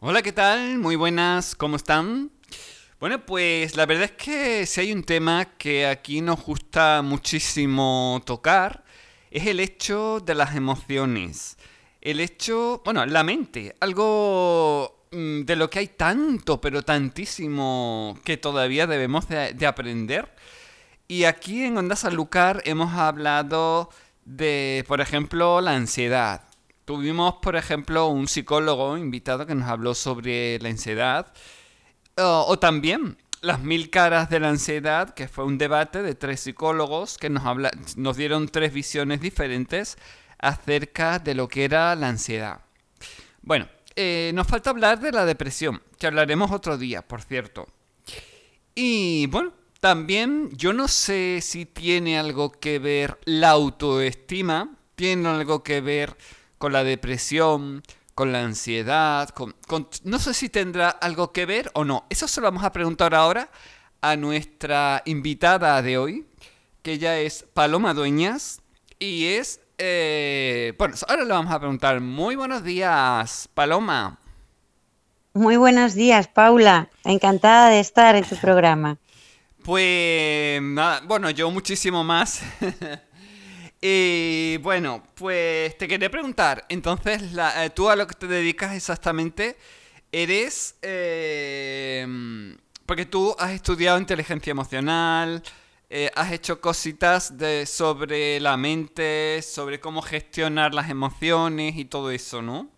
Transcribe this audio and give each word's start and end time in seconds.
Hola, 0.00 0.22
¿qué 0.22 0.30
tal? 0.30 0.78
Muy 0.78 0.94
buenas, 0.94 1.56
¿cómo 1.56 1.74
están? 1.74 2.30
Bueno, 3.00 3.26
pues 3.26 3.74
la 3.74 3.84
verdad 3.84 4.04
es 4.04 4.12
que 4.12 4.64
si 4.64 4.80
hay 4.80 4.92
un 4.92 5.02
tema 5.02 5.56
que 5.58 5.88
aquí 5.88 6.20
nos 6.20 6.40
gusta 6.44 7.02
muchísimo 7.02 8.22
tocar, 8.24 8.84
es 9.32 9.48
el 9.48 9.58
hecho 9.58 10.20
de 10.24 10.36
las 10.36 10.54
emociones. 10.54 11.58
El 12.00 12.20
hecho, 12.20 12.80
bueno, 12.84 13.04
la 13.06 13.24
mente, 13.24 13.74
algo 13.80 15.04
mm, 15.10 15.40
de 15.40 15.56
lo 15.56 15.68
que 15.68 15.80
hay 15.80 15.88
tanto, 15.88 16.60
pero 16.60 16.82
tantísimo 16.84 18.16
que 18.24 18.36
todavía 18.36 18.86
debemos 18.86 19.28
de, 19.28 19.52
de 19.52 19.66
aprender. 19.66 20.32
Y 21.08 21.24
aquí 21.24 21.64
en 21.64 21.76
Onda 21.76 21.96
Sanlúcar 21.96 22.62
hemos 22.66 22.92
hablado 22.94 23.90
de, 24.24 24.84
por 24.86 25.00
ejemplo, 25.00 25.60
la 25.60 25.74
ansiedad. 25.74 26.47
Tuvimos, 26.88 27.34
por 27.42 27.54
ejemplo, 27.54 28.06
un 28.06 28.28
psicólogo 28.28 28.96
invitado 28.96 29.44
que 29.44 29.54
nos 29.54 29.68
habló 29.68 29.94
sobre 29.94 30.58
la 30.60 30.70
ansiedad. 30.70 31.34
O, 32.16 32.58
también 32.58 33.18
las 33.42 33.60
mil 33.60 33.90
caras 33.90 34.30
de 34.30 34.40
la 34.40 34.48
ansiedad, 34.48 35.12
que 35.12 35.28
fue 35.28 35.44
un 35.44 35.58
debate 35.58 36.02
de 36.02 36.14
tres 36.14 36.40
psicólogos 36.40 37.18
que 37.18 37.28
nos, 37.28 37.44
habla, 37.44 37.70
nos 37.96 38.16
dieron 38.16 38.48
tres 38.48 38.72
visiones 38.72 39.20
diferentes 39.20 39.98
acerca 40.38 41.18
de 41.18 41.34
lo 41.34 41.46
que 41.46 41.64
era 41.64 41.94
la 41.94 42.08
ansiedad. 42.08 42.62
Bueno, 43.42 43.68
eh, 43.94 44.30
nos 44.34 44.46
falta 44.46 44.70
hablar 44.70 44.98
de 44.98 45.12
la 45.12 45.26
depresión, 45.26 45.82
que 45.98 46.06
hablaremos 46.06 46.50
otro 46.52 46.78
día, 46.78 47.06
por 47.06 47.20
cierto. 47.20 47.68
Y 48.74 49.26
bueno, 49.26 49.52
también 49.80 50.48
yo 50.56 50.72
no 50.72 50.88
sé 50.88 51.40
si 51.42 51.66
tiene 51.66 52.18
algo 52.18 52.50
que 52.50 52.78
ver 52.78 53.18
la 53.26 53.50
autoestima, 53.50 54.74
tiene 54.94 55.28
algo 55.28 55.62
que 55.62 55.82
ver 55.82 56.16
con 56.58 56.72
la 56.72 56.84
depresión, 56.84 57.82
con 58.14 58.32
la 58.32 58.42
ansiedad, 58.42 59.28
con, 59.30 59.54
no 60.04 60.18
sé 60.18 60.34
si 60.34 60.48
tendrá 60.48 60.90
algo 60.90 61.32
que 61.32 61.46
ver 61.46 61.70
o 61.74 61.84
no. 61.84 62.04
Eso 62.10 62.26
se 62.26 62.40
lo 62.40 62.48
vamos 62.48 62.64
a 62.64 62.72
preguntar 62.72 63.14
ahora 63.14 63.48
a 64.00 64.16
nuestra 64.16 65.02
invitada 65.06 65.80
de 65.82 65.98
hoy, 65.98 66.26
que 66.82 66.94
ella 66.94 67.18
es 67.18 67.44
Paloma 67.54 67.94
Dueñas 67.94 68.60
y 68.98 69.26
es... 69.26 69.60
Eh, 69.80 70.74
bueno, 70.76 70.96
ahora 71.06 71.24
le 71.24 71.32
vamos 71.32 71.52
a 71.52 71.60
preguntar. 71.60 72.00
Muy 72.00 72.34
buenos 72.34 72.64
días, 72.64 73.48
Paloma. 73.54 74.18
Muy 75.34 75.56
buenos 75.56 75.94
días, 75.94 76.26
Paula. 76.26 76.90
Encantada 77.04 77.70
de 77.70 77.78
estar 77.78 78.16
en 78.16 78.24
tu 78.24 78.34
programa. 78.40 78.98
Pues 79.62 80.60
nada, 80.60 81.02
bueno, 81.06 81.30
yo 81.30 81.50
muchísimo 81.52 82.02
más. 82.02 82.42
Y 83.80 84.56
bueno, 84.58 85.04
pues 85.14 85.78
te 85.78 85.86
quería 85.86 86.10
preguntar, 86.10 86.64
entonces, 86.68 87.22
eh, 87.22 87.70
tú 87.74 87.88
a 87.88 87.96
lo 87.96 88.06
que 88.06 88.14
te 88.14 88.26
dedicas 88.26 88.74
exactamente, 88.74 89.56
eres... 90.10 90.76
Eh, 90.82 92.56
porque 92.88 93.04
tú 93.04 93.36
has 93.38 93.50
estudiado 93.50 93.98
inteligencia 93.98 94.50
emocional, 94.50 95.42
eh, 95.90 96.10
has 96.14 96.32
hecho 96.32 96.58
cositas 96.58 97.36
de, 97.36 97.66
sobre 97.66 98.40
la 98.40 98.56
mente, 98.56 99.42
sobre 99.42 99.78
cómo 99.78 100.00
gestionar 100.00 100.72
las 100.72 100.88
emociones 100.88 101.76
y 101.76 101.84
todo 101.84 102.10
eso, 102.10 102.40
¿no? 102.40 102.70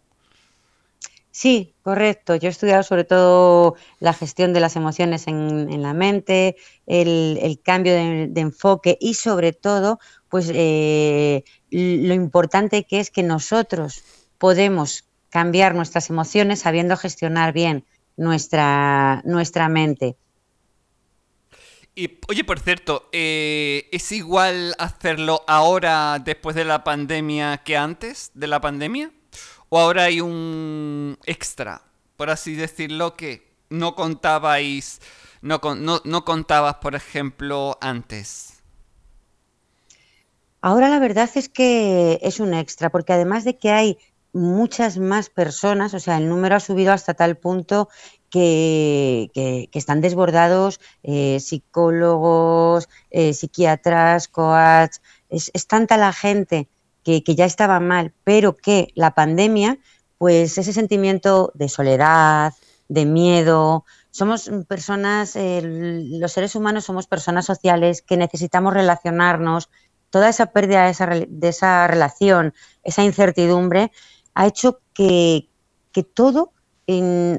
Sí, 1.31 1.75
correcto. 1.83 2.35
Yo 2.35 2.49
he 2.49 2.51
estudiado 2.51 2.83
sobre 2.83 3.05
todo 3.05 3.77
la 4.01 4.13
gestión 4.13 4.53
de 4.53 4.59
las 4.59 4.75
emociones 4.75 5.29
en, 5.29 5.81
la 5.81 5.95
mente, 5.95 6.57
el, 6.87 7.61
cambio 7.63 7.95
de, 7.95 8.33
enfoque 8.35 8.99
y 9.01 9.15
sobre 9.15 9.53
todo, 9.53 10.01
pues 10.31 10.51
eh, 10.55 11.45
lo 11.71 12.15
importante 12.15 12.85
que 12.85 13.01
es 13.01 13.11
que 13.11 13.23
nosotros 13.23 14.03
podemos 14.39 15.05
cambiar 15.29 15.75
nuestras 15.75 16.09
emociones 16.09 16.61
sabiendo 16.61 16.97
gestionar 16.97 17.53
bien 17.53 17.85
nuestra, 18.17 19.23
nuestra 19.25 19.69
mente. 19.69 20.17
Y 21.95 22.19
oye, 22.29 22.45
por 22.45 22.61
cierto, 22.61 23.09
eh, 23.13 23.89
¿es 23.93 24.13
igual 24.13 24.75
hacerlo 24.79 25.43
ahora 25.47 26.19
después 26.19 26.55
de 26.55 26.65
la 26.65 26.85
pandemia 26.85 27.59
que 27.59 27.77
antes 27.77 28.31
de 28.35 28.47
la 28.47 28.61
pandemia? 28.61 29.11
¿O 29.69 29.79
ahora 29.79 30.05
hay 30.05 30.21
un 30.21 31.19
extra, 31.27 31.83
por 32.17 32.31
así 32.31 32.55
decirlo, 32.55 33.17
que 33.17 33.51
no 33.69 33.95
contabais, 33.95 35.01
no, 35.43 35.61
no, 36.05 36.25
contabas, 36.25 36.77
por 36.77 36.95
ejemplo, 36.95 37.79
antes? 37.81 38.60
Ahora 40.63 40.89
la 40.89 40.99
verdad 40.99 41.31
es 41.35 41.49
que 41.49 42.19
es 42.23 42.39
un 42.41 42.55
extra, 42.55 42.91
porque 42.91 43.13
además 43.13 43.45
de 43.45 43.57
que 43.57 43.71
hay 43.71 43.99
muchas 44.33 44.99
más 44.99 45.31
personas, 45.31 45.95
o 45.95 46.01
sea, 46.01 46.19
el 46.19 46.29
número 46.29 46.57
ha 46.57 46.61
subido 46.61 46.93
hasta 46.93 47.15
tal 47.15 47.37
punto 47.37 47.89
que, 48.29 49.31
están 49.73 50.01
desbordados 50.01 50.81
eh, 51.03 51.41
psicólogos, 51.41 52.89
eh, 53.11 53.33
psiquiatras, 53.33 54.29
coaches, 54.29 55.01
es, 55.31 55.67
tanta 55.67 55.97
la 55.97 56.13
gente 56.13 56.69
que, 57.03 57.23
ya 57.23 57.45
estaba 57.45 57.81
mal, 57.81 58.13
pero 58.25 58.57
que 58.57 58.93
la 58.95 59.15
pandemia, 59.15 59.79
pues 60.19 60.59
ese 60.59 60.73
sentimiento 60.73 61.51
de 61.55 61.69
soledad, 61.69 62.53
de 62.89 63.05
miedo, 63.07 63.85
somos 64.11 64.51
personas, 64.69 65.37
los 65.37 66.33
seres 66.33 66.55
humanos 66.55 66.85
somos 66.85 67.07
personas 67.07 67.47
sociales 67.47 68.03
que 68.03 68.17
necesitamos 68.17 68.75
relacionarnos, 68.75 69.71
toda 70.11 70.29
esa 70.29 70.47
pérdida 70.47 70.85
de 70.85 70.91
esa, 70.91 71.07
de 71.07 71.49
esa 71.49 71.87
relación, 71.87 72.55
esa 72.83 73.03
incertidumbre, 73.05 73.91
ha 74.35 74.47
hecho 74.47 74.81
que, 74.95 75.47
todo 76.15 76.53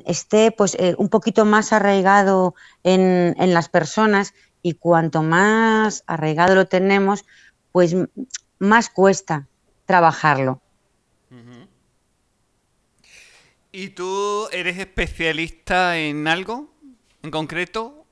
esté 0.05 0.51
pues, 0.51 0.75
eh, 0.75 0.95
un 0.97 1.09
poquito 1.09 1.43
más 1.43 1.73
arraigado 1.73 2.55
en, 2.83 3.35
en, 3.37 3.53
las 3.53 3.67
personas 3.67 4.33
y 4.61 4.75
cuanto 4.75 5.23
más 5.23 6.03
arraigado 6.07 6.55
lo 6.55 6.67
tenemos, 6.67 7.25
pues 7.73 7.95
más 8.59 8.89
cuesta 8.89 9.47
trabajarlo. 9.85 10.61
¿Y 13.73 13.89
tú 13.89 14.47
eres 14.51 14.77
especialista 14.77 15.97
en 15.97 16.27
algo 16.27 16.69
en 17.23 17.31
concreto? 17.31 18.05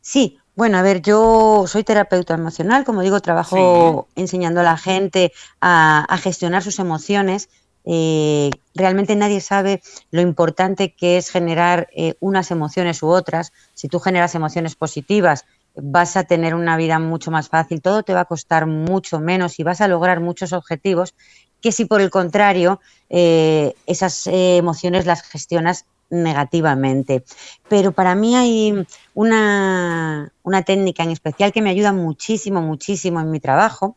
Sí, 0.00 0.38
bueno, 0.58 0.76
a 0.76 0.82
ver, 0.82 1.02
yo 1.02 1.66
soy 1.68 1.84
terapeuta 1.84 2.34
emocional, 2.34 2.84
como 2.84 3.02
digo, 3.02 3.20
trabajo 3.20 4.08
enseñando 4.16 4.58
a 4.58 4.64
la 4.64 4.76
gente 4.76 5.32
a, 5.60 6.18
gestionar 6.20 6.64
sus 6.64 6.80
emociones. 6.80 7.48
Eh, 7.84 8.50
realmente 8.74 9.14
nadie 9.14 9.40
sabe 9.40 9.82
lo 10.10 10.20
importante 10.20 10.96
que 10.96 11.16
es 11.16 11.30
generar 11.30 11.86
eh, 11.94 12.16
unas 12.18 12.50
emociones 12.50 13.04
u 13.04 13.06
otras. 13.06 13.52
Si 13.74 13.86
tú 13.86 14.00
generas 14.00 14.34
emociones 14.34 14.74
positivas, 14.74 15.44
vas 15.76 16.16
a 16.16 16.24
tener 16.24 16.56
una 16.56 16.76
vida 16.76 16.98
mucho 16.98 17.30
más 17.30 17.48
fácil, 17.48 17.80
todo 17.80 18.02
te 18.02 18.12
va 18.12 18.22
a 18.22 18.24
costar 18.24 18.66
mucho 18.66 19.20
menos 19.20 19.60
y 19.60 19.62
vas 19.62 19.80
a 19.80 19.86
lograr 19.86 20.18
muchos 20.18 20.52
objetivos 20.52 21.14
que 21.60 21.70
si 21.70 21.84
por 21.84 22.00
el 22.00 22.10
contrario 22.10 22.80
eh, 23.10 23.74
esas 23.86 24.26
emociones 24.26 25.06
las 25.06 25.22
gestionas 25.22 25.84
negativamente. 26.10 27.24
Pero 27.68 27.92
para 27.92 28.14
mí 28.14 28.36
hay 28.36 28.86
una, 29.14 30.32
técnica 30.66 31.02
en 31.02 31.10
especial 31.10 31.52
que 31.52 31.62
me 31.62 31.70
ayuda 31.70 31.92
muchísimo, 31.92 32.60
muchísimo 32.60 33.20
en 33.20 33.30
mi 33.30 33.40
trabajo 33.40 33.96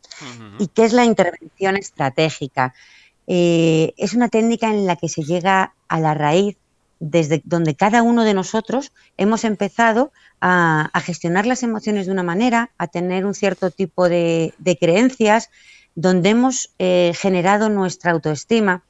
y 0.58 0.68
que 0.68 0.84
es 0.84 0.92
la 0.92 1.04
intervención 1.04 1.76
estratégica. 1.76 2.74
Eh, 3.26 3.94
es 3.96 4.14
una 4.14 4.28
técnica 4.28 4.68
en 4.68 4.86
la 4.86 4.96
que 4.96 5.08
se 5.08 5.22
llega 5.22 5.74
a 5.88 6.00
la 6.00 6.14
raíz 6.14 6.56
desde 7.02 7.42
donde 7.44 7.74
cada 7.74 8.02
uno 8.02 8.22
de 8.22 8.32
nosotros 8.32 8.92
hemos 9.16 9.44
empezado 9.44 10.12
a, 10.40 10.88
gestionar 11.04 11.46
las 11.46 11.64
emociones 11.64 12.06
de 12.06 12.12
una 12.12 12.22
manera, 12.22 12.70
a 12.78 12.86
tener 12.86 13.26
un 13.26 13.34
cierto 13.34 13.72
tipo 13.72 14.08
de, 14.08 14.54
creencias, 14.80 15.50
donde 15.96 16.30
hemos 16.30 16.70
eh, 16.78 17.12
generado 17.16 17.68
nuestra 17.68 18.12
autoestima. 18.12 18.84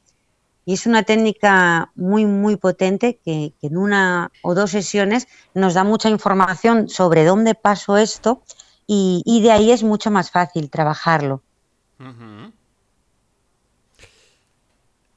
Y 0.65 0.73
es 0.73 0.85
una 0.85 1.03
técnica 1.03 1.91
muy, 1.95 2.25
muy 2.25 2.55
potente 2.55 3.19
que, 3.23 3.53
en 3.61 3.77
una 3.77 4.31
o 4.41 4.55
dos 4.55 4.71
sesiones 4.71 5.27
nos 5.53 5.73
da 5.73 5.83
mucha 5.83 6.09
información 6.09 6.89
sobre 6.89 7.25
dónde 7.25 7.55
pasó 7.55 7.97
esto 7.97 8.43
y, 8.87 9.41
de 9.41 9.51
ahí 9.51 9.71
es 9.71 9.83
mucho 9.83 10.11
más 10.11 10.31
fácil 10.31 10.69
trabajarlo. 10.69 11.41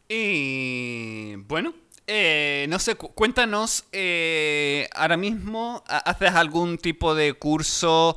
Y 0.08 1.34
bueno, 1.36 1.74
eh, 2.06 2.66
no 2.68 2.78
sé, 2.78 2.94
cuéntanos, 2.94 3.84
eh, 3.90 4.88
ahora 4.94 5.16
mismo, 5.16 5.82
¿haces 5.88 6.32
algún 6.32 6.78
tipo 6.78 7.14
de 7.14 7.34
curso? 7.34 8.16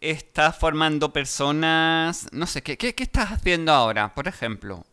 ¿Estás 0.00 0.56
formando 0.58 1.12
personas? 1.12 2.28
No 2.32 2.46
sé, 2.46 2.62
¿qué, 2.62 2.76
qué, 2.76 2.94
estás 3.02 3.30
haciendo 3.32 3.72
ahora, 3.72 4.14
por 4.14 4.28
ejemplo? 4.28 4.84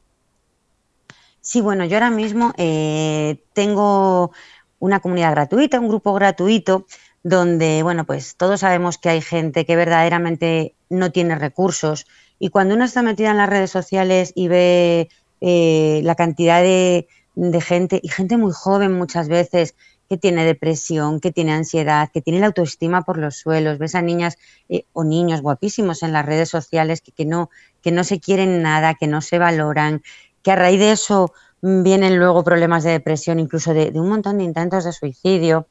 Sí, 1.48 1.62
bueno, 1.62 1.86
yo 1.86 1.96
ahora 1.96 2.10
mismo 2.10 2.54
eh, 2.58 3.42
tengo 3.54 4.34
una 4.80 5.00
comunidad 5.00 5.32
gratuita, 5.32 5.80
un 5.80 5.88
grupo 5.88 6.14
gratuito, 6.14 6.86
donde, 7.24 7.84
bueno, 7.84 8.06
pues 8.06 8.36
todos 8.36 8.60
sabemos 8.60 8.98
que 8.98 9.08
hay 9.08 9.22
gente 9.22 9.66
que 9.66 9.78
verdaderamente 9.78 10.76
no 10.90 11.10
tiene 11.14 11.36
recursos 11.36 12.06
y 12.38 12.50
cuando 12.50 12.76
uno 12.76 12.84
está 12.84 13.02
metida 13.02 13.32
en 13.32 13.38
las 13.38 13.50
redes 13.50 13.72
sociales 13.72 14.34
y 14.36 14.50
ve 14.50 15.10
la 16.04 16.16
cantidad 16.16 16.62
de 16.62 17.08
gente, 17.62 18.02
y 18.04 18.10
gente 18.10 18.36
muy 18.36 18.52
joven 18.52 18.92
muchas 18.92 19.30
veces, 19.30 19.74
que 20.10 20.18
tiene 20.18 20.46
depresión, 20.46 21.20
que 21.20 21.32
tiene 21.32 21.54
ansiedad, 21.54 22.10
que 22.14 22.22
tiene 22.22 22.40
la 22.40 22.48
autoestima 22.48 23.04
por 23.04 23.18
los 23.18 23.36
suelos. 23.38 23.78
Ves 23.78 23.96
a 23.96 24.02
niñas 24.02 24.38
eh, 24.70 24.86
o 24.94 25.04
niños 25.04 25.42
guapísimos 25.42 26.04
en 26.04 26.14
las 26.14 26.26
redes 26.26 26.50
sociales 26.50 27.02
que, 27.02 27.26
no, 27.26 27.50
que 27.82 27.92
no 27.92 28.04
se 28.04 28.20
quieren 28.20 28.62
nada, 28.62 28.96
que 28.96 29.08
no 29.08 29.22
se 29.22 29.38
valoran, 29.38 30.02
que 30.48 30.52
a 30.54 30.56
raíz 30.56 30.80
de 30.80 30.94
eso 30.94 31.34
mm, 31.62 31.84
vienen 31.84 32.18
luego 32.18 32.42
problemas 32.42 32.86
de 32.86 32.92
depresión, 32.92 33.38
incluso 33.38 33.74
de, 33.74 33.92
un 33.96 34.08
montón 34.08 34.38
de 34.38 34.46
intentos 34.46 34.86
de 34.86 34.94
suicidio. 34.94 35.68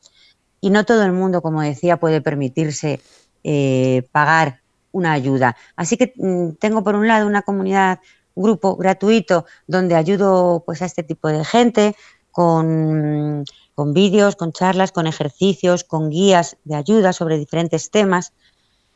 Y 0.61 0.69
no 0.69 0.85
todo 0.85 1.03
el 1.03 1.13
mundo, 1.13 1.41
como 1.41 1.63
decía, 1.63 1.97
puede 1.97 2.21
permitirse 2.21 3.01
eh, 3.43 4.07
pagar 4.13 4.61
una 4.93 5.13
ayuda. 5.13 5.57
Así 5.77 5.97
que 5.97 6.13
mm, 6.17 6.57
tengo 6.61 6.85
por 6.85 6.95
un 6.95 7.09
lado 7.09 7.27
una 7.27 7.41
comunidad, 7.41 8.01
un 8.35 8.45
grupo 8.45 8.77
gratuito 8.77 9.47
donde 9.67 9.95
ayudo 9.95 10.63
pues, 10.67 10.83
a 10.83 10.85
este 10.85 11.03
tipo 11.03 11.29
de 11.29 11.43
gente 11.43 11.97
con 12.31 13.47
con 13.77 13.93
vídeos, 13.93 14.37
con 14.37 14.53
charlas, 14.53 14.91
con 14.91 15.07
ejercicios, 15.07 15.85
con 15.85 16.09
guías 16.09 16.57
de 16.65 16.77
ayuda 16.77 17.13
sobre 17.13 17.37
diferentes 17.37 17.91
temas. 17.91 18.33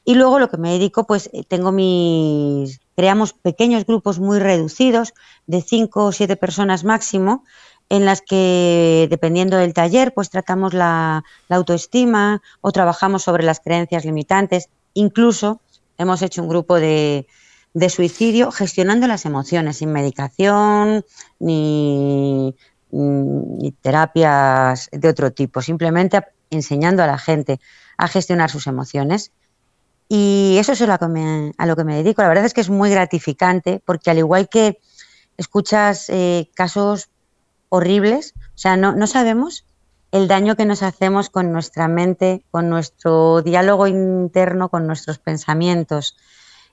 Y 0.04 0.14
luego 0.14 0.38
lo 0.38 0.48
que 0.48 0.56
me 0.56 0.72
dedico, 0.72 1.06
pues 1.06 1.30
eh, 1.32 1.44
tengo 1.46 1.72
mis, 1.72 2.80
creamos 2.96 3.32
pequeños 3.32 3.84
grupos 3.86 4.18
muy 4.18 4.38
reducidos, 4.38 5.14
de 5.46 5.62
cinco 5.62 6.06
o 6.06 6.12
siete 6.12 6.36
personas 6.36 6.84
máximo, 6.84 7.44
en 7.88 8.04
las 8.04 8.22
que, 8.22 9.08
dependiendo 9.10 9.56
del 9.56 9.74
taller, 9.74 10.14
pues 10.14 10.30
tratamos 10.30 10.74
la, 10.74 11.24
autoestima 11.48 12.40
o 12.60 12.72
trabajamos 12.72 13.22
sobre 13.24 13.42
las 13.42 13.60
creencias 13.60 14.04
limitantes. 14.04 14.68
Incluso 14.94 15.60
hemos 15.98 16.22
hecho 16.22 16.42
un 16.42 16.48
grupo 16.48 16.76
de, 16.76 17.26
de 17.74 17.90
suicidio 17.90 18.52
gestionando 18.52 19.06
las 19.06 19.26
emociones, 19.26 19.78
sin 19.78 19.92
medicación 19.92 21.04
ni 21.40 22.54
terapias 23.82 24.88
de 24.92 25.08
otro 25.08 25.32
tipo, 25.32 25.62
simplemente 25.62 26.22
enseñando 26.50 27.02
a 27.02 27.06
la 27.06 27.18
gente 27.18 27.60
a 27.96 28.08
gestionar 28.08 28.50
sus 28.50 28.66
emociones. 28.66 29.32
Y 30.12 30.56
eso 30.58 30.72
es 30.72 30.82
a 30.82 30.88
lo, 30.88 30.98
que 30.98 31.06
me, 31.06 31.52
a 31.56 31.66
lo 31.66 31.76
que 31.76 31.84
me 31.84 31.94
dedico. 31.94 32.20
La 32.20 32.26
verdad 32.28 32.44
es 32.44 32.52
que 32.52 32.60
es 32.60 32.68
muy 32.68 32.90
gratificante 32.90 33.80
porque 33.86 34.10
al 34.10 34.18
igual 34.18 34.48
que 34.48 34.80
escuchas 35.36 36.08
eh, 36.08 36.50
casos 36.56 37.10
horribles, 37.68 38.34
o 38.36 38.58
sea, 38.58 38.76
no, 38.76 38.92
no 38.92 39.06
sabemos 39.06 39.64
el 40.10 40.26
daño 40.26 40.56
que 40.56 40.64
nos 40.64 40.82
hacemos 40.82 41.30
con 41.30 41.52
nuestra 41.52 41.86
mente, 41.86 42.42
con 42.50 42.68
nuestro 42.68 43.40
diálogo 43.42 43.86
interno, 43.86 44.68
con 44.68 44.84
nuestros 44.88 45.20
pensamientos. 45.20 46.16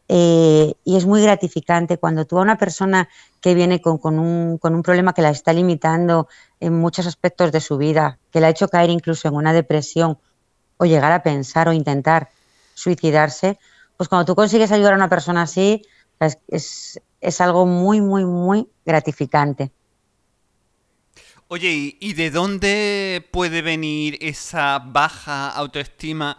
Eh, 0.07 0.74
y 0.83 0.98
es 0.98 1.06
muy 1.06 1.22
gratificante 1.22 2.00
cuando 2.00 2.25
tú 2.25 2.40
a 2.40 2.42
una 2.42 2.57
persona 2.57 3.07
que 3.40 3.54
viene 3.54 3.81
con, 3.81 4.00
un, 4.18 4.57
con, 4.57 4.74
un, 4.74 4.81
problema 4.81 5.13
que 5.13 5.22
la 5.22 5.30
está 5.30 5.54
limitando 5.54 6.28
en 6.60 6.74
muchos 6.74 7.06
aspectos 7.06 7.51
de 7.51 7.60
su 7.60 7.78
vida, 7.78 8.18
que 8.31 8.40
la 8.40 8.48
ha 8.48 8.50
hecho 8.50 8.68
caer 8.68 8.90
incluso 8.90 9.28
en 9.28 9.36
una 9.36 9.54
depresión 9.54 10.18
o 10.78 10.86
llegar 10.86 11.12
a 11.12 11.22
pensar 11.22 11.69
o 11.69 11.74
intentar 11.74 12.30
suicidarse, 12.78 13.58
pues 13.98 14.08
cuando 14.08 14.26
tú 14.26 14.36
consigues 14.36 14.72
ayudar 14.72 14.94
a 14.94 14.98
una 14.98 15.10
persona 15.10 15.42
así, 15.42 15.82
es, 16.20 16.38
es, 16.48 17.02
es 17.20 17.42
algo 17.42 17.66
muy, 17.66 18.02
muy, 18.02 18.24
muy 18.24 18.68
gratificante. 18.86 19.72
Oye, 21.48 21.98
¿y 22.00 22.14
de 22.14 22.30
dónde 22.30 23.28
puede 23.32 23.62
venir 23.62 24.18
esa 24.22 24.80
baja 24.80 25.50
autoestima 25.50 26.38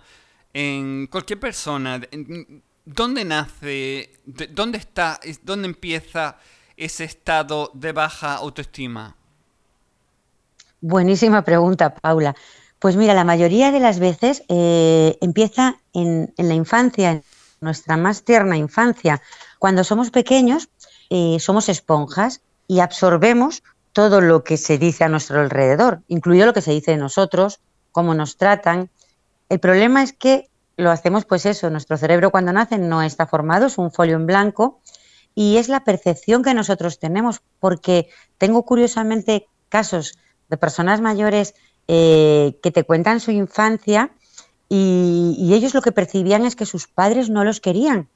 en 0.55 1.09
cualquier 1.09 1.41
persona? 1.41 2.01
¿Dónde 2.85 3.25
nace, 3.25 4.13
dónde 4.25 4.79
está, 4.79 5.19
dónde 5.43 5.69
empieza 5.69 6.37
ese 6.77 7.05
estado 7.05 7.71
de 7.75 7.93
baja 7.93 8.35
autoestima? 8.35 9.17
Buenísima 10.81 11.43
pregunta, 11.43 11.95
Paula. 11.95 12.37
Pues 12.79 12.97
mira, 12.97 13.15
la 13.15 13.25
mayoría 13.25 13.73
de 13.73 13.81
las 13.81 13.99
veces 13.99 14.45
eh, 14.49 15.19
empieza 15.21 15.81
en, 15.93 16.33
la 16.37 16.55
infancia, 16.55 17.11
en 17.11 17.25
nuestra 17.61 17.97
más 17.97 18.23
tierna 18.23 18.57
infancia. 18.57 19.21
Cuando 19.59 19.83
somos 19.83 20.11
pequeños, 20.11 20.69
eh, 21.11 21.39
somos 21.41 21.69
esponjas 21.69 22.41
y 22.69 22.81
absorbemos 22.81 23.63
todo 23.93 24.21
lo 24.21 24.45
que 24.45 24.57
se 24.57 24.79
dice 24.79 25.03
a 25.03 25.09
nuestro 25.09 25.41
alrededor, 25.41 26.03
incluido 26.07 26.47
lo 26.47 26.53
que 26.53 26.63
se 26.63 26.71
dice 26.71 26.93
de 26.93 26.99
nosotros, 26.99 27.61
cómo 27.91 28.15
nos 28.15 28.37
tratan. 28.37 28.91
El 29.49 29.59
problema 29.59 30.05
es 30.05 30.13
que 30.13 30.49
lo 30.77 30.93
hacemos 30.93 31.25
pues 31.25 31.47
eso, 31.47 31.71
nuestro 31.71 31.97
cerebro 31.97 32.31
cuando 32.31 32.53
nace 32.53 32.79
no 32.79 33.03
está 33.03 33.27
formado, 33.27 33.67
es 33.67 33.79
un 33.79 33.91
folio 33.91 34.15
en 34.15 34.27
blanco 34.27 34.81
y 35.35 35.57
es 35.57 35.69
la 35.69 35.83
percepción 35.83 36.45
que 36.45 36.55
nosotros 36.55 37.01
tenemos, 37.01 37.43
porque 37.59 38.09
tengo 38.39 38.65
curiosamente 38.65 39.49
casos 39.69 40.17
de 40.49 40.57
personas 40.57 41.01
mayores 41.01 41.55
eh, 41.89 42.59
que 42.63 42.71
te 42.71 42.85
cuentan 42.85 43.21
su 43.21 43.31
infancia 43.31 44.11
y, 44.69 45.51
ellos 45.55 45.75
lo 45.75 45.81
que 45.81 45.93
percibían 45.93 46.45
es 46.45 46.55
que 46.55 46.67
sus 46.67 46.87
padres 46.87 47.31
no 47.31 47.45
los 47.45 47.61
querían. 47.61 48.09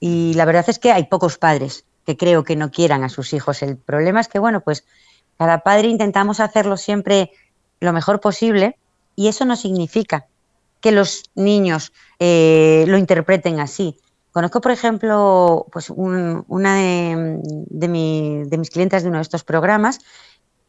Y 0.00 0.34
la 0.34 0.44
verdad 0.44 0.64
es 0.68 0.78
que 0.78 0.92
hay 0.92 1.04
pocos 1.04 1.38
padres 1.38 1.84
que 2.04 2.16
creo 2.16 2.44
que 2.44 2.56
no 2.56 2.70
quieran 2.70 3.04
a 3.04 3.08
sus 3.08 3.32
hijos. 3.32 3.62
El 3.62 3.76
problema 3.76 4.20
es 4.20 4.28
que, 4.28 4.38
bueno, 4.38 4.60
pues 4.60 4.84
cada 5.38 5.60
padre 5.60 5.88
intentamos 5.88 6.40
hacerlo 6.40 6.76
siempre 6.76 7.30
lo 7.80 7.92
mejor 7.92 8.20
posible 8.20 8.76
y 9.14 9.28
eso 9.28 9.44
no 9.44 9.56
significa 9.56 10.26
que 10.80 10.92
los 10.92 11.30
niños 11.34 11.92
eh, 12.18 12.84
lo 12.88 12.98
interpreten 12.98 13.60
así. 13.60 13.98
Conozco, 14.32 14.60
por 14.60 14.70
ejemplo, 14.70 15.66
pues 15.72 15.88
una 15.88 16.76
de, 16.76 18.58
mis 18.58 18.70
clientes 18.70 19.02
de 19.02 19.08
uno 19.08 19.18
de 19.18 19.22
estos 19.22 19.44
programas, 19.44 20.00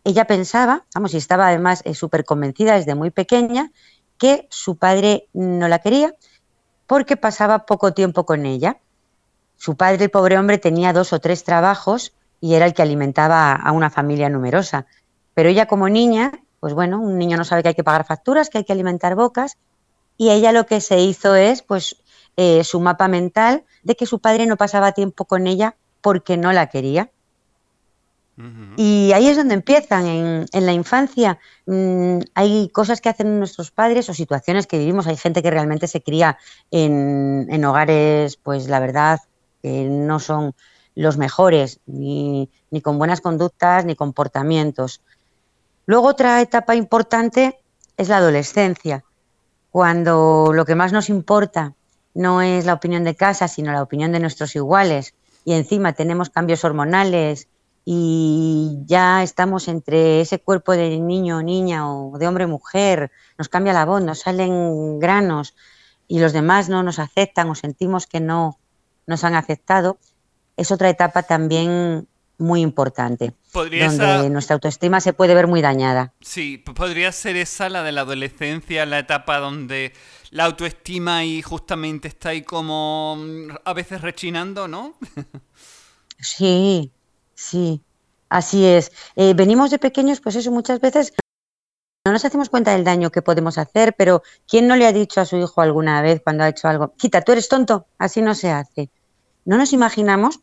ella 0.08 0.26
pensaba, 0.26 0.86
vamos, 0.96 1.14
y 1.14 1.18
estaba 1.18 1.50
además 1.50 1.82
eh, 1.84 1.94
súper 1.94 2.24
convencida 2.24 2.76
desde 2.76 2.96
muy 2.96 3.12
pequeña, 3.12 3.72
que 4.18 4.48
su 4.50 4.78
padre 4.78 5.28
no 5.34 5.68
la 5.68 5.80
quería 5.80 6.16
porque 6.88 7.18
pasaba 7.18 7.66
poco 7.66 7.94
tiempo 7.94 8.26
con 8.26 8.46
ella. 8.46 8.80
Su 9.58 9.76
padre, 9.76 10.06
el 10.06 10.10
pobre 10.10 10.38
hombre, 10.38 10.60
tenía 10.60 10.94
dos 10.94 11.12
o 11.12 11.20
tres 11.20 11.44
trabajos 11.44 12.14
y 12.40 12.54
era 12.54 12.66
el 12.66 12.74
que 12.74 12.82
alimentaba 12.82 13.52
a 13.52 13.72
una 13.74 13.90
familia 13.90 14.30
numerosa. 14.30 14.86
Pero 15.34 15.50
ella 15.50 15.66
como 15.66 15.90
niña, 15.90 16.32
pues 16.62 16.74
bueno, 16.74 17.02
un 17.02 17.18
niño 17.18 17.36
no 17.36 17.44
sabe 17.44 17.62
que 17.62 17.70
hay 17.70 17.76
que 17.76 17.84
pagar 17.84 18.06
facturas, 18.06 18.50
que 18.50 18.60
hay 18.60 18.64
que 18.64 18.72
alimentar 18.72 19.16
bocas, 19.16 19.58
y 20.16 20.30
ella 20.30 20.54
lo 20.54 20.66
que 20.66 20.80
se 20.80 21.02
hizo 21.02 21.36
es 21.36 21.64
pues 21.64 21.98
eh, 22.38 22.64
su 22.64 22.80
mapa 22.80 23.10
mental 23.10 23.66
de 23.84 23.98
que 23.98 24.06
su 24.06 24.20
padre 24.20 24.46
no 24.46 24.56
pasaba 24.56 24.94
tiempo 24.94 25.26
con 25.26 25.48
ella 25.48 25.76
porque 26.00 26.38
no 26.38 26.54
la 26.54 26.68
quería. 26.68 27.12
Y 28.76 29.12
ahí 29.14 29.28
es 29.28 29.36
donde 29.36 29.56
empiezan, 29.56 30.06
en, 30.06 30.66
la 30.66 30.72
infancia. 30.72 31.40
Mm, 31.66 32.20
hay 32.36 32.70
cosas 32.70 33.02
que 33.02 33.10
hacen 33.10 33.40
nuestros 33.40 33.72
padres 33.72 34.10
o 34.10 34.14
situaciones 34.14 34.68
que 34.68 34.78
vivimos. 34.78 35.08
Hay 35.08 35.18
gente 35.18 35.42
que 35.42 35.50
realmente 35.50 35.88
se 35.88 36.04
cría 36.04 36.38
en, 36.70 37.48
en 37.50 37.66
hogares, 37.66 38.38
pues 38.38 38.68
la 38.68 38.80
verdad, 38.80 39.22
que 39.64 39.86
no 39.86 40.20
son 40.20 40.54
los 40.94 41.18
mejores, 41.18 41.80
ni, 41.88 42.50
ni 42.70 42.82
con 42.82 43.00
buenas 43.00 43.22
conductas, 43.22 43.86
ni 43.86 43.96
comportamientos. 43.96 45.02
Luego 45.88 46.08
otra 46.08 46.40
etapa 46.42 46.76
importante 46.76 47.60
es 47.98 48.10
la 48.10 48.18
adolescencia 48.18 49.04
cuando 49.72 50.52
lo 50.54 50.66
que 50.66 50.76
más 50.76 50.92
nos 50.92 51.10
importa 51.10 51.74
no 52.14 52.42
es 52.42 52.66
la 52.66 52.74
opinión 52.74 53.04
de 53.04 53.16
casa, 53.16 53.48
sino 53.48 53.72
la 53.72 53.84
opinión 53.84 54.12
de 54.12 54.20
nuestros 54.20 54.56
iguales, 54.56 55.14
y 55.46 55.54
encima 55.54 55.94
tenemos 55.94 56.30
cambios 56.30 56.64
hormonales 56.66 57.48
y 57.90 58.80
ya 58.86 59.24
estamos 59.24 59.70
entre 59.70 60.20
ese 60.20 60.40
cuerpo 60.40 60.74
de 60.74 61.00
niño 61.00 61.38
o 61.38 61.42
niña 61.42 61.90
o 61.90 62.18
de 62.18 62.28
hombre 62.28 62.44
o 62.44 62.50
mujer, 62.50 63.12
nos 63.38 63.48
cambia 63.48 63.72
la 63.72 63.86
voz, 63.86 64.04
nos 64.04 64.20
salen 64.20 65.00
granos 65.00 65.56
y 66.06 66.20
los 66.20 66.34
demás 66.34 66.68
no 66.68 66.84
nos 66.84 67.00
aceptan 67.00 67.50
o 67.50 67.56
sentimos 67.56 68.06
que 68.06 68.20
no 68.20 68.60
nos 69.06 69.24
han 69.24 69.36
aceptado, 69.36 70.00
es 70.58 70.70
otra 70.72 70.90
etapa 70.90 71.24
también 71.24 72.10
muy 72.38 72.60
importante, 72.60 73.34
donde 73.54 74.30
nuestra 74.32 74.56
autoestima 74.56 75.00
se 75.00 75.14
puede 75.14 75.34
ver 75.34 75.48
muy 75.48 75.62
dañada. 75.62 76.12
Sí, 76.20 76.58
podría 76.58 77.14
ser 77.14 77.38
esa 77.38 77.70
la 77.70 77.84
de 77.84 77.94
la 77.94 78.02
adolescencia, 78.02 78.86
la 78.86 79.00
etapa 79.00 79.40
donde 79.40 79.94
la 80.32 80.44
autoestima 80.44 81.24
y 81.24 81.42
justamente 81.42 82.10
está 82.10 82.30
ahí 82.30 82.42
como 82.42 83.16
mm, 83.18 83.52
a 83.64 83.74
veces 83.74 84.02
rechinando, 84.02 84.68
¿no? 84.68 84.98
sí, 86.20 86.92
sí, 87.38 87.82
así 88.28 88.66
es. 88.66 88.92
Eh, 89.16 89.34
venimos 89.34 89.72
de 89.72 89.80
pequeños, 89.80 90.20
pues 90.20 90.36
eso 90.36 90.52
muchas 90.52 90.82
veces 90.82 91.14
no 92.06 92.12
nos 92.12 92.26
hacemos 92.26 92.50
cuenta 92.50 92.72
del 92.72 92.84
daño 92.84 93.12
que 93.12 93.22
podemos 93.22 93.58
hacer, 93.58 93.94
pero 93.98 94.24
¿quién 94.48 94.68
no 94.68 94.76
le 94.76 94.88
ha 94.88 94.94
dicho 94.94 95.22
a 95.22 95.26
su 95.26 95.38
hijo 95.38 95.62
alguna 95.62 96.02
vez 96.02 96.22
cuando 96.24 96.44
ha 96.44 96.50
hecho 96.50 96.68
algo, 96.68 96.94
quita, 96.96 97.22
tú 97.22 97.34
eres 97.34 97.50
tonto, 97.50 97.88
así 97.98 98.22
no 98.22 98.34
se 98.34 98.50
hace? 98.50 98.90
No 99.46 99.58
nos 99.58 99.74
imaginamos 99.74 100.40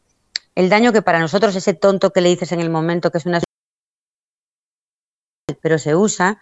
el 0.55 0.69
daño 0.69 0.93
que 0.93 1.03
para 1.03 1.19
nosotros 1.19 1.57
ese 1.57 1.75
tonto 1.75 2.13
que 2.13 2.21
le 2.21 2.29
dices 2.29 2.53
en 2.53 2.61
el 2.61 2.71
momento 2.71 3.11
que 3.11 3.19
es 3.19 3.27
una 3.27 3.41
pero 5.63 5.79
se 5.79 5.97
usa, 5.97 6.39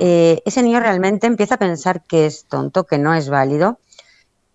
eh, 0.00 0.42
ese 0.44 0.62
niño 0.62 0.80
realmente 0.80 1.26
empieza 1.26 1.56
a 1.56 1.58
pensar 1.58 2.02
que 2.04 2.26
es 2.26 2.46
tonto, 2.46 2.84
que 2.84 2.98
no 2.98 3.14
es 3.14 3.28
válido, 3.28 3.78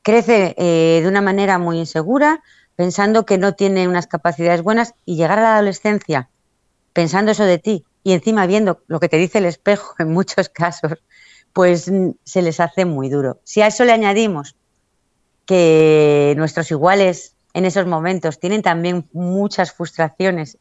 crece 0.01 0.56
eh, 0.58 1.01
de 1.01 1.08
una 1.08 1.22
manera 1.22 1.58
muy 1.60 1.80
insegura, 1.80 2.42
pensando 2.77 3.25
que 3.25 3.38
no 3.38 3.55
tiene 3.55 3.88
unas 3.88 4.07
capacidades 4.07 4.62
buenas 4.62 4.93
y 5.03 5.17
llegar 5.17 5.39
a 5.39 5.41
la 5.41 5.53
adolescencia 5.55 6.29
pensando 6.93 7.31
eso 7.31 7.43
de 7.43 7.57
ti 7.57 7.86
y 8.03 8.13
encima 8.13 8.48
viendo 8.48 8.81
lo 8.88 9.00
que 9.00 9.10
te 9.10 9.17
dice 9.17 9.39
el 9.39 9.46
espejo 9.46 9.96
en 10.00 10.13
muchos 10.13 10.48
casos, 10.48 10.93
pues 11.51 11.91
mm, 11.91 12.12
se 12.24 12.41
les 12.41 12.60
hace 12.62 12.86
muy 12.86 13.10
duro. 13.10 13.41
Si 13.43 13.62
a 13.62 13.67
eso 13.67 13.84
le 13.84 13.91
añadimos 13.91 14.55
que 15.46 16.34
nuestros 16.38 16.69
iguales 16.72 17.36
en 17.53 17.65
esos 17.65 17.88
momentos 17.88 18.39
tienen 18.39 18.62
también 18.62 19.10
muchas 19.12 19.74
frustraciones 19.74 20.60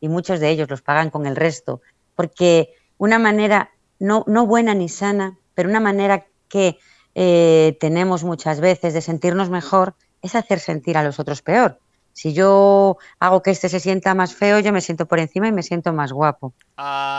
y 0.00 0.08
muchos 0.08 0.40
de 0.40 0.50
ellos 0.50 0.68
los 0.68 0.82
pagan 0.82 1.10
con 1.10 1.26
el 1.26 1.36
resto, 1.36 1.80
porque 2.16 2.74
una 2.98 3.20
manera 3.20 3.70
no, 4.00 4.24
no 4.26 4.46
buena 4.46 4.74
ni 4.74 4.88
sana, 4.88 5.38
pero 5.54 5.68
una 5.68 5.80
manera 5.80 6.26
que 6.48 6.78
eh, 7.14 7.76
tenemos 7.78 8.24
muchas 8.24 8.60
veces 8.60 8.94
de 8.94 9.00
sentirnos 9.00 9.48
mejor 9.48 9.94
es 10.22 10.34
hacer 10.34 10.60
sentir 10.60 10.96
a 10.96 11.02
los 11.02 11.18
otros 11.18 11.42
peor. 11.42 11.78
Si 12.12 12.32
yo 12.34 12.98
hago 13.18 13.42
que 13.42 13.50
este 13.50 13.68
se 13.68 13.80
sienta 13.80 14.14
más 14.14 14.34
feo, 14.34 14.60
yo 14.60 14.72
me 14.72 14.80
siento 14.80 15.06
por 15.06 15.18
encima 15.18 15.48
y 15.48 15.52
me 15.52 15.62
siento 15.62 15.92
más 15.92 16.12
guapo. 16.12 16.52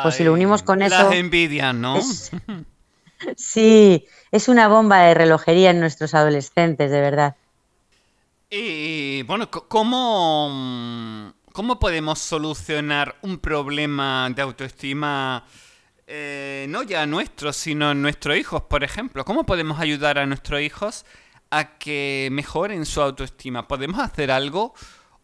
pues 0.04 0.16
si 0.16 0.24
lo 0.24 0.34
unimos 0.34 0.64
con 0.64 0.82
eso... 0.82 0.96
Las 0.96 1.14
envidias, 1.14 1.74
¿no? 1.74 2.00
sí, 3.36 4.06
es 4.32 4.48
una 4.48 4.68
bomba 4.68 5.02
de 5.02 5.14
relojería 5.16 5.72
en 5.72 5.80
nuestros 5.80 6.14
adolescentes, 6.14 6.92
de 6.92 7.02
verdad. 7.02 7.36
Y 8.52 9.24
bueno, 9.24 9.50
¿cómo, 9.50 11.34
cómo 11.52 11.80
podemos 11.80 12.20
solucionar 12.20 13.16
un 13.24 13.40
problema 13.40 14.30
de 14.30 14.44
autoestima 14.44 15.44
eh, 16.06 16.68
no 16.70 16.84
ya 16.84 17.08
nuestros, 17.08 17.58
sino 17.58 17.96
nuestros 17.96 18.38
hijos, 18.38 18.62
por 18.62 18.84
ejemplo? 18.84 19.26
¿Cómo 19.26 19.44
podemos 19.44 19.80
ayudar 19.80 20.20
a 20.20 20.28
nuestros 20.28 20.62
hijos 20.62 21.04
a 21.58 21.78
que 21.78 22.30
mejoren 22.32 22.86
su 22.86 23.02
autoestima? 23.02 23.68
¿Podemos 23.68 24.00
hacer 24.00 24.32
algo 24.32 24.74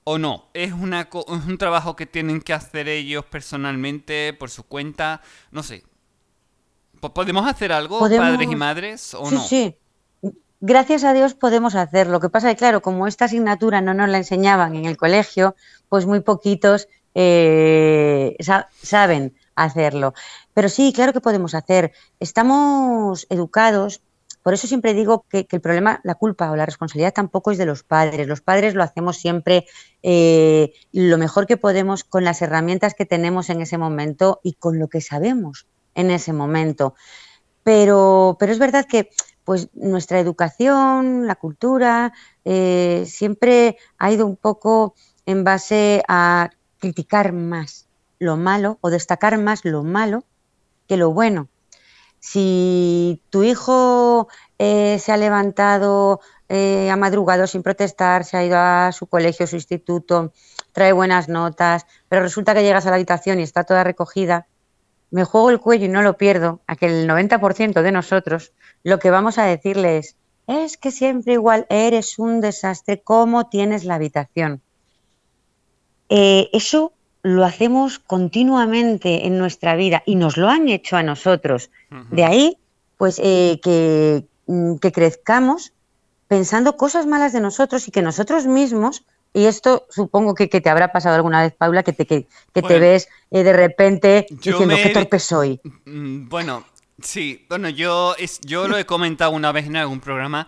o 0.03 0.17
no? 0.17 0.49
¿Es, 0.53 0.73
una, 0.73 1.01
es 1.01 1.45
un 1.47 1.57
trabajo 1.57 1.95
que 1.95 2.05
tienen 2.05 2.41
que 2.41 2.53
hacer 2.53 2.87
ellos 2.87 3.25
personalmente, 3.25 4.33
por 4.33 4.49
su 4.49 4.63
cuenta? 4.63 5.21
No 5.51 5.63
sé. 5.63 5.83
¿Podemos 6.99 7.47
hacer 7.47 7.71
algo, 7.71 7.99
padres 7.99 8.51
y 8.51 8.55
madres, 8.55 9.13
o 9.13 9.31
no? 9.31 9.41
Sí, 9.41 9.77
gracias 10.59 11.03
a 11.03 11.13
Dios 11.13 11.33
podemos 11.33 11.75
hacerlo. 11.75 12.13
Lo 12.13 12.19
que 12.19 12.29
pasa 12.29 12.49
es 12.49 12.55
que, 12.55 12.59
claro, 12.59 12.81
como 12.81 13.07
esta 13.07 13.25
asignatura 13.25 13.81
no 13.81 13.93
nos 13.93 14.09
la 14.09 14.17
enseñaban 14.17 14.75
en 14.75 14.85
el 14.85 14.97
colegio, 14.97 15.55
pues 15.87 16.05
muy 16.05 16.19
poquitos 16.19 16.87
eh, 17.15 18.35
saben 18.81 19.35
hacerlo. 19.55 20.13
Pero 20.53 20.69
sí, 20.69 20.93
claro 20.93 21.13
que 21.13 21.21
podemos 21.21 21.53
hacer. 21.55 21.93
Estamos 22.19 23.27
educados, 23.29 24.01
por 24.43 24.53
eso 24.53 24.67
siempre 24.67 24.93
digo 24.93 25.25
que, 25.29 25.47
el 25.49 25.61
problema, 25.61 25.99
la 26.03 26.15
culpa 26.15 26.51
o 26.51 26.55
la 26.55 26.65
responsabilidad 26.65 27.13
tampoco 27.13 27.51
es 27.51 27.57
de 27.57 27.65
los 27.65 27.83
padres. 27.83 28.27
Los 28.27 28.41
padres 28.41 28.73
lo 28.73 28.83
hacemos 28.83 29.17
siempre 29.17 29.65
eh, 30.01 30.71
lo 30.91 31.17
mejor 31.17 31.45
que 31.45 31.57
podemos 31.57 32.03
con 32.03 32.23
las 32.23 32.41
herramientas 32.41 32.93
que 32.93 33.05
tenemos 33.05 33.49
en 33.49 33.61
ese 33.61 33.77
momento 33.77 34.39
y 34.43 34.53
con 34.53 34.79
lo 34.79 34.87
que 34.87 35.01
sabemos 35.01 35.67
en 35.93 36.11
ese 36.11 36.33
momento. 36.33 36.95
Pero, 37.63 38.37
pero 38.39 38.51
es 38.51 38.59
verdad 38.59 38.85
que 38.85 39.09
pues 39.43 39.69
nuestra 39.73 40.19
educación, 40.19 41.27
la 41.27 41.35
cultura, 41.35 42.13
eh, 42.45 43.03
siempre 43.07 43.77
ha 43.97 44.11
ido 44.11 44.25
un 44.25 44.37
poco 44.37 44.95
en 45.25 45.43
base 45.43 46.03
a 46.07 46.51
criticar 46.77 47.33
más 47.33 47.87
lo 48.19 48.37
malo 48.37 48.77
o 48.81 48.89
destacar 48.89 49.37
más 49.37 49.65
lo 49.65 49.83
malo 49.83 50.23
que 50.87 50.97
lo 50.97 51.11
bueno. 51.13 51.49
Si 52.19 53.21
tu 53.29 53.43
hijo 53.43 54.27
eh, 54.57 54.99
se 54.99 55.11
ha 55.11 55.17
levantado, 55.17 56.19
eh, 56.49 56.89
ha 56.89 56.95
madrugado 56.95 57.47
sin 57.47 57.63
protestar, 57.63 58.25
se 58.25 58.37
ha 58.37 58.43
ido 58.43 58.57
a 58.57 58.91
su 58.91 59.07
colegio, 59.07 59.47
su 59.47 59.55
instituto, 59.55 60.33
trae 60.71 60.91
buenas 60.91 61.29
notas, 61.29 61.85
pero 62.07 62.21
resulta 62.21 62.53
que 62.53 62.63
llegas 62.63 62.85
a 62.85 62.89
la 62.89 62.95
habitación 62.95 63.39
y 63.39 63.43
está 63.43 63.63
toda 63.63 63.83
recogida, 63.83 64.47
me 65.11 65.23
juego 65.23 65.49
el 65.49 65.59
cuello 65.59 65.85
y 65.85 65.89
no 65.89 66.01
lo 66.01 66.17
pierdo, 66.17 66.61
a 66.67 66.75
que 66.75 66.87
el 66.87 67.07
90% 67.07 67.81
de 67.81 67.91
nosotros 67.91 68.53
lo 68.83 68.99
que 68.99 69.09
vamos 69.09 69.37
a 69.37 69.45
decirle 69.45 69.97
es, 69.97 70.15
es 70.47 70.77
que 70.77 70.91
siempre 70.91 71.33
igual 71.33 71.65
eres 71.69 72.19
un 72.19 72.41
desastre, 72.41 73.01
¿cómo 73.01 73.47
tienes 73.47 73.85
la 73.85 73.95
habitación? 73.95 74.61
Eh, 76.09 76.49
eso 76.53 76.93
lo 77.21 77.43
hacemos 77.45 77.99
continuamente 77.99 79.27
en 79.27 79.37
nuestra 79.37 79.75
vida 79.75 80.03
y 80.05 80.15
nos 80.15 80.37
lo 80.37 80.49
han 80.49 80.69
hecho 80.69 80.97
a 80.97 81.03
nosotros. 81.03 81.69
De 82.11 82.23
ahí, 82.23 82.57
pues, 82.97 83.19
eh, 83.23 83.59
mm, 84.47 84.75
que, 84.75 84.91
crezcamos 84.91 85.73
pensando 86.27 86.77
cosas 86.77 87.07
malas 87.07 87.33
de 87.33 87.41
nosotros 87.41 87.87
y 87.87 87.91
que 87.91 88.01
nosotros 88.01 88.45
mismos, 88.45 89.03
y 89.33 89.45
esto 89.45 89.85
supongo 89.89 90.33
que, 90.35 90.47
te 90.47 90.69
habrá 90.69 90.91
pasado 90.91 91.15
alguna 91.15 91.41
vez, 91.41 91.53
Paula, 91.53 91.83
que 91.83 91.93
te, 91.93 92.05
que, 92.05 92.27
te 92.53 92.79
ves 92.79 93.09
eh, 93.31 93.43
de 93.43 93.53
repente 93.53 94.27
diciendo, 94.29 94.75
qué 94.75 94.89
torpe 94.89 95.19
soy. 95.19 95.59
Mm, 95.85 96.29
bueno, 96.29 96.65
sí, 97.01 97.45
bueno, 97.49 97.69
yo, 97.69 98.15
es, 98.17 98.39
yo 98.41 98.67
lo 98.67 98.77
he 98.77 98.85
comentado 98.85 99.31
una 99.31 99.51
vez 99.51 99.65
en 99.65 99.75
algún 99.75 99.99
programa 99.99 100.47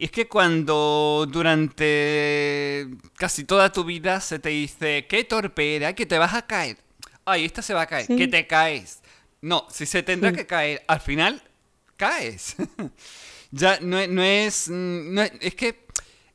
y 0.00 0.04
es 0.04 0.12
que 0.12 0.28
cuando 0.28 1.26
durante 1.28 2.88
casi 3.16 3.42
toda 3.42 3.72
tu 3.72 3.82
vida 3.82 4.20
se 4.20 4.38
te 4.38 4.50
dice, 4.50 5.06
qué 5.08 5.24
torpe 5.24 5.92
que 5.96 6.06
te 6.06 6.18
vas 6.18 6.34
a 6.34 6.46
caer. 6.46 6.76
Ay, 7.24 7.44
esta 7.44 7.62
se 7.62 7.74
va 7.74 7.82
a 7.82 7.86
caer, 7.86 8.06
que 8.06 8.28
te 8.28 8.46
caes. 8.46 9.00
No, 9.40 9.66
si 9.68 9.86
se 9.86 10.04
tendrá 10.04 10.32
que 10.32 10.46
caer, 10.46 10.84
al 10.86 11.00
final 11.00 11.42
caes. 11.96 12.54
ya 13.50 13.80
no, 13.80 13.98
es, 13.98 14.08
no 14.70 15.20
es... 15.20 15.32
es 15.40 15.54
que... 15.56 15.88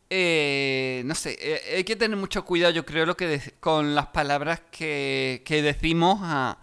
Eh, 0.10 1.02
no 1.06 1.16
sé, 1.16 1.38
eh, 1.42 1.78
hay 1.78 1.84
que 1.86 1.96
tener 1.96 2.18
mucho 2.18 2.46
cuidado, 2.46 2.72
yo 2.74 2.86
creo, 2.86 3.06
lo 3.06 3.18
que 3.18 3.42
con 3.60 3.96
las 3.96 4.08
palabras 4.08 4.62
que, 4.70 5.42
que 5.44 5.64
decimos 5.64 6.20
a, 6.22 6.60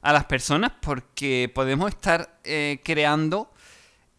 a, 0.00 0.12
las 0.12 0.24
personas, 0.24 0.72
porque 0.80 1.50
podemos 1.52 1.90
estar 1.90 2.38
eh, 2.44 2.80
creando 2.82 3.52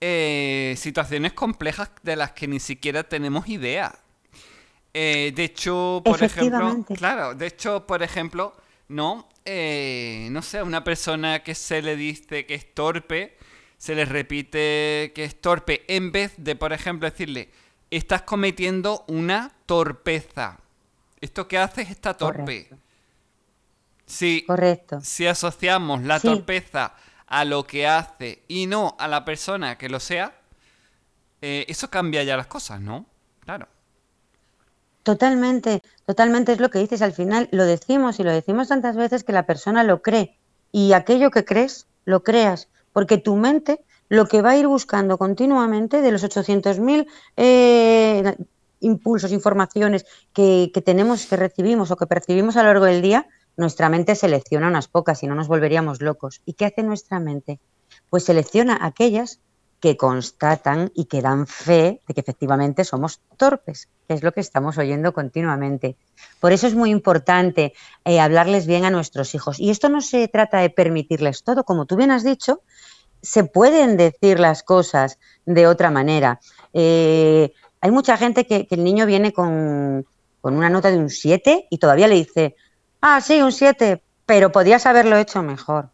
eh, 0.07 0.75
situaciones 0.77 1.33
complejas 1.33 1.89
de 2.03 2.15
las 2.15 2.33
que 2.33 2.47
ni 2.47 2.59
siquiera 2.59 3.01
tenemos 3.01 3.49
idea. 3.49 3.97
Eh, 4.93 5.33
de 5.35 5.45
hecho, 5.45 6.03
por 6.05 6.21
ejemplo, 6.21 6.85
claro, 6.95 7.33
de 7.33 7.47
hecho, 7.47 7.87
por 7.87 8.03
ejemplo, 8.03 8.55
no, 8.87 9.27
eh, 9.45 10.27
no 10.29 10.43
sé, 10.43 10.61
una 10.61 10.83
persona 10.83 11.41
que 11.41 11.55
se 11.55 11.81
le 11.81 11.95
dice 11.95 12.45
que 12.45 12.53
es 12.53 12.71
torpe, 12.75 13.35
se 13.79 13.95
le 13.95 14.05
repite 14.05 15.11
que 15.15 15.23
es 15.23 15.41
torpe 15.41 15.83
en 15.87 16.11
vez 16.11 16.35
de, 16.37 16.55
por 16.55 16.71
ejemplo, 16.71 17.09
decirle, 17.09 17.49
estás 17.89 18.21
cometiendo 18.21 19.05
una 19.07 19.53
torpeza. 19.65 20.59
Esto 21.19 21.47
que 21.47 21.57
haces 21.57 21.89
está 21.89 22.13
torpe. 22.13 22.69
Si, 24.05 24.43
Correcto. 24.45 24.99
si 25.01 25.25
asociamos 25.25 26.03
la 26.03 26.19
torpeza 26.19 26.93
a 27.27 27.45
lo 27.45 27.63
que 27.63 27.87
hace 27.87 28.43
y 28.47 28.67
no 28.67 28.95
a 28.99 29.07
la 29.07 29.25
persona 29.25 29.77
que 29.77 29.89
lo 29.89 29.99
sea, 29.99 30.35
eh, 31.41 31.65
eso 31.67 31.89
cambia 31.89 32.23
ya 32.23 32.37
las 32.37 32.47
cosas, 32.47 32.81
¿no? 32.81 33.05
Claro. 33.41 33.67
Totalmente, 35.03 35.83
totalmente 36.05 36.53
es 36.53 36.59
lo 36.59 36.69
que 36.69 36.79
dices. 36.79 37.01
Al 37.01 37.13
final 37.13 37.47
lo 37.51 37.65
decimos 37.65 38.19
y 38.19 38.23
lo 38.23 38.31
decimos 38.31 38.69
tantas 38.69 38.95
veces 38.95 39.23
que 39.23 39.33
la 39.33 39.45
persona 39.45 39.83
lo 39.83 40.01
cree. 40.01 40.37
Y 40.71 40.93
aquello 40.93 41.29
que 41.29 41.45
crees, 41.45 41.87
lo 42.05 42.23
creas. 42.23 42.69
Porque 42.91 43.17
tu 43.17 43.35
mente 43.35 43.81
lo 44.09 44.27
que 44.27 44.41
va 44.41 44.51
a 44.51 44.57
ir 44.57 44.67
buscando 44.67 45.17
continuamente 45.17 46.01
de 46.01 46.11
los 46.11 46.23
800.000 46.23 47.07
eh, 47.37 48.35
impulsos, 48.79 49.31
informaciones 49.31 50.05
que, 50.33 50.71
que 50.73 50.81
tenemos, 50.81 51.25
que 51.25 51.35
recibimos 51.35 51.91
o 51.91 51.97
que 51.97 52.07
percibimos 52.07 52.57
a 52.57 52.63
lo 52.63 52.69
largo 52.69 52.85
del 52.85 53.01
día, 53.01 53.27
nuestra 53.57 53.89
mente 53.89 54.15
selecciona 54.15 54.67
unas 54.67 54.87
pocas 54.87 55.23
y 55.23 55.27
no 55.27 55.35
nos 55.35 55.47
volveríamos 55.47 56.01
locos. 56.01 56.41
¿Y 56.45 56.53
qué 56.53 56.65
hace 56.65 56.83
nuestra 56.83 57.19
mente? 57.19 57.59
Pues 58.09 58.23
selecciona 58.23 58.77
aquellas 58.81 59.39
que 59.79 59.97
constatan 59.97 60.91
y 60.95 61.05
que 61.05 61.21
dan 61.21 61.47
fe 61.47 62.01
de 62.07 62.13
que 62.13 62.21
efectivamente 62.21 62.83
somos 62.83 63.21
torpes, 63.37 63.87
que 64.07 64.15
es 64.15 64.23
lo 64.23 64.31
que 64.31 64.39
estamos 64.39 64.77
oyendo 64.77 65.13
continuamente. 65.13 65.95
Por 66.39 66.53
eso 66.53 66.65
es 66.65 66.75
muy 66.75 66.89
importante 66.89 67.73
eh, 68.03 68.19
hablarles 68.19 68.65
bien 68.65 68.85
a 68.85 68.89
nuestros 68.89 69.35
hijos. 69.35 69.59
Y 69.59 69.69
esto 69.69 69.89
no 69.89 70.01
se 70.01 70.27
trata 70.27 70.59
de 70.59 70.69
permitirles 70.69 71.43
todo, 71.43 71.65
como 71.65 71.85
tú 71.85 71.97
bien 71.97 72.11
has 72.11 72.23
dicho, 72.23 72.61
se 73.21 73.43
pueden 73.43 73.97
decir 73.97 74.39
las 74.39 74.63
cosas 74.63 75.19
de 75.45 75.67
otra 75.67 75.91
manera. 75.91 76.39
Eh, 76.73 77.53
hay 77.81 77.91
mucha 77.91 78.17
gente 78.17 78.47
que, 78.47 78.67
el 78.69 78.83
niño 78.83 79.05
viene 79.05 79.33
con, 79.33 80.05
con, 80.41 80.55
una 80.55 80.69
nota 80.69 80.89
de 80.89 80.97
un 80.97 81.09
7 81.09 81.67
y 81.69 81.77
todavía 81.77 82.07
le 82.07 82.15
dice, 82.15 82.55
ah, 83.07 83.21
sí, 83.21 83.39
un 83.43 83.51
7, 83.51 84.01
pero 84.25 84.51
podías 84.51 84.87
haberlo 84.87 85.17
hecho 85.17 85.43
mejor. 85.43 85.89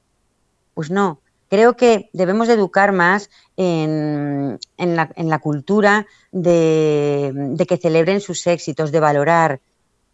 Pues 0.74 0.90
no, 0.90 1.20
creo 1.50 1.76
que 1.76 2.10
debemos 2.14 2.48
de 2.48 2.54
educar 2.54 2.94
más 2.94 3.30
en, 3.58 4.58
la, 4.78 5.40
cultura 5.40 6.08
de, 6.32 7.66
que 7.68 7.76
celebren 7.76 8.22
sus 8.22 8.48
éxitos, 8.48 8.94
de 8.94 9.02
valorar, 9.02 9.60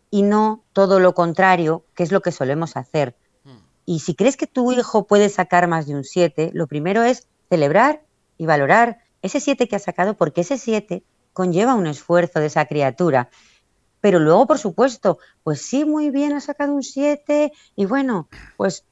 y 0.09 0.23
no 0.23 0.63
todo 0.73 0.99
lo 0.99 1.13
contrario, 1.13 1.83
que 1.93 2.01
es 2.01 2.11
lo 2.11 2.21
que 2.21 2.31
solemos 2.31 2.75
hacer. 2.75 3.15
Hmm. 3.43 3.59
Y 3.85 3.99
si 3.99 4.15
crees 4.15 4.35
que 4.35 4.47
tu 4.47 4.71
hijo 4.71 5.05
puede 5.05 5.29
sacar 5.29 5.67
más 5.67 5.85
de 5.85 5.93
un 5.93 6.03
7, 6.03 6.49
lo 6.53 6.65
primero 6.65 7.03
es 7.03 7.27
celebrar 7.47 8.01
y 8.39 8.47
valorar 8.47 9.01
ese 9.21 9.39
7 9.39 9.67
que 9.67 9.75
ha 9.75 9.79
sacado, 9.79 10.15
porque 10.15 10.41
ese 10.41 10.57
7 10.57 11.03
conlleva 11.33 11.75
un 11.75 11.85
esfuerzo 11.85 12.39
de 12.39 12.47
esa 12.47 12.65
criatura 12.65 13.29
pero 14.01 14.19
luego, 14.19 14.47
por 14.47 14.59
supuesto, 14.59 15.19
pues 15.43 15.61
sí, 15.61 15.85
muy 15.85 16.09
bien, 16.09 16.33
ha 16.33 16.41
sacado 16.41 16.73
un 16.73 16.83
7 16.83 17.51
y 17.75 17.85
bueno, 17.85 18.27
pues 18.57 18.85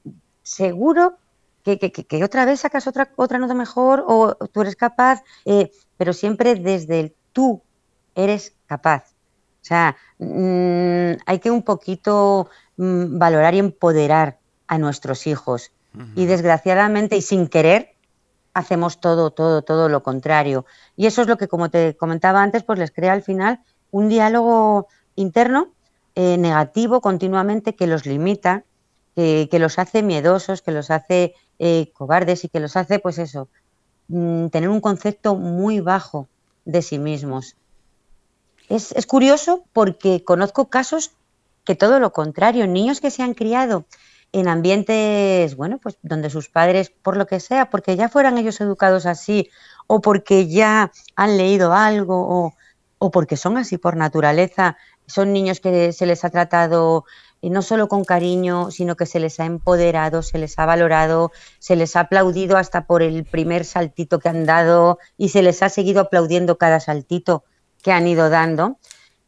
seguro 0.43 1.17
que, 1.63 1.79
que, 1.79 2.23
otra 2.23 2.45
vez 2.45 2.59
sacas 2.59 2.85
otra, 2.87 3.11
otra 3.15 3.39
nota 3.39 3.55
mejor 3.55 4.03
o 4.07 4.35
tú 4.35 4.61
eres 4.61 4.75
capaz, 4.75 5.23
eh, 5.45 5.71
pero 5.97 6.13
siempre 6.13 6.55
desde 6.55 6.99
el 6.99 7.15
tú 7.33 7.61
eres 8.13 8.53
capaz. 8.67 9.15
O 9.61 9.67
sea, 9.67 9.97
mm, 10.19 11.21
hay 11.25 11.39
que 11.39 11.49
un 11.49 11.63
poquito 11.63 12.49
mm, 12.77 13.17
valorar 13.17 13.55
y 13.55 13.59
empoderar 13.59 14.37
a 14.67 14.77
nuestros 14.77 15.27
hijos. 15.27 15.71
Y 16.13 16.25
desgraciadamente 16.25 17.15
y 17.15 17.21
sin 17.21 17.47
querer, 17.47 17.95
hacemos 18.53 18.99
todo, 18.99 19.31
todo, 19.31 19.61
todo 19.61 19.87
lo 19.87 20.03
contrario. 20.03 20.65
Y 20.97 21.05
eso 21.05 21.21
es 21.21 21.29
lo 21.29 21.37
que, 21.37 21.47
como 21.47 21.69
te 21.69 21.95
comentaba 21.95 22.43
antes, 22.43 22.63
pues 22.63 22.79
les 22.79 22.91
crea 22.91 23.13
al 23.13 23.23
final 23.23 23.61
un 23.91 24.09
diálogo 24.09 24.87
interno 25.15 25.69
eh, 26.15 26.37
negativo 26.37 27.01
continuamente 27.01 27.75
que 27.75 27.87
los 27.87 28.05
limita, 28.05 28.63
que 29.15 29.59
los 29.59 29.79
hace 29.79 30.03
miedosos, 30.03 30.61
que 30.61 30.71
los 30.71 30.91
hace 30.91 31.35
eh, 31.57 31.91
cobardes 31.93 32.43
y 32.43 32.49
que 32.49 32.59
los 32.59 32.75
hace, 32.75 32.99
pues 32.99 33.17
eso, 33.17 33.47
mm, 34.09 34.47
tener 34.47 34.67
un 34.67 34.81
concepto 34.81 35.35
muy 35.35 35.79
bajo 35.79 36.27
de 36.65 36.81
sí 36.81 36.99
mismos. 36.99 37.55
Es, 38.67 38.91
es, 38.91 39.05
curioso 39.05 39.63
porque 39.71 40.23
conozco 40.23 40.67
casos 40.69 41.11
que 41.63 41.75
todo 41.75 41.99
lo 41.99 42.11
contrario, 42.11 42.67
niños 42.67 42.99
que 42.99 43.11
se 43.11 43.23
han 43.23 43.35
criado 43.35 43.85
en 44.33 44.49
ambientes, 44.49 45.55
bueno, 45.55 45.77
pues 45.77 45.97
donde 46.01 46.29
sus 46.29 46.49
padres, 46.49 46.89
por 46.89 47.15
lo 47.15 47.25
que 47.25 47.39
sea, 47.39 47.69
porque 47.69 47.95
ya 47.95 48.09
fueran 48.09 48.37
ellos 48.37 48.59
educados 48.59 49.05
así, 49.05 49.49
o 49.87 50.01
porque 50.01 50.47
ya 50.47 50.91
han 51.15 51.37
leído 51.37 51.71
algo, 51.71 52.15
o, 52.27 52.53
o 53.05 53.11
porque 53.11 53.37
son 53.37 53.57
así 53.57 53.77
por 53.77 53.95
naturaleza, 53.95 54.77
son 55.05 55.31
niños 55.31 55.59
que 55.59 55.93
se 55.93 56.05
les 56.07 56.25
ha 56.25 56.31
tratado 56.31 57.05
y 57.39 57.51
no 57.51 57.61
solo 57.61 57.87
con 57.87 58.03
cariño, 58.03 58.71
sino 58.71 58.95
que 58.95 59.05
se 59.05 59.19
les 59.19 59.39
ha 59.39 59.45
empoderado, 59.45 60.23
se 60.23 60.39
les 60.39 60.57
ha 60.57 60.65
valorado, 60.65 61.31
se 61.59 61.75
les 61.75 61.95
ha 61.95 62.01
aplaudido 62.01 62.57
hasta 62.57 62.87
por 62.87 63.03
el 63.03 63.23
primer 63.23 63.63
saltito 63.65 64.17
que 64.17 64.29
han 64.29 64.45
dado 64.45 64.97
y 65.17 65.29
se 65.29 65.43
les 65.43 65.61
ha 65.61 65.69
seguido 65.69 66.01
aplaudiendo 66.01 66.57
cada 66.57 66.79
saltito 66.79 67.43
que 67.83 67.91
han 67.91 68.07
ido 68.07 68.31
dando. 68.31 68.79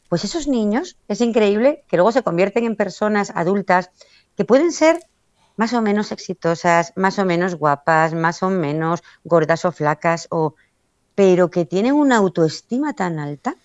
Pues 0.09 0.23
esos 0.23 0.47
niños, 0.47 0.97
es 1.07 1.21
increíble 1.21 1.83
que 1.87 1.97
luego 1.97 2.11
se 2.11 2.23
convierten 2.23 2.63
en 2.63 2.75
personas 2.75 3.31
adultas 3.35 3.91
que 4.35 4.45
pueden 4.45 4.71
ser 4.71 4.99
más 5.55 5.73
o 5.73 5.81
menos 5.83 6.11
exitosas, 6.11 6.93
más 6.95 7.19
o 7.19 7.25
menos 7.25 7.53
guapas, 7.53 8.15
más 8.15 8.41
o 8.41 8.49
menos 8.49 9.03
gordas 9.23 9.65
o 9.65 9.71
flacas, 9.71 10.27
o, 10.31 10.55
pero 11.13 11.51
que 11.51 11.65
tienen 11.65 11.93
una 11.93 12.17
autoestima 12.17 12.93
tan 12.93 13.19
alta, 13.19 13.55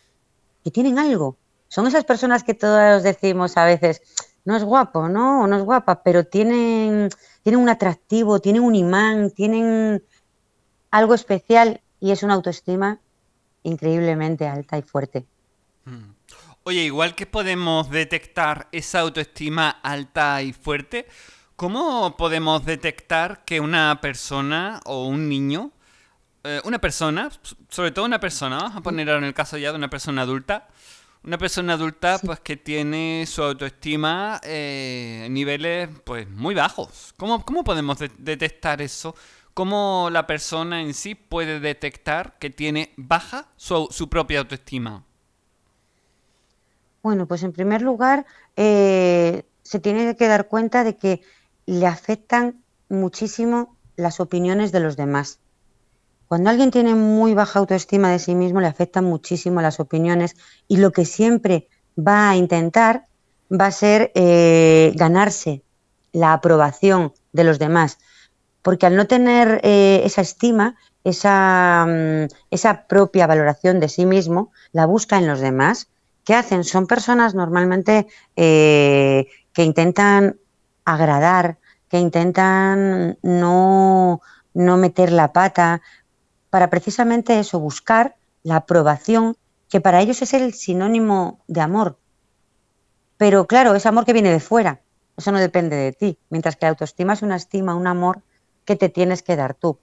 que 0.63 0.71
tienen 0.71 0.99
algo. 0.99 1.37
Son 1.69 1.87
esas 1.87 2.05
personas 2.05 2.45
que 2.45 2.55
todos 2.55 3.03
decimos 3.03 3.57
a 3.57 3.65
veces, 3.65 4.03
no 4.45 4.57
es 4.57 4.65
guapo, 4.65 5.09
¿no? 5.09 5.47
No 5.47 5.57
es 5.57 5.63
guapa, 5.63 6.03
pero 6.03 6.25
tienen, 6.25 7.09
tienen 7.43 7.61
un 7.61 7.69
atractivo, 7.69 8.41
tienen 8.41 8.63
un 8.63 8.75
imán, 8.75 9.31
tienen 9.31 10.03
algo 10.91 11.15
especial 11.15 11.81
y 12.01 12.11
es 12.11 12.23
una 12.23 12.35
autoestima 12.35 13.01
increíblemente 13.63 14.47
alta 14.47 14.79
y 14.79 14.83
fuerte. 14.83 15.25
Hmm. 15.85 16.13
Oye, 16.65 16.83
igual 16.83 17.15
que 17.17 17.27
podemos 17.27 17.91
detectar 17.91 18.69
esa 18.71 19.01
autoestima 19.01 19.71
alta 19.71 20.43
y 20.43 20.53
fuerte, 20.53 21.09
¿cómo 21.57 22.17
podemos 22.17 22.65
detectar 22.65 23.45
que 23.45 23.59
una 23.59 24.01
persona 24.01 24.81
o 24.85 25.07
un 25.07 25.29
niño, 25.29 25.73
eh, 26.45 26.61
una 26.65 26.81
persona, 26.81 27.31
sobre 27.69 27.91
todo 27.93 28.05
una 28.05 28.21
persona, 28.21 28.57
vamos 28.59 28.77
a 28.77 28.81
poner 28.81 29.09
en 29.09 29.25
el 29.25 29.35
caso 29.35 29.59
ya 29.59 29.71
de 29.71 29.79
una 29.79 29.91
persona 29.91 30.23
adulta, 30.23 30.69
una 31.25 31.39
persona 31.39 31.75
adulta, 31.75 32.19
pues 32.25 32.41
que 32.41 32.57
tiene 32.57 33.25
su 33.29 33.43
autoestima 33.43 34.41
eh, 34.43 35.25
en 35.27 35.35
niveles 35.35 35.89
pues 36.05 36.29
muy 36.29 36.55
bajos. 36.55 37.15
¿Cómo, 37.17 37.45
cómo 37.45 37.63
podemos 37.63 37.99
detectar 38.19 38.83
eso? 38.83 39.15
¿Cómo 39.55 40.09
la 40.11 40.27
persona 40.27 40.81
en 40.81 40.95
sí 40.95 41.15
puede 41.15 41.61
detectar 41.61 42.39
que 42.39 42.51
tiene 42.51 42.93
baja 42.97 43.47
su, 43.57 43.89
su 43.91 44.09
propia 44.09 44.41
autoestima? 44.41 45.05
Bueno, 47.03 47.27
pues 47.27 47.43
en 47.43 47.53
primer 47.53 47.83
lugar, 47.83 48.27
eh, 48.57 49.45
se 49.63 49.81
tiene 49.81 50.17
que 50.17 50.29
dar 50.29 50.49
cuenta 50.49 50.85
de 50.85 50.97
que 50.97 51.21
le 51.67 51.87
afectan 51.87 52.63
muchísimo 52.89 53.77
las 53.97 54.21
opiniones 54.21 54.73
de 54.73 54.81
los 54.81 54.97
demás. 54.97 55.39
Cuando 56.33 56.49
alguien 56.49 56.71
tiene 56.71 56.95
muy 56.95 57.35
baja 57.35 57.59
autoestima 57.59 58.11
de 58.11 58.19
sí 58.19 58.35
mismo, 58.35 58.63
le 58.63 58.67
afectan 58.67 59.05
muchísimo 59.05 59.61
las 59.61 59.81
opiniones 59.81 60.35
y 60.67 60.79
lo 60.79 60.91
que 60.91 61.05
siempre 61.05 61.69
va 61.95 62.31
a 62.31 62.37
intentar 62.37 63.05
va 63.53 63.67
a 63.67 63.71
ser 63.71 64.13
eh, 64.15 64.95
ganarse 64.95 65.63
la 66.11 66.33
aprobación 66.33 67.13
de 67.35 67.45
los 67.45 67.59
demás. 67.59 67.99
Porque 68.63 68.87
al 68.87 68.97
no 68.97 69.07
tener 69.07 69.61
eh, 69.63 70.01
esa 70.07 70.23
estima, 70.23 70.77
esa, 71.05 71.85
mm, 71.87 72.29
esa 72.51 72.87
propia 72.87 73.27
valoración 73.27 73.79
de 73.79 73.91
sí 73.91 74.07
mismo, 74.07 74.53
la 74.73 74.87
busca 74.87 75.19
en 75.19 75.27
los 75.27 75.41
demás. 75.41 75.89
¿Qué 76.25 76.35
hacen? 76.35 76.65
Son 76.65 76.87
personas 76.87 77.35
normalmente 77.35 78.07
eh, 78.37 79.27
que 79.53 79.65
intentan 79.65 80.39
agradar, 80.87 81.59
que 81.91 81.99
intentan 81.99 83.19
no, 83.21 84.23
no 84.55 84.77
meter 84.79 85.13
la 85.13 85.35
pata, 85.35 85.83
para 86.53 86.69
precisamente 86.69 87.39
eso, 87.39 87.59
buscar 87.59 88.15
la 88.43 88.57
aprobación, 88.57 89.39
que 89.71 89.81
para 89.81 90.03
ellos 90.03 90.21
es 90.21 90.35
el 90.35 90.53
sinónimo 90.53 91.41
de 91.47 91.63
amor. 91.63 91.97
Pero 93.17 93.47
claro, 93.47 93.75
es 93.75 93.87
amor 93.87 94.05
que 94.05 94.13
viene 94.13 94.31
de 94.31 94.39
fuera, 94.39 94.83
eso 95.17 95.33
no 95.33 95.39
depende 95.39 95.77
de 95.77 95.93
ti, 95.95 96.19
mientras 96.29 96.57
que 96.57 96.67
la 96.67 96.71
autoestima 96.71 97.15
es 97.15 97.23
una 97.23 97.37
estima, 97.37 97.75
un 97.75 97.87
amor 97.87 98.21
que 98.67 98.77
te 98.77 98.91
tienes 98.91 99.23
que 99.23 99.35
dar 99.35 99.55
tú. 99.55 99.79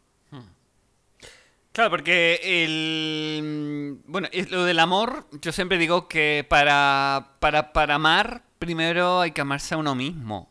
Claro, 1.72 1.90
porque 1.90 2.40
el. 2.44 4.02
Bueno, 4.06 4.28
lo 4.52 4.64
del 4.64 4.78
amor, 4.78 5.26
yo 5.42 5.52
siempre 5.52 5.80
digo 5.80 6.08
que 6.08 6.46
para, 6.48 7.32
para, 7.40 7.74
para 7.74 7.96
amar, 7.96 8.44
primero 8.60 9.22
hay 9.22 9.32
que 9.32 9.42
amarse 9.42 9.74
a 9.74 9.78
uno 9.78 9.96
mismo. 9.96 10.50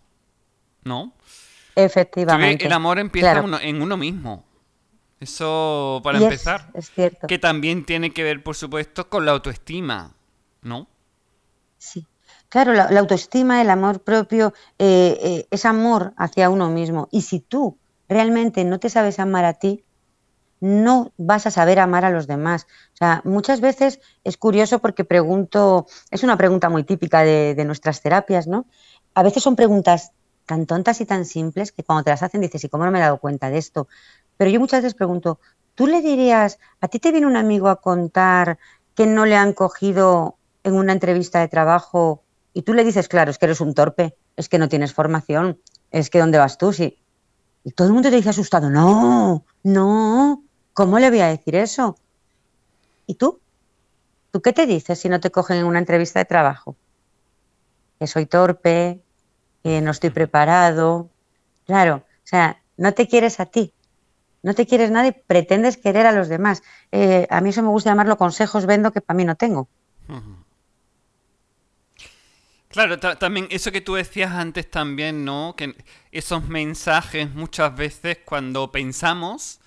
¿No? 0.82 1.12
Efectivamente. 1.76 2.66
El 2.66 2.72
amor 2.72 2.98
empieza 2.98 3.44
en 3.62 3.82
uno 3.82 3.96
mismo. 3.96 4.47
Eso 5.20 6.00
para 6.04 6.18
empezar. 6.18 6.70
Es, 6.74 6.90
cierto. 6.90 7.26
Que 7.26 7.38
también 7.38 7.84
tiene 7.84 8.12
que 8.12 8.22
ver, 8.22 8.42
por 8.42 8.56
supuesto, 8.56 9.08
con 9.08 9.24
la 9.24 9.32
autoestima, 9.32 10.14
¿no? 10.62 10.86
Sí. 11.78 12.06
Claro, 12.48 12.72
la, 12.72 12.84
autoestima, 12.98 13.60
el 13.60 13.68
amor 13.68 14.00
propio, 14.00 14.54
eh, 14.78 15.18
eh, 15.20 15.46
es 15.50 15.64
amor 15.66 16.14
hacia 16.16 16.48
uno 16.48 16.70
mismo. 16.70 17.08
Y 17.10 17.22
si 17.22 17.40
tú 17.40 17.76
realmente 18.08 18.64
no 18.64 18.78
te 18.78 18.88
sabes 18.88 19.18
amar 19.18 19.44
a 19.44 19.54
ti, 19.54 19.84
no 20.60 21.12
vas 21.18 21.46
a 21.46 21.50
saber 21.50 21.78
amar 21.78 22.04
a 22.04 22.10
los 22.10 22.26
demás. 22.26 22.66
O 22.94 22.96
sea, 22.96 23.20
muchas 23.24 23.60
veces 23.60 24.00
es 24.24 24.36
curioso 24.36 24.78
porque 24.78 25.04
pregunto, 25.04 25.86
es 26.10 26.22
una 26.22 26.36
pregunta 26.36 26.68
muy 26.68 26.84
típica 26.84 27.22
de, 27.22 27.54
de 27.54 27.64
nuestras 27.64 28.00
terapias, 28.00 28.46
¿no? 28.46 28.66
A 29.14 29.22
veces 29.22 29.42
son 29.42 29.54
preguntas 29.54 30.12
tan 30.46 30.64
tontas 30.64 31.00
y 31.02 31.04
tan 31.04 31.26
simples 31.26 31.72
que 31.72 31.84
cuando 31.84 32.04
te 32.04 32.10
las 32.10 32.22
hacen 32.22 32.40
dices, 32.40 32.64
¿y 32.64 32.68
cómo 32.70 32.86
no 32.86 32.90
me 32.90 32.98
he 32.98 33.02
dado 33.02 33.18
cuenta 33.18 33.50
de 33.50 33.58
esto? 33.58 33.88
Pero 34.38 34.50
yo 34.50 34.60
muchas 34.60 34.82
veces 34.82 34.94
pregunto, 34.94 35.40
¿tú 35.74 35.86
le 35.86 36.00
dirías, 36.00 36.58
a 36.80 36.88
ti 36.88 36.98
te 36.98 37.12
viene 37.12 37.26
un 37.26 37.36
amigo 37.36 37.68
a 37.68 37.82
contar 37.82 38.58
que 38.94 39.06
no 39.06 39.26
le 39.26 39.36
han 39.36 39.52
cogido 39.52 40.38
en 40.64 40.74
una 40.74 40.92
entrevista 40.92 41.40
de 41.40 41.48
trabajo 41.48 42.22
y 42.54 42.62
tú 42.62 42.72
le 42.72 42.84
dices, 42.84 43.08
claro, 43.08 43.30
es 43.30 43.38
que 43.38 43.46
eres 43.46 43.60
un 43.60 43.74
torpe, 43.74 44.16
es 44.36 44.48
que 44.48 44.58
no 44.58 44.68
tienes 44.68 44.94
formación, 44.94 45.60
es 45.90 46.08
que 46.08 46.18
¿dónde 46.18 46.38
vas 46.38 46.56
tú? 46.56 46.72
Sí. 46.72 46.98
Y 47.64 47.72
todo 47.72 47.88
el 47.88 47.92
mundo 47.92 48.10
te 48.10 48.16
dice 48.16 48.30
asustado, 48.30 48.70
no, 48.70 49.44
no, 49.62 50.42
¿cómo 50.72 50.98
le 50.98 51.10
voy 51.10 51.20
a 51.20 51.28
decir 51.28 51.54
eso? 51.56 51.96
¿Y 53.06 53.14
tú? 53.14 53.40
¿Tú 54.30 54.40
qué 54.40 54.52
te 54.52 54.66
dices 54.66 54.98
si 54.98 55.08
no 55.08 55.20
te 55.20 55.30
cogen 55.30 55.58
en 55.58 55.64
una 55.66 55.78
entrevista 55.78 56.20
de 56.20 56.24
trabajo? 56.24 56.76
Que 57.98 58.06
soy 58.06 58.26
torpe, 58.26 59.02
que 59.62 59.80
no 59.80 59.90
estoy 59.90 60.10
preparado. 60.10 61.10
Claro, 61.66 61.96
o 61.96 62.26
sea, 62.26 62.62
no 62.76 62.94
te 62.94 63.08
quieres 63.08 63.40
a 63.40 63.46
ti, 63.46 63.72
no 64.42 64.54
te 64.54 64.66
quieres 64.66 64.90
nada 64.90 65.08
y 65.08 65.12
pretendes 65.12 65.76
querer 65.76 66.06
a 66.06 66.12
los 66.12 66.28
demás. 66.28 66.62
Eh, 66.92 67.26
a 67.30 67.40
mí 67.40 67.50
eso 67.50 67.62
me 67.62 67.68
gusta 67.68 67.90
llamarlo 67.90 68.16
consejos 68.16 68.66
vendo 68.66 68.92
que 68.92 69.00
para 69.00 69.16
mí 69.16 69.24
no 69.24 69.34
tengo. 69.34 69.68
Claro, 72.68 72.98
también 72.98 73.48
eso 73.50 73.72
que 73.72 73.80
tú 73.80 73.94
decías 73.94 74.32
antes 74.32 74.70
también, 74.70 75.24
¿no? 75.24 75.54
Que 75.56 75.74
esos 76.12 76.48
mensajes 76.48 77.34
muchas 77.34 77.74
veces 77.74 78.18
cuando 78.24 78.70
pensamos, 78.70 79.60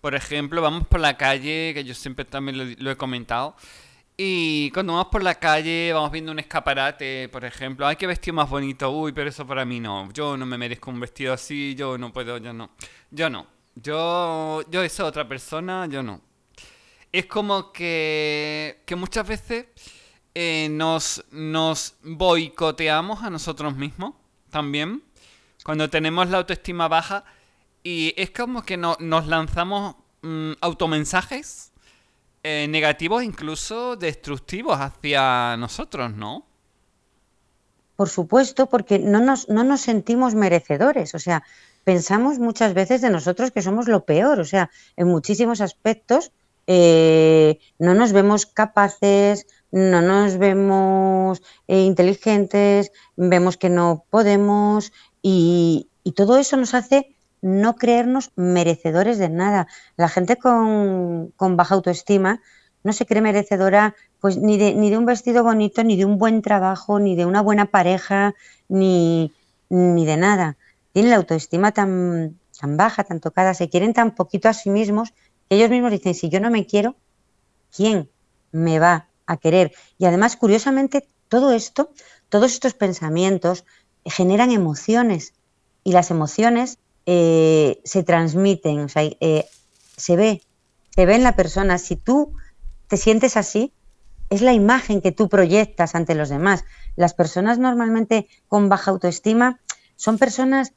por 0.00 0.14
ejemplo, 0.14 0.60
vamos 0.60 0.86
por 0.86 1.00
la 1.00 1.16
calle, 1.16 1.72
que 1.74 1.82
yo 1.82 1.94
siempre 1.94 2.24
también 2.26 2.76
lo, 2.78 2.90
he 2.90 2.96
comentado, 2.96 3.56
y 4.16 4.70
cuando 4.72 4.92
vamos 4.92 5.08
por 5.10 5.22
la 5.22 5.36
calle, 5.36 5.92
vamos 5.94 6.12
viendo 6.12 6.30
un 6.30 6.38
escaparate, 6.38 7.28
por 7.30 7.44
ejemplo, 7.44 7.86
hay 7.86 7.96
que 7.96 8.06
vestir 8.06 8.34
más 8.34 8.48
bonito, 8.50 8.90
uy, 8.90 9.12
pero 9.12 9.30
eso 9.30 9.46
para 9.46 9.64
mí 9.64 9.80
no, 9.80 10.12
yo 10.12 10.36
no 10.36 10.44
me 10.44 10.58
merezco 10.58 10.90
un 10.90 11.00
vestido 11.00 11.32
así, 11.32 11.74
yo 11.74 11.96
no 11.96 12.12
puedo, 12.12 12.36
yo 12.38 12.52
no, 12.52 12.70
yo 13.10 13.30
no. 13.30 13.46
Yo, 13.74 14.62
yo 14.70 14.82
esa 14.82 15.04
otra 15.04 15.26
persona, 15.26 15.86
yo 15.86 16.02
no. 16.02 16.20
Es 17.10 17.26
como 17.26 17.72
que, 17.72 18.82
que 18.86 18.96
muchas 18.96 19.26
veces 19.26 19.66
eh, 20.34 20.68
nos, 20.70 21.24
nos 21.30 21.94
boicoteamos 22.02 23.22
a 23.22 23.30
nosotros 23.30 23.76
mismos 23.76 24.14
también. 24.50 25.02
cuando 25.64 25.90
tenemos 25.90 26.28
la 26.30 26.38
autoestima 26.38 26.88
baja 26.88 27.24
y 27.82 28.14
es 28.16 28.30
como 28.30 28.62
que 28.62 28.76
no, 28.76 28.96
nos 29.00 29.26
lanzamos 29.26 29.96
mm, 30.22 30.52
automensajes 30.60 31.72
eh, 32.44 32.66
negativos, 32.68 33.22
incluso 33.22 33.96
destructivos 33.96 34.78
hacia 34.78 35.56
nosotros, 35.58 36.12
¿no? 36.14 36.46
Por 37.96 38.08
supuesto, 38.08 38.66
porque 38.66 38.98
no 38.98 39.20
nos, 39.20 39.48
no 39.48 39.64
nos 39.64 39.82
sentimos 39.82 40.34
merecedores. 40.34 41.14
O 41.14 41.18
sea, 41.18 41.44
pensamos 41.84 42.38
muchas 42.38 42.74
veces 42.74 43.00
de 43.00 43.10
nosotros 43.10 43.50
que 43.50 43.62
somos 43.62 43.88
lo 43.88 44.04
peor. 44.04 44.40
O 44.40 44.44
sea, 44.44 44.70
en 44.96 45.08
muchísimos 45.08 45.60
aspectos 45.60 46.32
eh, 46.66 47.58
no 47.78 47.94
nos 47.94 48.12
vemos 48.12 48.46
capaces, 48.46 49.46
no 49.70 50.02
nos 50.02 50.38
vemos 50.38 51.42
eh, 51.66 51.80
inteligentes, 51.80 52.92
vemos 53.16 53.56
que 53.56 53.68
no 53.68 54.04
podemos 54.10 54.92
y, 55.22 55.88
todo 56.16 56.36
eso 56.36 56.56
nos 56.56 56.74
hace 56.74 57.14
no 57.40 57.76
creernos 57.76 58.32
merecedores 58.36 59.18
de 59.18 59.28
nada. 59.28 59.68
La 59.96 60.08
gente 60.08 60.36
con, 60.36 61.32
baja 61.38 61.74
autoestima 61.74 62.40
no 62.84 62.92
se 62.92 63.06
cree 63.06 63.22
merecedora 63.22 63.94
pues 64.20 64.36
ni 64.36 64.58
de, 64.58 64.74
ni 64.74 64.90
de 64.90 64.98
un 64.98 65.06
vestido 65.06 65.42
bonito, 65.42 65.82
ni 65.84 65.96
de 65.96 66.04
un 66.04 66.18
buen 66.18 66.42
trabajo, 66.42 66.98
ni 66.98 67.16
de 67.16 67.24
una 67.24 67.40
buena 67.40 67.66
pareja, 67.66 68.34
ni, 68.68 69.32
ni 69.70 70.04
de 70.04 70.16
nada. 70.16 70.56
Tienen 70.92 71.10
la 71.10 71.16
autoestima 71.16 71.72
tan, 71.72 72.38
tan 72.58 72.76
baja, 72.76 73.04
tan 73.04 73.20
tocada, 73.20 73.54
se 73.54 73.68
quieren 73.68 73.94
tan 73.94 74.14
poquito 74.14 74.48
a 74.48 74.54
sí 74.54 74.70
mismos 74.70 75.12
ellos 75.52 75.68
mismos 75.68 75.90
dicen, 75.90 76.14
si 76.14 76.30
yo 76.30 76.40
no 76.40 76.50
me 76.50 76.66
quiero, 76.66 76.96
¿quién 77.76 78.10
me 78.52 78.78
va 78.78 79.10
a 79.26 79.36
querer? 79.36 79.72
Y 79.98 80.06
además, 80.06 80.36
curiosamente, 80.36 81.06
todo 81.28 81.52
esto, 81.52 81.90
todos 82.30 82.54
estos 82.54 82.72
pensamientos 82.72 83.66
generan 84.06 84.50
emociones 84.50 85.34
y 85.84 85.92
las 85.92 86.10
emociones 86.10 86.78
eh, 87.04 87.82
se 87.84 88.02
transmiten, 88.02 88.80
o 88.80 88.88
sea, 88.88 89.02
eh, 89.02 89.46
se 89.96 90.16
ve, 90.16 90.42
se 90.94 91.04
ve 91.04 91.16
en 91.16 91.22
la 91.22 91.36
persona. 91.36 91.76
Si 91.76 91.96
tú 91.96 92.34
te 92.88 92.96
sientes 92.96 93.36
así, 93.36 93.74
es 94.30 94.40
la 94.40 94.54
imagen 94.54 95.02
que 95.02 95.12
tú 95.12 95.28
proyectas 95.28 95.94
ante 95.94 96.14
los 96.14 96.30
demás. 96.30 96.64
Las 96.96 97.12
personas 97.12 97.58
normalmente 97.58 98.26
con 98.48 98.70
baja 98.70 98.90
autoestima 98.90 99.60
son 99.96 100.16
personas, 100.16 100.72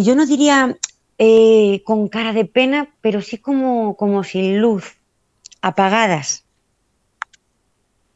yo 0.00 0.14
no 0.14 0.26
diría 0.26 0.78
eh, 1.18 1.82
con 1.84 2.08
cara 2.08 2.32
de 2.32 2.44
pena, 2.44 2.88
pero 3.00 3.20
sí 3.20 3.38
como, 3.38 3.96
como 3.96 4.24
sin 4.24 4.60
luz, 4.60 4.96
apagadas. 5.60 6.44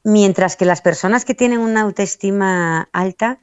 Mientras 0.03 0.57
que 0.57 0.65
las 0.65 0.81
personas 0.81 1.25
que 1.25 1.35
tienen 1.35 1.61
una 1.61 1.83
autoestima 1.83 2.89
alta 2.93 3.41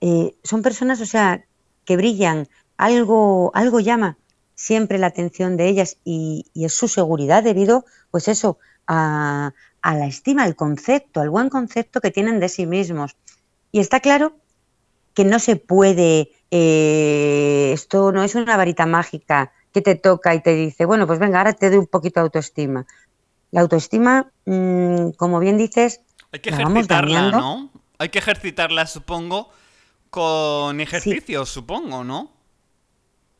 eh, 0.00 0.34
son 0.42 0.62
personas, 0.62 1.00
o 1.00 1.06
sea, 1.06 1.44
que 1.84 1.96
brillan, 1.96 2.48
algo, 2.76 3.52
algo 3.54 3.80
llama 3.80 4.18
siempre 4.54 4.98
la 4.98 5.08
atención 5.08 5.56
de 5.56 5.68
ellas 5.68 5.98
y, 6.04 6.46
es 6.54 6.74
su 6.74 6.88
seguridad 6.88 7.42
debido, 7.42 7.84
pues 8.10 8.26
eso, 8.26 8.58
a, 8.86 9.52
a, 9.82 9.94
la 9.94 10.06
estima, 10.06 10.42
al 10.42 10.56
concepto, 10.56 11.20
al 11.20 11.30
buen 11.30 11.50
concepto 11.50 12.00
que 12.00 12.10
tienen 12.10 12.40
de 12.40 12.48
sí 12.48 12.66
mismos. 12.66 13.16
Y 13.70 13.80
está 13.80 14.00
claro 14.00 14.36
que 15.14 15.24
no 15.24 15.38
se 15.38 15.56
puede 15.56 16.30
eh, 16.50 17.70
esto 17.72 18.12
no 18.12 18.22
es 18.22 18.34
una 18.34 18.56
varita 18.56 18.86
mágica 18.86 19.52
que 19.72 19.82
te 19.82 19.94
toca 19.94 20.34
y 20.34 20.42
te 20.42 20.54
dice, 20.54 20.84
bueno, 20.84 21.06
pues 21.06 21.18
venga, 21.18 21.38
ahora 21.38 21.52
te 21.52 21.68
doy 21.70 21.78
un 21.78 21.86
poquito 21.86 22.20
de 22.20 22.24
autoestima. 22.24 22.86
La 23.50 23.60
autoestima, 23.60 24.30
mm, 24.44 25.10
como 25.16 25.40
bien 25.40 25.58
dices, 25.58 26.00
hay 26.32 26.40
que 26.40 26.50
ejercitarla, 26.50 27.30
¿no? 27.30 27.70
Hay 27.98 28.08
que 28.10 28.18
ejercitarla, 28.18 28.86
supongo, 28.86 29.50
con 30.10 30.80
ejercicios, 30.80 31.48
supongo, 31.48 32.04
¿no? 32.04 32.30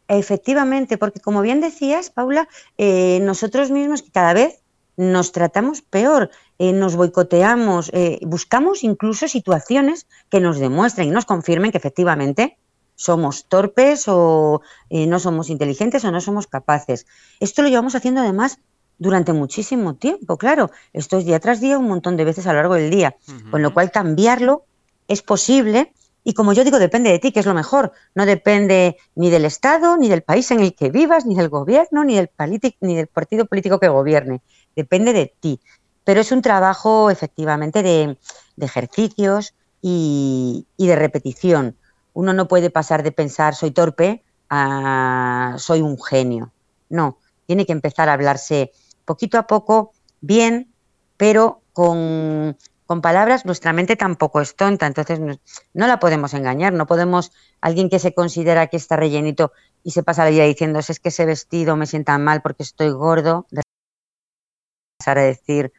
Efectivamente, 0.08 0.98
porque 0.98 1.20
como 1.20 1.42
bien 1.42 1.60
decías, 1.60 2.10
Paula, 2.10 2.48
eh, 2.78 3.18
nosotros 3.22 3.70
mismos 3.70 4.04
cada 4.12 4.34
vez 4.34 4.62
nos 4.96 5.32
tratamos 5.32 5.82
peor, 5.82 6.30
eh, 6.58 6.72
nos 6.72 6.96
boicoteamos, 6.96 7.90
buscamos 8.22 8.82
incluso 8.82 9.28
situaciones 9.28 10.06
que 10.30 10.40
nos 10.40 10.58
demuestren 10.58 11.08
y 11.08 11.10
nos 11.10 11.26
confirmen 11.26 11.70
que 11.70 11.78
efectivamente 11.78 12.56
somos 12.96 13.46
torpes 13.46 14.06
o 14.08 14.62
eh, 14.90 15.06
no 15.06 15.20
somos 15.20 15.50
inteligentes 15.50 16.04
o 16.04 16.10
no 16.10 16.20
somos 16.20 16.48
capaces. 16.48 17.06
Esto 17.38 17.62
lo 17.62 17.68
llevamos 17.68 17.94
haciendo 17.94 18.22
además 18.22 18.58
durante 18.98 19.32
muchísimo 19.32 19.94
tiempo, 19.94 20.38
claro. 20.38 20.70
Esto 20.92 21.18
es 21.18 21.26
día 21.26 21.38
tras 21.38 21.60
día, 21.60 21.78
un 21.78 21.86
montón 21.86 22.16
de 22.16 22.24
veces 22.24 22.46
a 22.46 22.52
lo 22.52 22.58
largo 22.58 22.74
del 22.74 22.90
día. 22.90 23.16
Con 23.50 23.62
lo 23.62 23.72
cual 23.72 23.90
cambiarlo 23.92 24.64
es 25.06 25.22
posible 25.22 25.92
y 26.24 26.34
como 26.34 26.52
yo 26.52 26.64
digo, 26.64 26.80
depende 26.80 27.10
de 27.10 27.20
ti, 27.20 27.30
que 27.30 27.38
es 27.38 27.46
lo 27.46 27.54
mejor. 27.54 27.92
No 28.16 28.26
depende 28.26 28.96
ni 29.14 29.30
del 29.30 29.44
Estado, 29.44 29.96
ni 29.96 30.08
del 30.08 30.22
país 30.22 30.50
en 30.50 30.58
el 30.58 30.74
que 30.74 30.90
vivas, 30.90 31.24
ni 31.24 31.36
del 31.36 31.48
gobierno, 31.48 32.02
ni 32.02 32.16
del, 32.16 32.30
ni 32.80 32.96
del 32.96 33.06
partido 33.06 33.46
político 33.46 33.78
que 33.78 33.86
gobierne. 33.86 34.42
Depende 34.74 35.12
de 35.12 35.32
ti. 35.38 35.60
Pero 36.02 36.20
es 36.20 36.32
un 36.32 36.42
trabajo 36.42 37.10
efectivamente 37.10 37.84
de, 37.84 38.18
ejercicios 38.58 39.54
y 39.80 40.66
de 40.78 40.96
repetición 40.96 41.76
uno 42.16 42.32
no 42.32 42.48
puede 42.48 42.70
pasar 42.70 43.02
de 43.02 43.12
pensar 43.12 43.54
soy 43.54 43.72
torpe 43.72 44.24
a 44.48 45.54
soy 45.58 45.82
un 45.82 46.02
genio. 46.02 46.50
No, 46.88 47.18
tiene 47.44 47.66
que 47.66 47.72
empezar 47.72 48.08
a 48.08 48.14
hablarse 48.14 48.72
poquito 49.04 49.36
a 49.36 49.46
poco, 49.46 49.92
bien, 50.22 50.72
pero 51.18 51.60
con, 51.74 52.56
palabras 53.02 53.44
nuestra 53.44 53.74
mente 53.74 53.96
tampoco 53.96 54.40
es 54.40 54.56
tonta, 54.56 54.86
entonces 54.86 55.20
no, 55.20 55.86
la 55.86 55.98
podemos 55.98 56.32
engañar, 56.32 56.72
no 56.72 56.86
podemos, 56.86 57.32
alguien 57.60 57.90
que 57.90 57.98
se 57.98 58.14
considera 58.14 58.68
que 58.68 58.78
está 58.78 58.96
rellenito 58.96 59.52
y 59.84 59.90
se 59.90 60.02
pasa 60.02 60.24
la 60.24 60.30
vida 60.30 60.44
diciendo 60.44 60.78
es 60.78 60.98
que 60.98 61.10
ese 61.10 61.26
vestido 61.26 61.76
me 61.76 61.84
sienta 61.84 62.16
mal 62.16 62.40
porque 62.40 62.62
estoy 62.62 62.92
gordo, 62.92 63.46
de 63.50 63.60
pasar 64.98 65.18
a 65.18 65.22
decir 65.22 65.70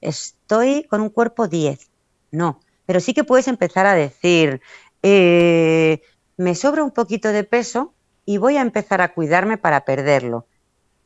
estoy 0.00 0.84
con 0.84 1.02
un 1.02 1.10
cuerpo 1.10 1.46
10, 1.46 1.90
no, 2.30 2.60
pero 2.86 3.00
sí 3.00 3.12
que 3.12 3.22
puedes 3.22 3.48
empezar 3.48 3.84
a 3.84 3.92
decir 3.92 4.62
eh, 5.02 6.02
me 6.36 6.54
sobra 6.54 6.82
un 6.82 6.90
poquito 6.90 7.28
de 7.28 7.44
peso 7.44 7.94
y 8.24 8.38
voy 8.38 8.56
a 8.56 8.62
empezar 8.62 9.00
a 9.00 9.14
cuidarme 9.14 9.58
para 9.58 9.84
perderlo. 9.84 10.46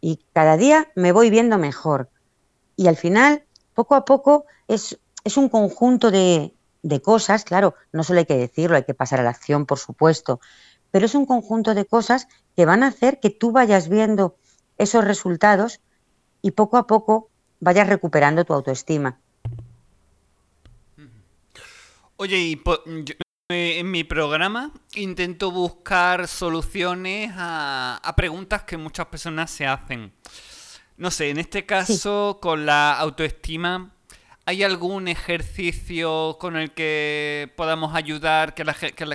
Y 0.00 0.20
cada 0.32 0.56
día 0.56 0.90
me 0.94 1.12
voy 1.12 1.30
viendo 1.30 1.58
mejor. 1.58 2.10
Y 2.76 2.88
al 2.88 2.96
final, 2.96 3.44
poco 3.74 3.94
a 3.94 4.04
poco, 4.04 4.46
es, 4.68 4.98
es 5.24 5.36
un 5.36 5.48
conjunto 5.48 6.10
de, 6.10 6.52
de 6.82 7.00
cosas, 7.00 7.44
claro, 7.44 7.74
no 7.92 8.02
solo 8.02 8.20
hay 8.20 8.26
que 8.26 8.36
decirlo, 8.36 8.76
hay 8.76 8.84
que 8.84 8.94
pasar 8.94 9.20
a 9.20 9.22
la 9.22 9.30
acción, 9.30 9.66
por 9.66 9.78
supuesto, 9.78 10.40
pero 10.90 11.06
es 11.06 11.14
un 11.14 11.26
conjunto 11.26 11.74
de 11.74 11.86
cosas 11.86 12.28
que 12.56 12.66
van 12.66 12.82
a 12.82 12.88
hacer 12.88 13.20
que 13.20 13.30
tú 13.30 13.52
vayas 13.52 13.88
viendo 13.88 14.36
esos 14.78 15.04
resultados 15.04 15.80
y 16.42 16.52
poco 16.52 16.76
a 16.76 16.86
poco 16.86 17.30
vayas 17.60 17.88
recuperando 17.88 18.44
tu 18.44 18.52
autoestima. 18.52 19.18
Oye, 22.16 22.38
y 22.38 22.62
en 23.52 23.90
mi 23.90 24.04
programa 24.04 24.72
intento 24.94 25.50
buscar 25.50 26.28
soluciones 26.28 27.32
a, 27.36 28.12
preguntas 28.16 28.62
que 28.64 28.76
muchas 28.76 29.06
personas 29.06 29.50
se 29.50 29.66
hacen. 29.66 30.12
No 30.96 31.10
sé, 31.10 31.30
en 31.30 31.38
este 31.38 31.66
caso, 31.66 32.38
con 32.40 32.66
la 32.66 32.98
autoestima, 32.98 33.90
¿hay 34.44 34.62
algún 34.62 35.08
ejercicio 35.08 36.36
con 36.40 36.56
el 36.56 36.72
que 36.72 37.52
podamos 37.56 37.94
ayudar, 37.94 38.54
que, 38.54 38.64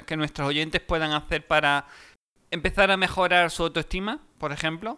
que, 0.05 0.17
nuestros 0.17 0.47
oyentes 0.47 0.81
puedan 0.81 1.13
hacer 1.13 1.45
para 1.45 1.85
empezar 2.51 2.91
a 2.91 2.97
mejorar 2.97 3.51
su 3.51 3.63
autoestima, 3.63 4.19
por 4.37 4.51
ejemplo? 4.51 4.97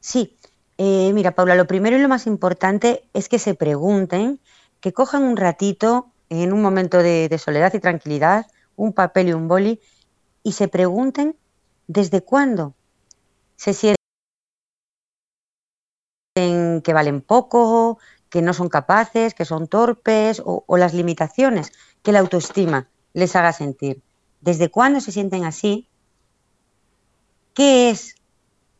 Sí, 0.00 0.36
eh, 0.78 1.12
mira, 1.14 1.32
Paula, 1.32 1.54
lo 1.54 1.66
primero 1.66 1.96
y 1.96 2.02
lo 2.02 2.08
más 2.08 2.26
importante 2.26 3.04
es 3.12 3.28
que 3.28 3.38
se 3.38 3.54
pregunten, 3.54 4.40
que 4.80 4.92
cojan 4.92 5.22
un 5.22 5.36
ratito 5.36 6.10
en 6.28 6.52
un 6.52 6.62
momento 6.62 6.98
de, 7.02 7.36
soledad 7.38 7.72
y 7.74 7.80
tranquilidad, 7.80 8.46
un 8.76 8.92
papel 8.92 9.28
y 9.28 9.32
un 9.32 9.48
boli, 9.48 9.80
y 10.42 10.52
se 10.52 10.68
pregunten 10.68 11.36
desde 11.86 12.22
cuándo 12.22 12.74
se 13.56 13.72
sienten 13.72 13.96
que 16.82 16.92
valen 16.92 17.20
poco, 17.20 17.98
que 18.28 18.42
no 18.42 18.52
son 18.52 18.68
capaces, 18.68 19.34
que 19.34 19.44
son 19.44 19.68
torpes, 19.68 20.42
o, 20.44 20.64
las 20.76 20.92
limitaciones 20.92 21.72
que 22.02 22.12
la 22.12 22.18
autoestima 22.18 22.88
les 23.12 23.36
haga 23.36 23.52
sentir. 23.52 24.02
¿Desde 24.40 24.70
cuándo 24.70 25.00
se 25.00 25.12
sienten 25.12 25.44
así? 25.44 25.88
¿Qué 27.54 27.90
es 27.90 28.16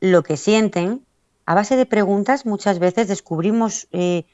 lo 0.01 0.23
que 0.25 0.37
sienten? 0.37 1.07
A 1.47 1.55
base 1.55 1.77
de 1.77 1.87
preguntas 1.87 2.47
muchas 2.47 2.79
veces 2.79 3.07
descubrimos 3.07 3.87
eh, 3.93 4.25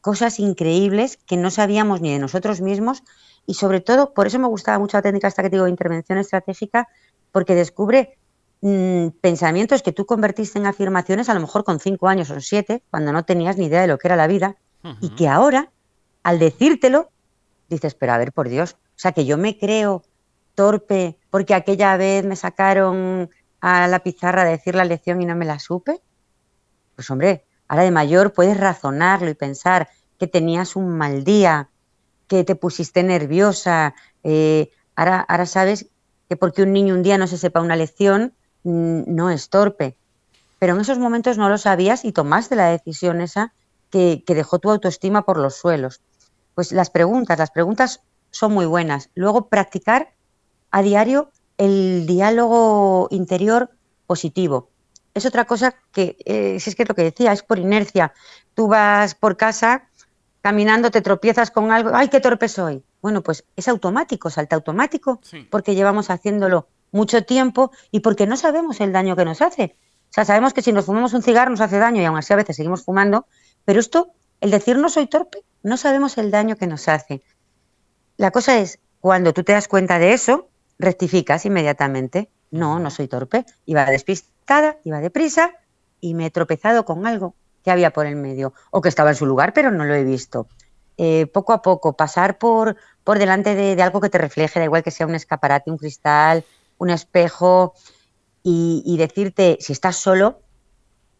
cosas 0.00 0.38
increíbles 0.38 1.18
que 1.26 1.36
no 1.36 1.50
sabíamos 1.50 2.00
ni 2.00 2.12
de 2.12 2.18
nosotros 2.18 2.60
mismos 2.60 3.02
y 3.46 3.54
sobre 3.54 3.80
todo, 3.80 4.12
por 4.12 4.26
eso 4.26 4.38
me 4.38 4.46
gustaba 4.46 4.78
mucho 4.78 4.98
la 4.98 5.02
técnica 5.02 5.26
esta 5.26 5.42
que 5.42 5.48
digo, 5.48 5.66
intervención 5.68 6.18
estratégica, 6.18 6.86
porque 7.32 7.54
descubre 7.54 8.18
mm, 8.60 9.08
pensamientos 9.22 9.82
que 9.82 9.92
tú 9.92 10.04
convertiste 10.04 10.58
en 10.58 10.66
afirmaciones 10.66 11.30
a 11.30 11.34
lo 11.34 11.40
mejor 11.40 11.64
con 11.64 11.80
cinco 11.80 12.08
años 12.08 12.30
o 12.30 12.40
siete, 12.40 12.82
cuando 12.90 13.10
no 13.10 13.24
tenías 13.24 13.56
ni 13.56 13.64
idea 13.66 13.80
de 13.80 13.86
lo 13.86 13.98
que 13.98 14.08
era 14.08 14.16
la 14.16 14.26
vida, 14.26 14.56
y 15.00 15.10
que 15.10 15.28
ahora, 15.28 15.70
al 16.22 16.38
decírtelo, 16.38 17.10
dices, 17.68 17.94
pero 17.94 18.12
a 18.12 18.18
ver, 18.18 18.32
por 18.32 18.48
Dios, 18.48 18.76
o 18.98 18.98
sea, 18.98 19.12
que 19.12 19.24
yo 19.24 19.38
me 19.38 19.58
creo 19.58 20.04
torpe 20.54 21.18
porque 21.30 21.54
aquella 21.54 21.96
vez 21.96 22.24
me 22.24 22.36
sacaron 22.36 23.30
a 23.60 23.88
la 23.88 24.00
pizarra 24.00 24.42
a 24.42 24.44
decir 24.44 24.74
la 24.74 24.84
lección 24.84 25.22
y 25.22 25.24
no 25.24 25.36
me 25.36 25.44
la 25.44 25.58
supe. 25.58 26.00
Pues 26.96 27.08
hombre, 27.10 27.46
ahora 27.68 27.84
de 27.84 27.90
mayor 27.90 28.32
puedes 28.32 28.58
razonarlo 28.58 29.28
y 29.28 29.34
pensar 29.34 29.88
que 30.18 30.26
tenías 30.26 30.74
un 30.76 30.96
mal 30.96 31.24
día, 31.24 31.68
que 32.26 32.44
te 32.44 32.56
pusiste 32.56 33.02
nerviosa. 33.02 33.94
Eh, 34.24 34.70
ahora, 34.96 35.46
sabes 35.46 35.86
que 36.28 36.36
porque 36.36 36.62
un 36.62 36.72
niño 36.72 36.94
un 36.94 37.02
día 37.02 37.18
no 37.18 37.26
se 37.26 37.38
sepa 37.38 37.60
una 37.60 37.76
lección, 37.76 38.34
mm, 38.64 39.02
no 39.06 39.30
es 39.30 39.48
torpe. 39.48 39.96
Pero 40.58 40.74
en 40.74 40.80
esos 40.80 40.98
momentos 40.98 41.38
no 41.38 41.48
lo 41.48 41.58
sabías 41.58 42.04
y 42.04 42.12
tomaste 42.12 42.56
la 42.56 42.68
decisión 42.68 43.20
esa 43.20 43.52
que, 43.90 44.24
que 44.26 44.34
dejó 44.34 44.58
tu 44.58 44.70
autoestima 44.70 45.24
por 45.24 45.38
los 45.38 45.54
suelos. 45.54 46.00
Pues 46.54 46.72
las 46.72 46.90
preguntas, 46.90 47.38
las 47.38 47.50
preguntas 47.50 48.00
son 48.30 48.52
muy 48.52 48.66
buenas. 48.66 49.10
Luego 49.14 49.48
practicar 49.48 50.12
a 50.70 50.82
diario 50.82 51.30
el 51.56 52.06
diálogo 52.06 53.08
interior 53.10 53.70
positivo. 54.06 54.70
Es 55.18 55.26
otra 55.26 55.44
cosa 55.44 55.74
que, 55.92 56.16
eh, 56.24 56.58
si 56.60 56.70
es 56.70 56.76
que 56.76 56.84
es 56.84 56.88
lo 56.88 56.94
que 56.94 57.02
decía, 57.02 57.32
es 57.32 57.42
por 57.42 57.58
inercia. 57.58 58.12
Tú 58.54 58.68
vas 58.68 59.14
por 59.14 59.36
casa 59.36 59.88
caminando, 60.40 60.90
te 60.90 61.02
tropiezas 61.02 61.50
con 61.50 61.72
algo, 61.72 61.90
¡ay, 61.92 62.08
qué 62.08 62.20
torpe 62.20 62.48
soy! 62.48 62.82
Bueno, 63.02 63.22
pues 63.22 63.44
es 63.56 63.68
automático, 63.68 64.30
salta 64.30 64.56
automático, 64.56 65.20
porque 65.50 65.74
llevamos 65.74 66.10
haciéndolo 66.10 66.68
mucho 66.90 67.24
tiempo 67.24 67.70
y 67.90 68.00
porque 68.00 68.26
no 68.26 68.36
sabemos 68.36 68.80
el 68.80 68.92
daño 68.92 69.16
que 69.16 69.24
nos 69.24 69.42
hace. 69.42 69.76
O 70.10 70.12
sea, 70.12 70.24
sabemos 70.24 70.54
que 70.54 70.62
si 70.62 70.72
nos 70.72 70.86
fumamos 70.86 71.12
un 71.12 71.22
cigarro 71.22 71.50
nos 71.50 71.60
hace 71.60 71.78
daño 71.78 72.00
y 72.00 72.04
aún 72.04 72.16
así 72.16 72.32
a 72.32 72.36
veces 72.36 72.56
seguimos 72.56 72.84
fumando, 72.84 73.26
pero 73.64 73.78
esto, 73.80 74.12
el 74.40 74.50
decir 74.50 74.78
no 74.78 74.88
soy 74.88 75.06
torpe, 75.06 75.44
no 75.62 75.76
sabemos 75.76 76.16
el 76.16 76.30
daño 76.30 76.56
que 76.56 76.66
nos 76.66 76.88
hace. 76.88 77.22
La 78.16 78.30
cosa 78.30 78.58
es, 78.58 78.78
cuando 79.00 79.32
tú 79.32 79.44
te 79.44 79.52
das 79.52 79.68
cuenta 79.68 79.98
de 79.98 80.12
eso, 80.12 80.48
rectificas 80.78 81.44
inmediatamente. 81.44 82.30
No, 82.50 82.78
no 82.78 82.90
soy 82.90 83.08
torpe. 83.08 83.44
Iba 83.66 83.84
despistada, 84.48 84.78
iba 84.84 85.00
deprisa 85.00 85.52
y 86.00 86.14
me 86.14 86.26
he 86.26 86.30
tropezado 86.30 86.84
con 86.84 87.06
algo 87.06 87.34
que 87.62 87.70
había 87.70 87.90
por 87.90 88.06
el 88.06 88.16
medio 88.16 88.54
o 88.70 88.80
que 88.80 88.88
estaba 88.88 89.10
en 89.10 89.16
su 89.16 89.26
lugar, 89.26 89.52
pero 89.52 89.70
no 89.70 89.84
lo 89.84 89.94
he 89.94 90.04
visto. 90.04 90.46
Eh, 90.96 91.26
poco 91.26 91.52
a 91.52 91.60
poco, 91.60 91.96
pasar 91.96 92.38
por, 92.38 92.76
por 93.04 93.18
delante 93.18 93.54
de, 93.54 93.80
algo 93.82 94.00
que 94.00 94.08
te 94.08 94.18
refleje, 94.18 94.58
da 94.58 94.64
igual 94.64 94.82
que 94.82 94.90
sea 94.90 95.06
un 95.06 95.14
escaparate, 95.14 95.70
un 95.70 95.76
cristal, 95.76 96.44
un 96.78 96.90
espejo, 96.90 97.74
y, 98.50 98.96
decirte, 98.96 99.58
si 99.60 99.74
estás 99.74 99.96
solo, 99.96 100.40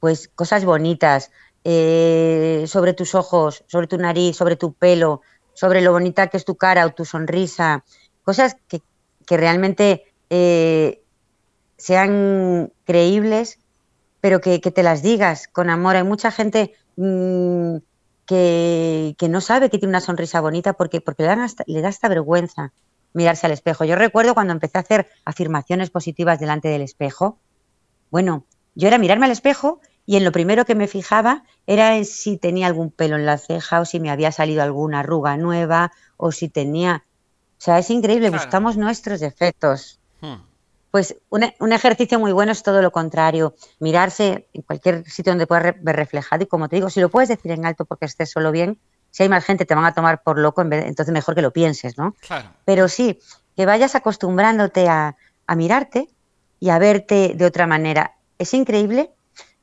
pues 0.00 0.28
cosas 0.28 0.64
bonitas 0.64 1.30
eh, 1.62 2.64
sobre 2.66 2.94
tus 2.94 3.14
ojos, 3.14 3.64
sobre 3.66 3.86
tu 3.86 3.98
nariz, 3.98 4.34
sobre 4.34 4.56
tu 4.56 4.72
pelo, 4.72 5.20
sobre 5.52 5.82
lo 5.82 5.92
bonita 5.92 6.28
que 6.28 6.38
es 6.38 6.46
tu 6.46 6.54
cara 6.54 6.86
o 6.86 6.94
tu 6.94 7.04
sonrisa, 7.04 7.84
cosas 8.22 8.56
que, 8.66 8.80
que 9.26 9.36
realmente 9.36 10.04
eh, 10.30 11.02
sean 11.78 12.72
creíbles, 12.84 13.58
pero 14.20 14.40
que, 14.40 14.58
te 14.58 14.82
las 14.82 15.02
digas 15.02 15.48
con 15.48 15.70
amor. 15.70 15.96
Hay 15.96 16.04
mucha 16.04 16.30
gente 16.30 16.74
mm, 16.96 17.76
que, 18.26 19.16
no 19.30 19.40
sabe 19.40 19.70
que 19.70 19.78
tiene 19.78 19.92
una 19.92 20.02
sonrisa 20.02 20.40
bonita 20.40 20.74
porque, 20.74 21.00
porque 21.00 21.22
le, 21.22 21.36
le 21.66 21.80
da 21.80 21.88
esta 21.88 22.08
vergüenza 22.08 22.72
mirarse 23.14 23.46
al 23.46 23.52
espejo. 23.52 23.84
Yo 23.84 23.96
recuerdo 23.96 24.34
cuando 24.34 24.52
empecé 24.52 24.76
a 24.76 24.82
hacer 24.82 25.08
afirmaciones 25.24 25.88
positivas 25.88 26.38
delante 26.38 26.68
del 26.68 26.82
espejo, 26.82 27.38
bueno, 28.10 28.44
yo 28.74 28.88
era 28.88 28.98
mirarme 28.98 29.24
al 29.24 29.32
espejo 29.32 29.80
y 30.04 30.16
en 30.16 30.24
lo 30.24 30.32
primero 30.32 30.66
que 30.66 30.74
me 30.74 30.88
fijaba 30.88 31.44
era 31.66 31.96
en 31.96 32.04
si 32.04 32.36
tenía 32.36 32.66
algún 32.66 32.90
pelo 32.90 33.16
en 33.16 33.24
la 33.24 33.38
ceja 33.38 33.80
o 33.80 33.84
si 33.84 33.98
me 33.98 34.10
había 34.10 34.32
salido 34.32 34.62
alguna 34.62 35.00
arruga 35.00 35.36
nueva 35.36 35.92
o 36.16 36.32
si 36.32 36.48
tenía 36.48 37.04
o 37.58 37.60
sea, 37.60 37.78
es 37.80 37.90
increíble, 37.90 38.30
buscamos 38.30 38.76
nuestros 38.76 39.18
defectos. 39.18 39.98
Hmm. 40.20 40.36
Pues 40.90 41.16
un, 41.28 41.72
ejercicio 41.72 42.18
muy 42.18 42.32
bueno 42.32 42.52
es 42.52 42.62
todo 42.62 42.80
lo 42.80 42.90
contrario, 42.90 43.54
mirarse 43.78 44.48
en 44.54 44.62
cualquier 44.62 45.08
sitio 45.08 45.32
donde 45.32 45.46
puedas 45.46 45.74
ver 45.82 45.96
reflejado 45.96 46.44
y 46.44 46.46
como 46.46 46.68
te 46.68 46.76
digo, 46.76 46.88
si 46.88 47.00
lo 47.00 47.10
puedes 47.10 47.28
decir 47.28 47.50
en 47.52 47.66
alto 47.66 47.84
porque 47.84 48.06
estés 48.06 48.30
solo 48.30 48.52
bien, 48.52 48.78
si 49.10 49.22
hay 49.22 49.28
más 49.28 49.44
gente 49.44 49.66
te 49.66 49.74
van 49.74 49.84
a 49.84 49.92
tomar 49.92 50.22
por 50.22 50.38
loco, 50.38 50.62
entonces 50.62 51.12
mejor 51.12 51.34
que 51.34 51.42
lo 51.42 51.52
pienses, 51.52 51.98
¿no? 51.98 52.14
Claro. 52.20 52.50
Pero 52.64 52.88
sí, 52.88 53.18
que 53.56 53.66
vayas 53.66 53.94
acostumbrándote 53.94 54.88
a, 54.88 55.16
mirarte 55.56 56.08
y 56.60 56.70
a 56.70 56.78
verte 56.78 57.32
de 57.34 57.44
otra 57.44 57.66
manera. 57.66 58.16
Es 58.38 58.54
increíble. 58.54 59.10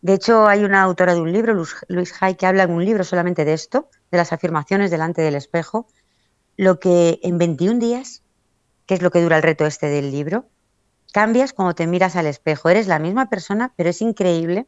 De 0.01 0.13
hecho, 0.13 0.47
hay 0.47 0.63
una 0.63 0.81
autora 0.81 1.13
de 1.13 1.21
un 1.21 1.31
libro, 1.31 1.53
Luis 1.87 2.13
Hay, 2.19 2.35
que 2.35 2.45
habla 2.45 2.63
en 2.63 2.71
un 2.71 2.83
libro 2.83 3.03
solamente 3.03 3.45
de 3.45 3.53
esto, 3.53 3.89
de 4.11 4.17
las 4.17 4.33
afirmaciones 4.33 4.91
delante 4.91 5.21
del 5.21 5.35
espejo, 5.35 5.87
lo 6.57 6.79
que 6.79 7.19
en 7.23 7.37
21 7.37 7.79
días, 7.79 8.21
que 8.85 8.95
es 8.95 9.01
lo 9.01 9.11
que 9.11 9.21
dura 9.21 9.37
el 9.37 9.43
reto 9.43 9.65
este 9.65 9.87
del 9.87 10.11
libro, 10.11 10.45
cambias 11.15 11.53
cuando 11.53 11.73
te 11.75 11.87
miras 11.87 12.17
al 12.17 12.25
espejo. 12.25 12.67
Eres 12.67 12.87
la 12.87 12.99
misma 12.99 13.29
persona, 13.29 13.71
pero 13.77 13.89
es 13.89 14.01
increíble 14.01 14.67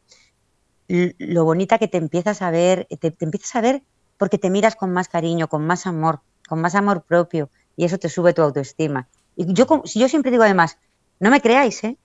lo 0.88 1.44
bonita 1.44 1.76
que 1.76 1.88
te 1.88 1.98
empiezas 1.98 2.40
a 2.40 2.50
ver, 2.50 2.86
te, 2.98 3.14
empiezas 3.20 3.54
a 3.54 3.60
ver 3.60 3.82
porque 4.16 4.38
te 4.38 4.48
miras 4.48 4.74
con 4.74 4.90
más 4.90 5.08
cariño, 5.08 5.48
con 5.48 5.66
más 5.66 5.86
amor, 5.86 6.22
con 6.48 6.62
más 6.62 6.74
amor 6.74 7.02
propio 7.02 7.50
y 7.76 7.84
eso 7.84 7.98
te 7.98 8.08
sube 8.08 8.32
tu 8.32 8.40
autoestima. 8.40 9.08
Y 9.36 9.52
yo, 9.52 9.66
yo 9.84 10.08
siempre 10.08 10.30
digo 10.30 10.42
además, 10.42 10.78
no 11.20 11.28
me 11.28 11.42
creáis, 11.42 11.84
¿eh? 11.84 11.98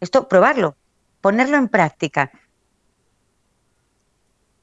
Esto, 0.00 0.28
probarlo, 0.28 0.76
ponerlo 1.20 1.58
en 1.58 1.68
práctica 1.68 2.32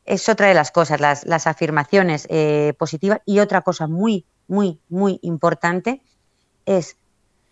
es 0.04 0.30
otra 0.30 0.48
de 0.48 0.56
las 0.56 0.72
cosas, 0.72 1.00
las, 1.00 1.46
afirmaciones 1.46 2.26
eh, 2.32 2.74
positivas. 2.80 3.22
Y 3.28 3.38
otra 3.38 3.62
cosa 3.62 3.86
muy, 3.86 4.26
muy, 4.48 4.80
muy 4.90 5.20
importante 5.22 6.02
es 6.66 6.98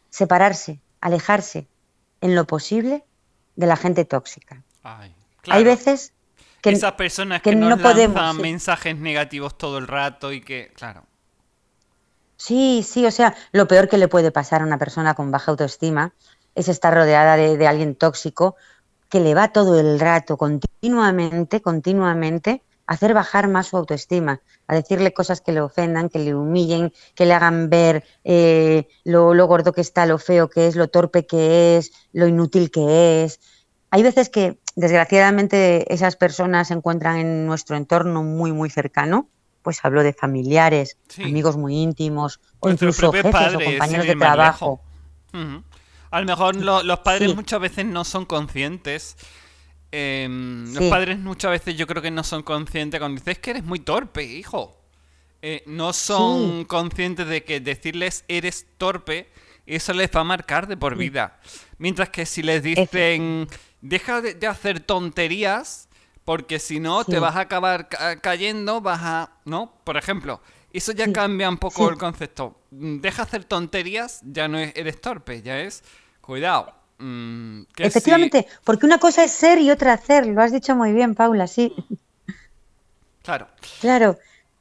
separarse, 0.10 0.82
alejarse 1.00 1.68
en 2.26 2.36
lo 2.36 2.46
posible 2.46 3.06
de 3.56 3.68
la 3.68 3.78
gente 3.78 4.04
tóxica. 4.04 4.64
Hay 5.48 5.64
veces 5.64 6.12
que, 6.62 6.72
Esas 6.72 6.94
personas 6.94 7.44
que, 7.44 7.56
no 7.56 7.78
podemos 7.78 8.36
mensajes 8.36 8.98
negativos 8.98 9.56
todo 9.58 9.78
el 9.78 9.88
rato 9.88 10.34
y 10.34 10.42
que, 10.42 10.72
claro. 10.76 11.04
Sí, 12.38 12.84
sí, 12.84 13.06
o 13.06 13.12
sea, 13.12 13.36
lo 13.52 13.68
peor 13.68 13.88
que 13.88 14.00
le 14.00 14.08
puede 14.08 14.32
pasar 14.32 14.62
a 14.62 14.66
una 14.66 14.80
persona 14.80 15.14
con 15.14 15.30
baja 15.30 15.52
autoestima 15.52 16.14
es 16.56 16.68
estar 16.68 16.94
rodeada 16.94 17.38
de 17.38 17.68
alguien 17.68 17.96
tóxico 17.96 18.56
que 19.10 19.20
le 19.20 19.36
va 19.36 19.50
todo 19.50 19.80
el 19.80 20.00
rato, 20.00 20.38
continuamente, 20.38 21.62
continuamente, 21.62 22.64
hacer 22.88 23.14
bajar 23.14 23.48
más 23.48 23.68
su 23.68 23.78
autoestima, 23.78 24.42
a 24.68 24.76
decirle 24.76 25.14
cosas 25.14 25.42
que 25.42 25.52
le 25.52 25.62
ofendan, 25.62 26.10
que 26.10 26.20
le 26.20 26.36
humillen, 26.36 26.94
que 27.16 27.26
le 27.26 27.34
hagan 27.34 27.70
ver 27.70 28.04
eh, 28.24 28.88
lo, 29.04 29.34
gordo 29.48 29.74
que 29.74 29.82
está, 29.82 30.06
lo 30.06 30.18
feo 30.18 30.50
que 30.50 30.68
es, 30.68 30.76
lo 30.76 30.88
torpe 30.88 31.26
que 31.26 31.78
es, 31.78 31.92
lo 32.14 32.28
inútil 32.28 32.72
que 32.72 33.24
es. 33.24 33.40
Hay 33.90 34.04
veces 34.04 34.30
que, 34.30 34.60
desgraciadamente, 34.76 35.92
esas 35.94 36.16
personas 36.16 36.68
se 36.68 36.74
encuentran 36.74 37.18
en 37.18 37.46
nuestro 37.46 37.76
entorno 37.78 38.24
muy, 38.24 38.52
muy 38.52 38.70
cercano, 38.70 39.30
pues 39.62 39.80
hablo 39.84 40.04
de 40.04 40.14
familiares, 40.14 40.98
amigos 41.18 41.58
muy 41.58 41.78
íntimos, 41.78 42.40
o 42.60 42.70
incluso 42.70 43.12
jefes 43.12 43.56
o 43.56 43.60
compañeros 43.60 44.06
de 44.06 44.16
trabajo. 44.16 44.82
A 46.12 46.20
lo 46.20 46.26
mejor 46.28 46.56
los 46.56 47.00
padres 47.00 47.36
muchas 47.36 47.60
veces 47.60 47.86
no 47.86 48.04
son 48.04 48.26
conscientes. 48.26 49.18
Em, 49.92 50.74
los 50.74 50.84
padres 50.90 51.18
muchas 51.20 51.52
veces 51.52 51.76
yo 51.76 51.88
creo 51.88 52.02
que 52.02 52.12
no 52.12 52.24
son 52.24 52.44
conscientes 52.44 53.00
cuando 53.00 53.20
dices 53.20 53.40
que 53.40 53.52
eres 53.52 53.64
muy 53.64 53.80
torpe, 53.80 54.24
hijo. 54.24 54.78
Eh, 55.42 55.64
no 55.68 55.94
son 55.94 56.66
conscientes 56.66 57.28
de 57.28 57.44
que 57.44 57.60
decirles 57.60 58.26
eres 58.28 58.66
torpe, 58.78 59.30
eso 59.66 59.94
les 59.94 60.10
va 60.10 60.22
a 60.22 60.24
marcar 60.24 60.68
de 60.68 60.76
por 60.76 60.96
vida. 60.98 61.40
Mientras 61.78 62.10
que 62.10 62.26
si 62.26 62.42
les 62.42 62.64
dicen, 62.64 63.48
deja 63.82 64.22
de, 64.22 64.48
hacer 64.48 64.80
tonterías, 64.80 65.88
porque 66.24 66.60
si 66.60 66.80
no 66.80 67.06
te 67.06 67.20
vas 67.20 67.36
a 67.36 67.42
acabar 67.42 67.88
cayendo, 68.22 68.82
vas 68.82 69.02
a... 69.04 69.32
¿No? 69.46 69.72
Por 69.84 69.98
ejemplo, 69.98 70.42
eso 70.74 70.92
ya 70.92 71.12
cambia 71.14 71.48
un 71.48 71.58
poco 71.58 71.90
el 71.90 71.98
concepto. 71.98 72.60
Deja 72.72 73.24
hacer 73.24 73.44
tonterías, 73.44 74.22
ya 74.24 74.48
no 74.48 74.58
eres 74.58 75.00
torpe, 75.00 75.42
ya 75.44 75.60
es 75.60 75.84
Cuidado. 76.26 76.74
Mm, 76.98 77.64
Efectivamente, 77.78 78.48
porque 78.64 78.86
una 78.86 79.00
cosa 79.00 79.24
es 79.24 79.32
ser 79.32 79.60
y 79.60 79.72
otra 79.72 79.94
hacer. 79.94 80.26
Lo 80.28 80.42
has 80.42 80.52
dicho 80.52 80.76
muy 80.76 80.94
bien, 80.94 81.16
Paula, 81.16 81.48
sí. 81.48 81.74
Claro. 83.24 83.48
Claro. 83.82 84.18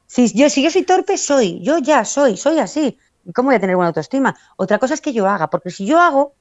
Si 0.07 0.31
yo, 0.33 0.49
si 0.49 0.63
yo 0.63 0.69
soy 0.69 0.83
torpe, 0.83 1.17
soy. 1.17 1.61
Yo 1.63 1.77
ya 1.77 2.03
soy, 2.05 2.37
soy 2.37 2.59
así. 2.59 2.97
¿Cómo 3.33 3.47
voy 3.47 3.55
a 3.55 3.59
tener 3.59 3.75
buena 3.75 3.87
autoestima? 3.87 4.35
Otra 4.55 4.79
cosa 4.79 4.93
es 4.93 5.01
que 5.01 5.13
yo 5.13 5.27
haga, 5.27 5.49
porque 5.49 5.71
si 5.71 5.85
yo 5.85 5.99
hago, 5.99 6.33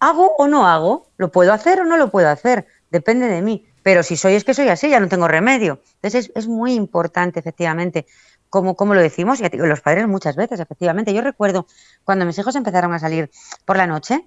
hago 0.00 0.34
o 0.36 0.48
no 0.48 0.66
hago, 0.66 1.08
lo 1.16 1.30
puedo 1.30 1.52
hacer 1.52 1.80
o 1.80 1.84
no 1.84 1.96
lo 1.96 2.10
puedo 2.10 2.28
hacer, 2.28 2.66
depende 2.90 3.28
de 3.28 3.40
mí. 3.42 3.66
Pero 3.82 4.02
si 4.02 4.16
soy 4.16 4.34
es 4.34 4.44
que 4.44 4.54
soy 4.54 4.68
así, 4.68 4.88
ya 4.88 5.00
no 5.00 5.08
tengo 5.08 5.28
remedio. 5.28 5.80
Entonces 5.96 6.32
es, 6.34 6.48
muy 6.48 6.74
importante, 6.74 7.40
efectivamente, 7.40 8.06
como, 8.48 8.76
como 8.76 8.94
lo 8.94 9.00
decimos, 9.00 9.40
y 9.40 9.48
los 9.56 9.80
padres 9.80 10.06
muchas 10.08 10.36
veces, 10.36 10.60
efectivamente. 10.60 11.14
Yo 11.14 11.20
recuerdo 11.20 11.66
cuando 12.04 12.24
mis 12.24 12.38
hijos 12.38 12.54
empezaron 12.56 12.92
a 12.92 12.98
salir 12.98 13.30
por 13.64 13.76
la 13.76 13.86
noche, 13.86 14.24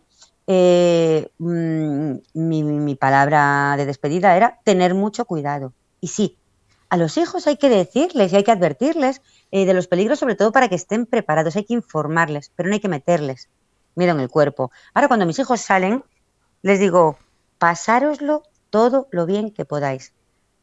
eh, 0.48 1.30
mm, 1.40 2.14
mi, 2.34 2.96
palabra 2.96 3.76
de 3.78 3.86
despedida 3.86 4.36
era 4.36 4.60
tener 4.64 4.94
mucho 4.94 5.26
cuidado. 5.26 5.74
Y 6.02 6.08
sí, 6.08 6.38
a 6.90 6.98
los 6.98 7.18
hijos 7.18 7.48
hay 7.48 7.58
que 7.58 7.70
decirles 7.70 8.32
y 8.32 8.36
hay 8.36 8.44
que 8.44 8.52
advertirles 8.52 9.22
eh, 9.52 9.66
de 9.66 9.74
los 9.74 9.88
peligros, 9.88 10.20
sobre 10.20 10.36
todo 10.36 10.52
para 10.52 10.70
que 10.70 10.76
estén 10.76 11.06
preparados, 11.06 11.56
hay 11.56 11.66
que 11.66 11.74
informarles, 11.74 12.52
pero 12.56 12.70
no 12.70 12.74
hay 12.74 12.82
que 12.82 12.90
meterles. 12.90 13.50
miedo 13.96 14.12
en 14.12 14.20
el 14.20 14.30
cuerpo. 14.30 14.72
Ahora 14.94 15.08
cuando 15.08 15.26
mis 15.26 15.40
hijos 15.40 15.62
salen, 15.62 16.04
les 16.62 16.80
digo, 16.80 17.18
pasároslo 17.58 18.44
todo 18.70 19.08
lo 19.12 19.26
bien 19.26 19.52
que 19.52 19.66
podáis. 19.66 20.14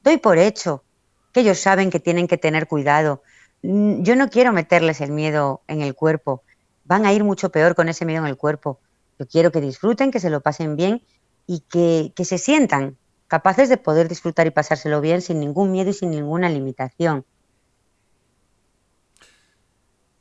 Doy 0.05 0.19
por 0.19 0.39
hecho 0.39 0.85
que 1.33 1.41
ellos 1.41 1.59
saben 1.59 1.91
que 1.91 2.01
tienen 2.01 2.29
que 2.29 2.39
tener 2.39 2.69
cuidado. 2.69 3.23
Mm, 3.63 4.03
yo 4.03 4.17
no 4.17 4.29
quiero 4.29 4.53
meterles 4.53 5.01
el 5.01 5.13
miedo 5.13 5.63
en 5.67 5.83
el 5.83 5.95
cuerpo. 5.95 6.43
Van 6.85 7.07
a 7.07 7.13
ir 7.13 7.25
mucho 7.25 7.51
peor 7.51 7.75
con 7.75 7.89
ese 7.89 8.05
miedo 8.05 8.23
en 8.23 8.29
el 8.29 8.37
cuerpo. 8.37 8.81
Quiero 9.27 9.53
que 9.53 9.61
disfruten, 9.61 10.11
que 10.11 10.21
se 10.21 10.31
lo 10.31 10.41
pasen 10.41 10.77
bien 10.77 11.03
y 11.47 11.61
que, 11.61 12.13
que 12.15 12.25
se 12.25 12.39
sientan 12.39 12.97
capaces 13.29 13.69
de 13.69 13.79
poder 13.79 14.09
disfrutar 14.09 14.47
y 14.47 14.51
pasárselo 14.51 15.01
bien 15.01 15.23
sin 15.23 15.41
ningún 15.41 15.73
miedo 15.73 15.91
y 15.91 15.95
sin 15.95 16.11
ninguna 16.11 16.51
limitación. 16.51 17.25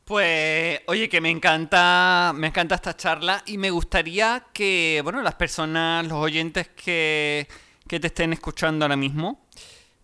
Pues, 0.06 0.80
oye, 0.88 1.08
que 1.10 1.22
me 1.22 1.30
encanta, 1.30 2.34
me 2.36 2.48
encanta 2.48 2.76
esta 2.76 2.96
charla 2.98 3.44
y 3.46 3.58
me 3.58 3.70
gustaría 3.70 4.46
que, 4.54 5.02
bueno, 5.04 5.22
las 5.22 5.36
personas, 5.36 6.06
los 6.06 6.20
oyentes 6.20 6.70
que, 6.70 7.48
que 7.88 8.00
te 8.00 8.08
estén 8.08 8.34
escuchando 8.34 8.86
ahora 8.86 8.98
mismo, 8.98 9.46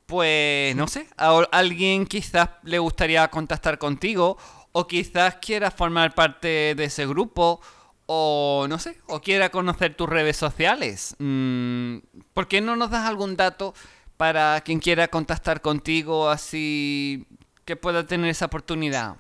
pues, 0.06 0.76
no 0.76 0.88
sé, 0.88 1.08
a 1.18 1.46
alguien 1.52 2.06
quizás 2.06 2.50
le 2.64 2.80
gustaría 2.80 3.28
contactar 3.30 3.78
contigo 3.78 4.38
o 4.72 4.88
quizás 4.88 5.36
quiera 5.42 5.72
formar 5.72 6.16
parte 6.16 6.74
de 6.76 6.84
ese 6.86 7.06
grupo 7.06 7.60
o 8.08 8.66
no 8.68 8.80
sé, 8.80 8.98
o 9.08 9.22
quiera 9.22 9.50
conocer 9.50 9.94
tus 9.96 10.10
redes 10.10 10.38
sociales. 10.38 11.16
Mm, 11.20 11.98
¿Por 12.34 12.48
qué 12.48 12.62
no 12.62 12.76
nos 12.76 12.90
das 12.90 13.06
algún 13.06 13.36
dato 13.36 13.74
para 14.16 14.60
quien 14.62 14.80
quiera 14.80 15.10
contactar 15.10 15.62
contigo 15.62 16.30
así 16.30 17.28
que 17.66 17.76
pueda 17.76 18.06
tener 18.08 18.30
esa 18.30 18.46
oportunidad? 18.46 19.18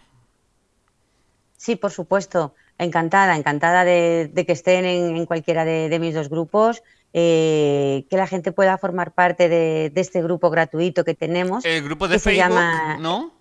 Sí, 1.58 1.76
por 1.76 1.92
supuesto. 1.92 2.56
Encantada, 2.80 3.36
encantada 3.36 3.84
de, 3.84 4.32
que 4.46 4.54
estén 4.54 4.86
en, 4.86 5.26
cualquiera 5.26 5.66
de, 5.66 5.98
mis 6.00 6.14
dos 6.14 6.30
grupos, 6.30 6.84
eh, 7.12 8.06
que 8.10 8.18
la 8.18 8.28
gente 8.28 8.52
pueda 8.52 8.78
formar 8.78 9.14
parte 9.14 9.50
de, 9.50 9.92
este 9.96 10.22
grupo 10.22 10.50
gratuito 10.50 11.04
que 11.04 11.16
tenemos. 11.16 11.66
El 11.66 11.84
grupo 11.84 12.08
de 12.08 12.20
Facebook, 12.20 12.54
¿no? 13.00 13.34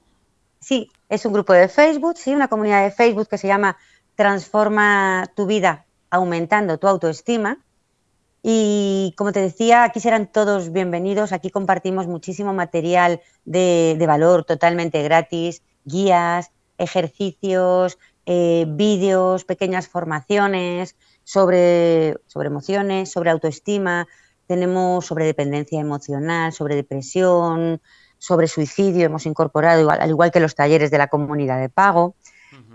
Sí, 0.59 0.91
es 1.09 1.25
un 1.27 1.35
grupo 1.35 1.53
de 1.53 1.69
Facebook, 1.69 2.17
sí, 2.17 2.35
una 2.35 2.49
comunidad 2.49 2.83
de 2.83 2.91
Facebook 2.91 3.29
que 3.29 3.39
se 3.39 3.47
llama 3.47 3.77
transforma 4.17 5.31
tu 5.37 5.47
vida 5.47 5.87
aumentando 6.11 6.79
tu 6.79 6.89
autoestima. 6.89 7.59
Y 8.43 9.15
como 9.17 9.33
te 9.33 9.41
decía, 9.41 9.85
aquí 9.85 10.01
serán 10.01 10.31
todos 10.31 10.73
bienvenidos. 10.73 11.33
Aquí 11.33 11.51
compartimos 11.51 12.07
muchísimo 12.07 12.53
material 12.55 13.21
de, 13.45 14.03
valor 14.07 14.45
totalmente 14.45 15.03
gratis, 15.03 15.63
guías, 15.85 16.51
ejercicios, 16.79 17.99
eh, 18.25 18.65
vídeos, 18.69 19.45
pequeñas 19.45 19.89
formaciones 19.89 20.97
sobre, 21.25 22.17
sobre 22.27 22.49
emociones, 22.49 23.11
sobre 23.11 23.31
autoestima. 23.31 24.07
Tenemos 24.47 25.07
sobre 25.07 25.27
dependencia 25.27 25.81
emocional, 25.81 26.53
sobre 26.53 26.77
depresión, 26.77 27.83
sobre 28.19 28.47
suicidio. 28.47 29.07
Hemos 29.07 29.27
incorporado, 29.27 29.91
al 29.91 30.09
igual 30.09 30.31
que 30.31 30.41
los 30.41 30.55
talleres 30.55 30.91
de 30.91 30.99
la 30.99 31.09
comunidad 31.09 31.61
de 31.61 31.69
pago. 31.69 32.15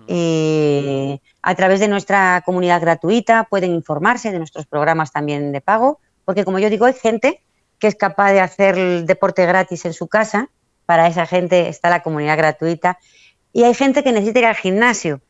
Eh, 0.07 1.19
a 1.41 1.55
través 1.55 1.79
de 1.79 1.87
nuestra 1.87 2.41
comunidad 2.45 2.81
gratuita 2.81 3.45
pueden 3.49 3.71
informarse 3.71 4.31
de 4.31 4.39
nuestros 4.39 4.65
programas 4.65 5.11
también 5.11 5.51
de 5.51 5.61
pago, 5.61 5.99
porque 6.25 6.45
como 6.45 6.59
yo 6.59 6.69
digo, 6.69 6.85
hay 6.85 6.93
gente 6.93 7.41
que 7.79 7.87
es 7.87 7.95
capaz 7.95 8.31
de 8.31 8.41
hacer 8.41 8.77
el 8.77 9.05
deporte 9.05 9.45
gratis 9.45 9.85
en 9.85 9.93
su 9.93 10.07
casa, 10.07 10.49
para 10.85 11.07
esa 11.07 11.25
gente 11.25 11.67
está 11.67 11.89
la 11.89 12.03
comunidad 12.03 12.37
gratuita, 12.37 12.99
y 13.53 13.63
hay 13.63 13.73
gente 13.73 14.03
que 14.03 14.11
necesita 14.11 14.39
ir 14.39 14.45
al 14.45 14.55
gimnasio. 14.55 15.21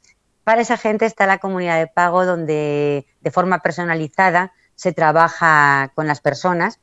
Para 0.44 0.62
esa 0.62 0.78
gente 0.78 1.06
está 1.06 1.28
la 1.28 1.38
comunidad 1.38 1.80
de 1.80 1.88
pago 1.88 2.26
donde 2.26 3.06
de 3.22 3.32
forma 3.32 3.60
personalizada 3.60 4.54
se 4.76 4.92
trabaja 4.92 5.92
con 5.96 6.08
las 6.08 6.20
personas 6.20 6.80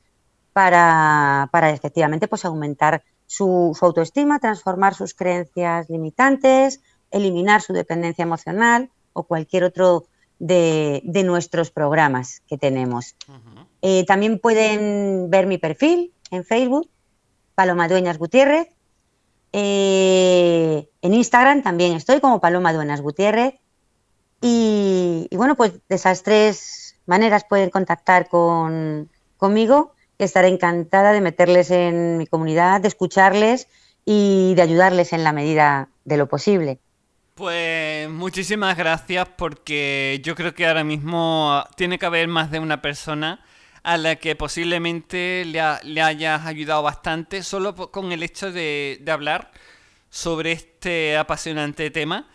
para, 0.53 1.49
efectivamente 1.73 2.29
pues, 2.29 2.45
aumentar 2.45 3.03
su 3.27 3.77
autoestima, 3.81 4.39
transformar 4.39 4.95
sus 4.95 5.15
creencias 5.15 5.91
limitantes, 5.91 6.81
eliminar 7.11 7.63
su 7.63 7.73
dependencia 7.73 8.23
emocional 8.23 8.91
o 9.13 9.25
cualquier 9.25 9.65
otro 9.65 10.07
de, 10.39 11.03
nuestros 11.25 11.71
programas 11.71 12.43
que 12.49 12.59
tenemos. 12.59 13.17
Eh, 13.83 14.05
también 14.07 14.39
pueden 14.39 15.31
ver 15.31 15.47
mi 15.47 15.59
perfil 15.59 16.13
en 16.31 16.45
Facebook, 16.45 16.89
Paloma 17.55 17.89
Dueñas 17.89 18.19
Gutiérrez. 18.19 18.69
Eh, 19.53 20.89
en 21.03 21.15
Instagram 21.15 21.63
también 21.63 21.95
estoy 21.95 22.21
como 22.21 22.41
Paloma 22.41 22.73
Dueñas 22.73 23.01
Gutiérrez. 23.01 23.55
Y, 24.41 25.29
bueno, 25.33 25.57
pues 25.57 25.73
de 25.89 25.97
esas 25.97 26.23
tres 26.23 26.97
maneras 27.07 27.45
pueden 27.49 27.71
contactar 27.71 28.29
con, 28.29 29.11
conmigo. 29.37 29.95
Estaré 30.19 30.49
encantada 30.49 31.13
de 31.13 31.21
meterles 31.21 31.71
en 31.71 32.19
mi 32.19 32.27
comunidad, 32.27 32.81
de 32.81 32.89
escucharles 32.89 33.69
y 34.05 34.55
de 34.55 34.63
ayudarles 34.63 35.13
en 35.13 35.25
la 35.25 35.33
medida 35.33 35.89
de 36.05 36.17
lo 36.17 36.29
posible. 36.29 36.79
Pues 37.39 38.11
muchísimas 38.11 38.77
gracias 38.77 39.29
porque 39.37 40.21
yo 40.25 40.35
creo 40.35 40.53
que 40.57 40.67
ahora 40.67 40.83
mismo 40.83 41.63
tiene 41.77 41.97
que 41.97 42.05
haber 42.05 42.27
más 42.27 42.51
de 42.51 42.59
una 42.59 42.83
persona 42.83 43.45
a 43.85 43.97
la 43.97 44.17
que 44.17 44.35
posiblemente 44.35 45.45
le, 45.45 46.03
hayas 46.03 46.45
ayudado 46.45 46.83
bastante 46.83 47.45
solo 47.45 47.77
con 47.93 48.11
el 48.11 48.25
hecho 48.25 48.51
de, 48.51 49.01
hablar 49.09 49.53
sobre 50.11 50.51
este 50.51 51.17
apasionante 51.17 51.93
tema. 51.93 52.29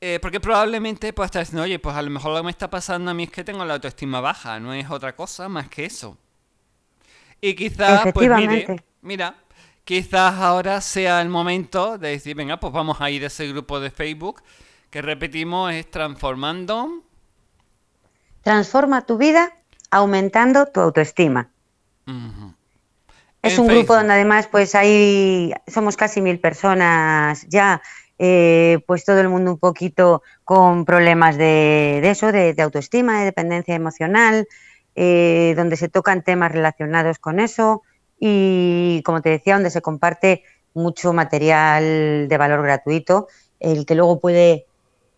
Eh, 0.00 0.18
porque 0.20 0.40
probablemente 0.40 1.12
pues 1.12 1.26
estar 1.26 1.44
diciendo, 1.44 1.62
oye, 1.62 1.78
pues 1.78 1.94
a 1.94 2.02
lo 2.02 2.10
mejor 2.10 2.32
lo 2.32 2.38
que 2.38 2.46
me 2.46 2.50
está 2.50 2.68
pasando 2.68 3.12
a 3.12 3.14
mí 3.14 3.22
es 3.22 3.30
que 3.30 3.44
tengo 3.44 3.64
la 3.64 3.74
autoestima 3.74 4.20
baja, 4.20 4.58
no 4.58 4.74
es 4.74 4.90
otra 4.90 5.14
cosa 5.14 5.48
más 5.48 5.68
que 5.68 5.84
eso. 5.84 6.18
Y 7.40 7.54
quizás, 7.54 8.12
pues 8.12 8.28
mire, 8.28 8.82
mira, 9.02 9.36
quizás 9.84 10.34
ahora 10.34 10.80
sea 10.80 11.20
el 11.20 11.28
momento 11.28 11.98
de 11.98 12.10
decir, 12.10 12.36
venga, 12.36 12.58
pues 12.58 12.72
vamos 12.72 13.00
a 13.00 13.10
ir 13.10 13.24
a 13.24 13.26
ese 13.26 13.48
grupo 13.48 13.80
de 13.80 13.90
Facebook 13.90 14.42
que 14.90 15.02
repetimos 15.02 15.72
es 15.72 15.90
transformando. 15.90 17.02
Transforma 18.42 19.06
tu 19.06 19.16
vida 19.16 19.52
aumentando 19.90 20.66
tu 20.66 20.80
autoestima. 20.80 21.50
Es 23.42 23.58
un 23.58 23.68
grupo 23.68 23.94
donde 23.94 24.12
además 24.12 24.48
pues 24.48 24.74
hay, 24.74 25.52
somos 25.66 25.96
casi 25.96 26.20
mil 26.20 26.38
personas 26.38 27.46
ya, 27.48 27.82
eh, 28.18 28.80
pues 28.86 29.04
todo 29.04 29.20
el 29.20 29.28
mundo 29.28 29.52
un 29.52 29.58
poquito 29.58 30.22
con 30.44 30.84
problemas 30.84 31.36
de, 31.36 31.98
eso, 32.08 32.30
de, 32.30 32.54
autoestima, 32.58 33.20
de 33.20 33.26
dependencia 33.26 33.74
emocional, 33.74 34.46
eh, 34.94 35.54
donde 35.56 35.76
se 35.76 35.88
tocan 35.88 36.22
temas 36.22 36.52
relacionados 36.52 37.18
con 37.18 37.40
eso 37.40 37.82
y, 38.24 39.02
como 39.04 39.20
te 39.20 39.30
decía, 39.30 39.54
donde 39.54 39.70
se 39.70 39.82
comparte 39.82 40.44
mucho 40.74 41.12
material 41.12 42.28
de 42.28 42.36
valor 42.38 42.62
gratuito, 42.62 43.26
el 43.58 43.84
que 43.84 43.96
luego 43.96 44.20
puede 44.20 44.66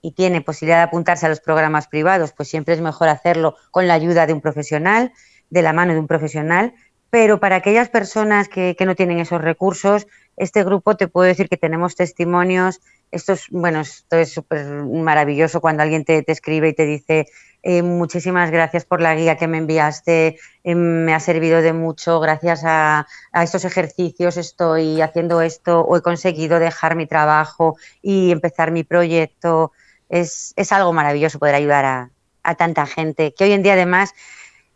y 0.00 0.12
tiene 0.12 0.40
posibilidad 0.40 0.78
de 0.78 0.84
apuntarse 0.84 1.26
a 1.26 1.28
los 1.28 1.40
programas 1.40 1.86
privados, 1.86 2.32
pues 2.32 2.48
siempre 2.48 2.72
es 2.72 2.80
mejor 2.80 3.08
hacerlo 3.08 3.56
con 3.70 3.88
la 3.88 3.92
ayuda 3.92 4.26
de 4.26 4.32
un 4.32 4.40
profesional, 4.40 5.12
de 5.50 5.60
la 5.60 5.74
mano 5.74 5.92
de 5.92 5.98
un 5.98 6.06
profesional, 6.06 6.72
pero 7.10 7.40
para 7.40 7.56
aquellas 7.56 7.90
personas 7.90 8.48
que, 8.48 8.74
que 8.74 8.86
no 8.86 8.94
tienen 8.94 9.18
esos 9.18 9.42
recursos, 9.42 10.06
este 10.38 10.64
grupo 10.64 10.96
te 10.96 11.06
puedo 11.06 11.26
decir 11.26 11.50
que 11.50 11.58
tenemos 11.58 11.96
testimonios 11.96 12.80
esto 13.14 13.32
es, 13.34 13.48
bueno, 13.50 13.80
esto 13.80 14.16
es 14.16 14.32
súper 14.32 14.66
maravilloso 14.66 15.60
cuando 15.60 15.82
alguien 15.82 16.04
te, 16.04 16.24
escribe 16.26 16.68
y 16.68 16.74
te 16.74 16.84
dice 16.84 17.26
eh, 17.62 17.82
muchísimas 17.82 18.50
gracias 18.50 18.84
por 18.84 19.00
la 19.00 19.14
guía 19.14 19.36
que 19.36 19.46
me 19.46 19.58
enviaste, 19.58 20.38
eh, 20.64 20.74
me 20.74 21.14
ha 21.14 21.20
servido 21.20 21.62
de 21.62 21.72
mucho, 21.72 22.20
gracias 22.20 22.62
a, 22.64 23.06
estos 23.32 23.64
ejercicios 23.64 24.36
estoy 24.36 25.00
haciendo 25.00 25.40
esto 25.40 25.80
o 25.80 25.96
he 25.96 26.02
conseguido 26.02 26.58
dejar 26.58 26.96
mi 26.96 27.06
trabajo 27.06 27.76
y 28.02 28.32
empezar 28.32 28.70
mi 28.70 28.84
proyecto. 28.84 29.72
Es, 30.08 30.54
algo 30.70 30.92
maravilloso 30.92 31.38
poder 31.38 31.54
ayudar 31.54 32.10
a, 32.42 32.54
tanta 32.56 32.84
gente, 32.86 33.32
que 33.32 33.44
hoy 33.44 33.52
en 33.52 33.62
día 33.62 33.72
además 33.72 34.12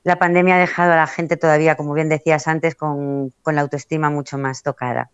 la 0.05 0.19
pandemia 0.19 0.57
ha 0.57 0.59
dejado 0.59 0.93
a 0.93 0.97
la 0.97 1.07
gente 1.07 1.37
todavía, 1.37 1.77
como 1.77 1.93
bien 1.93 2.09
decías 2.09 2.49
antes, 2.49 2.75
con, 2.75 3.35
con 3.43 3.55
la 3.57 3.61
autoestima 3.63 4.09
mucho 4.09 4.39
más 4.39 4.63
tocada. 4.63 5.11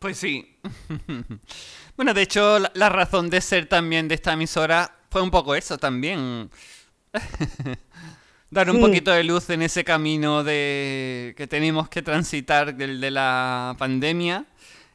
Pues 0.00 0.16
sí. 0.16 0.58
bueno, 1.96 2.14
de 2.14 2.22
hecho, 2.22 2.58
la, 2.58 2.88
razón 2.88 3.28
de 3.28 3.42
ser 3.42 3.66
también 3.66 4.08
de 4.08 4.14
esta 4.14 4.32
emisora 4.32 4.90
fue 5.10 5.20
un 5.20 5.30
poco 5.30 5.54
eso 5.54 5.76
también. 5.76 6.50
Dar 8.50 8.70
un 8.70 8.80
poquito 8.80 9.12
de 9.12 9.22
luz 9.22 9.50
en 9.50 9.62
ese 9.62 9.84
camino 9.84 10.42
de 10.42 11.34
que 11.36 11.46
tenemos 11.46 11.88
que 11.90 12.00
transitar 12.02 12.74
del 12.74 13.00
de 13.00 13.10
la 13.10 13.76
pandemia. 13.78 14.46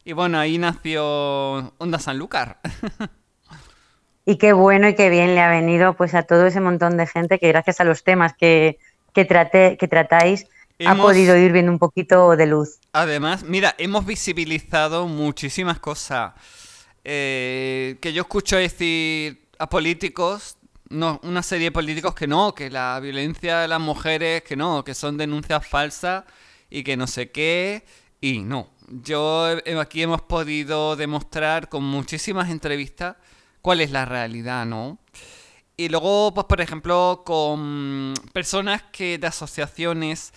Y 0.03 0.13
bueno, 0.13 0.39
ahí 0.39 0.57
nació 0.57 1.73
Onda 1.77 1.99
Sanlúcar. 1.99 2.59
y 4.25 4.37
qué 4.37 4.53
bueno 4.53 4.89
y 4.89 4.95
qué 4.95 5.09
bien 5.09 5.35
le 5.35 5.41
ha 5.41 5.49
venido 5.49 5.93
pues 5.93 6.15
a 6.15 6.23
todo 6.23 6.47
ese 6.47 6.61
montón 6.61 6.97
de 6.97 7.05
gente 7.05 7.37
que 7.37 7.49
gracias 7.49 7.79
a 7.79 7.83
los 7.83 8.03
temas 8.03 8.33
que, 8.33 8.79
que, 9.13 9.27
que 9.79 9.87
tratáis 9.87 10.47
ha 10.85 10.95
podido 10.95 11.37
ir 11.37 11.51
viendo 11.51 11.71
un 11.71 11.79
poquito 11.79 12.35
de 12.35 12.45
luz. 12.47 12.79
Además, 12.93 13.43
mira, 13.43 13.75
hemos 13.77 14.05
visibilizado 14.05 15.07
muchísimas 15.07 15.79
cosas. 15.79 16.33
Eh, 17.03 17.97
que 18.01 18.13
yo 18.13 18.23
escucho 18.23 18.57
decir 18.57 19.47
a 19.59 19.69
políticos 19.69 20.57
no, 20.89 21.19
una 21.23 21.43
serie 21.43 21.65
de 21.65 21.71
políticos 21.71 22.13
que 22.15 22.27
no, 22.27 22.53
que 22.53 22.69
la 22.69 22.99
violencia 22.99 23.59
de 23.59 23.67
las 23.67 23.79
mujeres, 23.79 24.43
que 24.43 24.55
no, 24.55 24.83
que 24.83 24.93
son 24.93 25.17
denuncias 25.17 25.65
falsas 25.67 26.23
y 26.69 26.83
que 26.83 26.97
no 26.97 27.07
sé 27.07 27.31
qué, 27.31 27.85
y 28.21 28.39
no. 28.39 28.69
Yo 28.87 29.47
aquí 29.79 30.03
hemos 30.03 30.21
podido 30.21 30.95
demostrar 30.95 31.69
con 31.69 31.83
muchísimas 31.83 32.49
entrevistas 32.49 33.15
cuál 33.61 33.81
es 33.81 33.91
la 33.91 34.05
realidad, 34.05 34.65
¿no? 34.65 34.99
Y 35.77 35.89
luego, 35.89 36.33
pues 36.33 36.45
por 36.45 36.61
ejemplo, 36.61 37.23
con 37.25 38.13
personas 38.31 38.83
que 38.91 39.17
de 39.17 39.27
asociaciones 39.27 40.33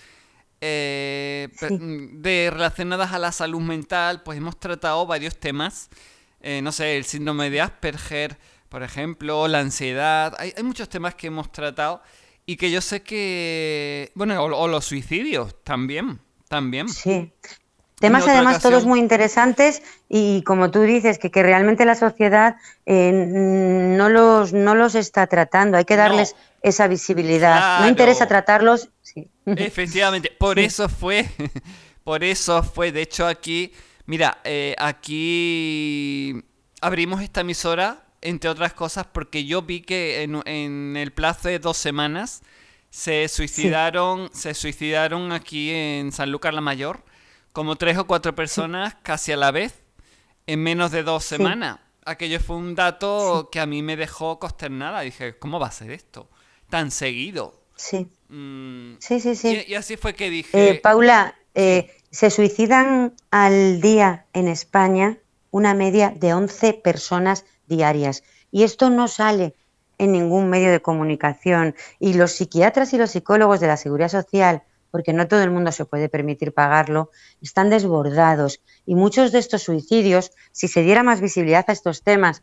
eh, 0.61 1.49
de 1.71 2.51
relacionadas 2.51 3.13
a 3.13 3.19
la 3.19 3.33
salud 3.33 3.61
mental, 3.61 4.23
pues 4.23 4.39
hemos 4.39 4.59
tratado 4.59 5.07
varios 5.07 5.39
temas. 5.39 5.89
Eh, 6.41 6.61
no 6.63 6.73
sé, 6.73 6.97
el 6.97 7.05
síndrome 7.05 7.51
de 7.51 7.61
Asperger, 7.61 8.39
por 8.69 8.83
ejemplo, 8.83 9.49
la 9.49 9.61
ansiedad. 9.61 10.35
Hay, 10.39 10.53
muchos 10.63 10.89
temas 10.89 11.15
que 11.15 11.29
hemos 11.29 11.51
tratado 11.53 12.03
y 12.47 12.57
que 12.57 12.71
yo 12.71 12.81
sé 12.81 13.03
que. 13.03 14.11
Bueno, 14.15 14.43
o, 14.43 14.69
los 14.69 14.85
suicidios 14.85 15.55
también. 15.65 16.21
También. 16.49 16.89
Sí. 16.89 17.31
Temas 17.99 18.29
además 18.29 18.63
todos 18.63 18.87
muy 18.87 19.01
interesantes 19.01 19.83
y 20.09 20.43
como 20.43 20.71
tú 20.71 20.83
dices, 20.83 21.19
que, 21.19 21.31
que 21.31 21.43
realmente 21.43 21.85
la 21.85 21.97
sociedad 21.97 22.57
eh, 22.87 23.11
no, 23.13 24.09
los, 24.09 24.53
no 24.53 24.75
los 24.77 24.95
está 24.95 25.27
tratando, 25.27 25.77
hay 25.77 25.85
que 25.85 25.97
darles 25.97 26.37
esa 26.63 26.87
visibilidad. 26.87 27.81
No 27.81 27.89
interesa 27.89 28.29
tratarlos. 28.29 28.91
Sí. 29.03 29.29
Efectivamente, 29.47 30.31
por 30.39 30.61
eso 30.61 30.89
fue, 30.89 31.29
por 32.05 32.23
eso 32.23 32.63
fue, 32.63 32.93
de 32.93 33.03
hecho 33.03 33.27
aquí, 33.27 33.73
mira, 34.07 34.39
eh, 34.45 34.77
aquí 34.79 36.45
abrimos 36.81 37.21
esta 37.23 37.41
emisora, 37.41 38.05
entre 38.21 38.49
otras 38.49 38.75
cosas, 38.75 39.07
porque 39.11 39.45
yo 39.45 39.63
vi 39.63 39.81
que 39.81 40.23
en, 40.23 40.41
en 40.47 40.97
el 40.97 41.13
plazo 41.13 41.49
de 41.49 41.59
dos 41.59 41.77
semanas 41.77 42.43
se 42.91 43.27
suicidaron, 43.27 44.31
se 44.33 44.55
suicidaron 44.55 45.33
aquí 45.33 45.73
en 45.73 46.13
San 46.13 46.31
Lucas 46.31 46.55
la 46.55 46.61
Mayor 46.61 47.03
como 47.53 47.77
tres 47.77 47.99
o 47.99 48.07
cuatro 48.07 48.35
personas 48.35 48.97
casi 49.03 49.33
a 49.33 49.37
la 49.37 49.51
vez 49.51 49.83
en 50.47 50.63
menos 50.63 50.91
de 50.91 51.03
dos 51.03 51.25
semanas. 51.25 51.79
Aquello 52.05 52.41
fue 52.41 52.57
un 52.57 52.75
dato 52.75 53.51
que 53.53 53.61
a 53.61 53.67
mí 53.67 53.83
me 53.83 53.97
dejó 53.97 54.39
consternada. 54.39 55.01
Dije, 55.01 55.39
¿cómo 55.39 55.61
va 55.61 55.67
a 55.67 55.73
ser 55.73 55.91
esto? 55.91 56.31
Tan 56.71 56.91
seguido. 56.91 57.61
Sí. 57.77 58.09
Mm, 58.29 58.95
sí, 58.99 59.21
sí, 59.21 59.35
sí. 59.35 59.65
Y, 59.67 59.75
así 59.75 59.97
fue 59.97 60.15
que 60.15 60.31
dije... 60.31 60.71
Eh, 60.71 60.75
Paula, 60.77 61.35
eh, 61.55 61.95
se 62.11 62.31
suicidan 62.31 63.15
al 63.31 63.81
día 63.81 64.27
en 64.33 64.49
España 64.49 65.19
una 65.51 65.75
media 65.75 66.11
de 66.17 66.33
11 66.33 66.75
personas 66.75 67.45
diarias. 67.67 68.23
Y 68.51 68.63
esto 68.63 68.89
no 68.89 69.09
sale 69.09 69.55
en 69.99 70.13
ningún 70.13 70.49
medio 70.49 70.71
de 70.71 70.81
comunicación. 70.81 71.75
Y 71.99 72.15
los 72.15 72.33
psiquiatras 72.33 72.93
y 72.95 72.99
los 72.99 73.11
psicólogos 73.11 73.61
de 73.61 73.67
la 73.67 73.77
Seguridad 73.77 74.09
Social 74.09 74.63
porque 74.91 75.13
no 75.13 75.29
todo 75.29 75.43
el 75.43 75.51
mundo 75.51 75.73
se 75.73 75.85
puede 75.85 76.09
permitir 76.09 76.53
pagarlo, 76.53 77.11
están 77.43 77.71
desbordados. 77.71 78.61
Y 78.87 78.95
muchos 78.95 79.33
de 79.33 79.39
estos 79.39 79.63
suicidios, 79.63 80.33
si 80.53 80.69
se 80.69 80.83
diera 80.83 81.03
más 81.03 81.21
visibilidad 81.21 81.65
a 81.69 81.73
estos 81.73 82.03
temas 82.03 82.43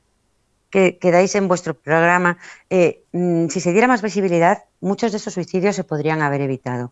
que, 0.70 0.98
dais 1.02 1.36
en 1.36 1.48
vuestro 1.48 1.74
programa, 1.74 2.38
eh, 2.70 3.04
mm, 3.14 3.48
si 3.48 3.60
se 3.62 3.72
diera 3.72 3.88
más 3.88 4.02
visibilidad, 4.02 4.66
muchos 4.82 5.12
de 5.12 5.18
esos 5.18 5.34
suicidios 5.34 5.76
se 5.76 5.84
podrían 5.84 6.22
haber 6.22 6.42
evitado. 6.42 6.92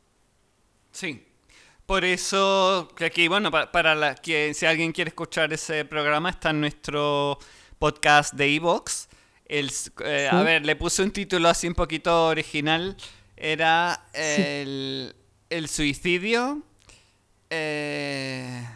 Sí. 0.92 1.26
Por 1.86 2.06
eso, 2.06 2.88
que 2.96 3.06
aquí, 3.06 3.28
bueno, 3.28 3.52
para, 3.52 3.94
la, 3.94 4.16
que 4.16 4.54
si 4.54 4.66
alguien 4.66 4.94
quiere 4.94 5.10
escuchar 5.10 5.52
ese 5.52 5.84
programa, 5.84 6.30
está 6.30 6.52
en 6.52 6.62
nuestro 6.62 7.38
podcast 7.78 8.34
de 8.36 8.56
Evox. 8.56 9.10
Eh, 9.48 10.30
A 10.32 10.42
ver, 10.44 10.66
le 10.66 10.78
puse 10.78 11.04
un 11.04 11.12
título 11.12 11.50
así 11.50 11.68
un 11.68 11.74
poquito 11.74 12.28
original. 12.28 12.96
Era 13.36 14.06
el, 14.14 15.14
el 15.54 15.70
suicidio. 15.70 16.64
Eh, 17.50 18.68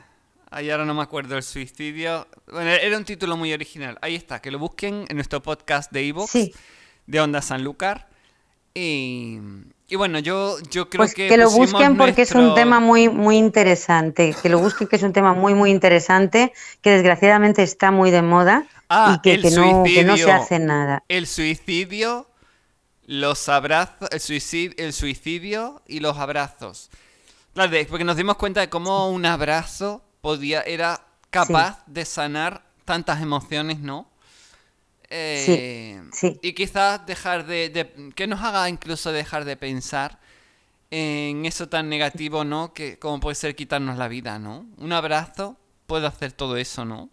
ahí 0.51 0.69
ahora 0.69 0.85
no 0.85 0.93
me 0.93 1.01
acuerdo 1.01 1.35
el 1.35 1.43
suicidio. 1.43 2.27
Bueno, 2.51 2.69
era 2.69 2.97
un 2.97 3.03
título 3.03 3.35
muy 3.35 3.51
original. 3.51 3.97
Ahí 4.01 4.15
está, 4.15 4.41
que 4.41 4.51
lo 4.51 4.59
busquen 4.59 5.05
en 5.09 5.15
nuestro 5.15 5.41
podcast 5.41 5.91
de 5.91 6.07
Evox 6.07 6.33
de 7.07 7.19
Onda 7.19 7.41
Sanlúcar. 7.41 8.07
Y, 8.75 9.39
y 9.87 9.95
bueno, 9.95 10.19
yo, 10.19 10.57
yo 10.69 10.87
creo 10.87 10.99
pues 10.99 11.15
que. 11.15 11.27
Que 11.27 11.37
lo 11.37 11.49
busquen 11.49 11.97
porque 11.97 12.21
es 12.21 12.33
un 12.33 12.53
tema 12.53 12.79
muy, 12.79 13.09
muy 13.09 13.37
interesante. 13.37 14.35
Que 14.39 14.49
lo 14.49 14.59
busquen, 14.59 14.87
que 14.87 14.97
es 14.97 15.03
un 15.03 15.13
tema 15.13 15.33
muy, 15.33 15.55
muy 15.55 15.71
interesante. 15.71 16.53
Que 16.81 16.91
desgraciadamente 16.91 17.63
está 17.63 17.89
muy 17.89 18.11
de 18.11 18.21
moda. 18.21 18.67
Ah, 18.89 19.15
y 19.17 19.21
que, 19.21 19.49
no, 19.49 19.83
que 19.83 20.03
no 20.03 20.15
se 20.15 20.31
hace 20.31 20.59
nada. 20.59 21.03
El 21.07 21.25
suicidio 21.25 22.27
los 23.07 23.49
abrazos, 23.49 24.09
el 24.11 24.19
suicidio, 24.19 24.75
el 24.77 24.93
suicidio 24.93 25.81
y 25.87 26.01
los 26.01 26.17
abrazos. 26.17 26.91
Claro, 27.53 27.75
porque 27.89 28.03
nos 28.03 28.17
dimos 28.17 28.35
cuenta 28.35 28.59
de 28.59 28.69
cómo 28.69 29.09
un 29.09 29.25
abrazo 29.25 30.03
podía, 30.21 30.61
era 30.61 31.01
capaz 31.31 31.83
de 31.87 32.05
sanar 32.05 32.63
tantas 32.85 33.21
emociones, 33.21 33.79
¿no? 33.79 34.09
Eh, 35.09 36.01
sí, 36.11 36.37
Y 36.41 36.53
quizás 36.53 37.05
dejar 37.05 37.45
de, 37.45 38.11
que 38.13 38.27
nos 38.27 38.41
haga 38.41 38.69
incluso 38.69 39.11
dejar 39.11 39.45
de 39.45 39.55
pensar 39.55 40.19
en 40.91 41.45
eso 41.45 41.69
tan 41.69 41.89
negativo, 41.89 42.43
¿no? 42.43 42.73
Que 42.73 42.99
como 42.99 43.19
puede 43.21 43.35
ser 43.35 43.55
quitarnos 43.55 43.97
la 43.97 44.09
vida, 44.09 44.37
¿no? 44.37 44.65
Un 44.77 44.91
abrazo 44.91 45.57
puede 45.85 46.07
hacer 46.07 46.33
todo 46.33 46.57
eso, 46.57 46.83
¿no? 46.83 47.09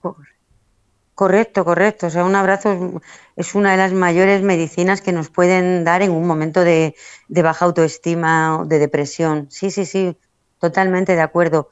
Correcto, 1.14 1.64
correcto. 1.64 2.08
O 2.08 2.10
sea, 2.10 2.24
un 2.24 2.34
abrazo 2.34 3.00
es 3.36 3.54
una 3.54 3.70
de 3.72 3.76
las 3.76 3.92
mayores 3.92 4.42
medicinas 4.42 5.00
que 5.00 5.12
nos 5.12 5.30
pueden 5.30 5.84
dar 5.84 6.02
en 6.02 6.10
un 6.10 6.26
momento 6.26 6.64
de, 6.64 6.96
baja 7.28 7.64
autoestima 7.66 8.58
o 8.58 8.64
de 8.64 8.80
depresión. 8.80 9.46
Sí, 9.50 9.70
sí, 9.70 9.86
sí, 9.86 10.16
totalmente 10.60 11.14
de 11.14 11.22
acuerdo. 11.22 11.68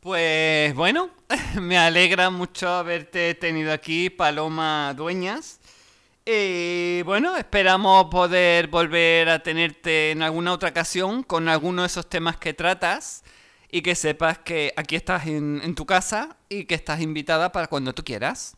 Pues 0.00 0.72
bueno, 0.76 1.10
me 1.60 1.76
alegra 1.78 2.30
mucho 2.30 2.68
haberte 2.68 3.34
tenido 3.34 3.72
aquí, 3.72 4.08
Paloma 4.08 4.94
Dueñas. 4.96 5.58
Y 6.24 7.02
bueno, 7.02 7.36
esperamos 7.36 8.06
poder 8.06 8.68
volver 8.68 9.28
a 9.30 9.40
tenerte 9.40 10.12
en 10.12 10.22
alguna 10.22 10.52
otra 10.52 10.70
ocasión 10.70 11.24
con 11.24 11.48
alguno 11.48 11.82
de 11.82 11.86
esos 11.86 12.08
temas 12.08 12.36
que 12.36 12.54
tratas 12.54 13.24
y 13.70 13.82
que 13.82 13.94
sepas 13.94 14.38
que 14.38 14.72
aquí 14.76 14.96
estás 14.96 15.26
en, 15.26 15.74
tu 15.74 15.86
casa 15.86 16.36
y 16.48 16.64
que 16.64 16.74
estás 16.74 17.00
invitada 17.00 17.52
para 17.52 17.66
cuando 17.66 17.92
tú 17.92 18.04
quieras. 18.04 18.56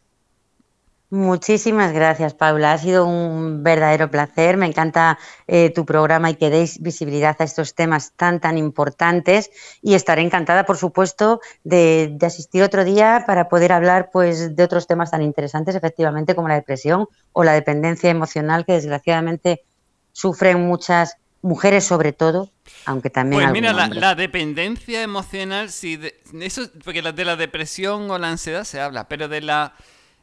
Muchísimas 1.10 1.94
gracias, 1.94 2.34
Paula. 2.34 2.74
Ha 2.74 2.78
sido 2.78 3.06
un 3.06 3.62
verdadero 3.62 4.10
placer. 4.10 4.58
Me 4.58 4.66
encanta 4.66 5.18
eh, 5.46 5.70
tu 5.70 5.86
programa 5.86 6.28
y 6.28 6.34
que 6.34 6.50
deis 6.50 6.82
visibilidad 6.82 7.34
a 7.38 7.44
estos 7.44 7.74
temas 7.74 8.12
tan, 8.14 8.40
tan 8.40 8.58
importantes. 8.58 9.50
Y 9.80 9.94
estaré 9.94 10.20
encantada, 10.20 10.66
por 10.66 10.76
supuesto, 10.76 11.40
de, 11.64 12.10
de, 12.12 12.26
asistir 12.26 12.62
otro 12.62 12.84
día 12.84 13.24
para 13.26 13.48
poder 13.48 13.72
hablar 13.72 14.10
pues, 14.12 14.54
de 14.54 14.62
otros 14.62 14.86
temas 14.86 15.10
tan 15.10 15.22
interesantes, 15.22 15.74
efectivamente, 15.74 16.34
como 16.34 16.48
la 16.48 16.56
depresión 16.56 17.08
o 17.32 17.42
la 17.42 17.54
dependencia 17.54 18.10
emocional, 18.10 18.66
que 18.66 18.74
desgraciadamente 18.74 19.64
sufren 20.12 20.60
muchas 20.66 21.16
mujeres 21.42 21.84
sobre 21.84 22.12
todo, 22.12 22.50
aunque 22.84 23.10
también... 23.10 23.42
Pues 23.42 23.52
mira, 23.52 23.72
la, 23.72 24.14
dependencia 24.14 25.02
emocional, 25.02 25.70
sí, 25.70 25.96
de, 25.96 26.20
eso, 26.40 26.62
porque 26.84 27.02
de 27.02 27.24
la 27.24 27.36
depresión 27.36 28.10
o 28.10 28.18
la 28.18 28.30
ansiedad 28.30 28.64
se 28.64 28.80
habla, 28.80 29.08
pero 29.08 29.28
de 29.28 29.40
la 29.40 29.74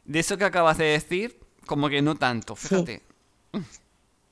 de 0.04 0.20
eso 0.20 0.38
que 0.38 0.44
acabas 0.44 0.78
de 0.78 0.84
decir, 0.84 1.38
como 1.66 1.88
que 1.88 2.00
no 2.00 2.14
tanto, 2.14 2.54
fíjate. 2.54 3.02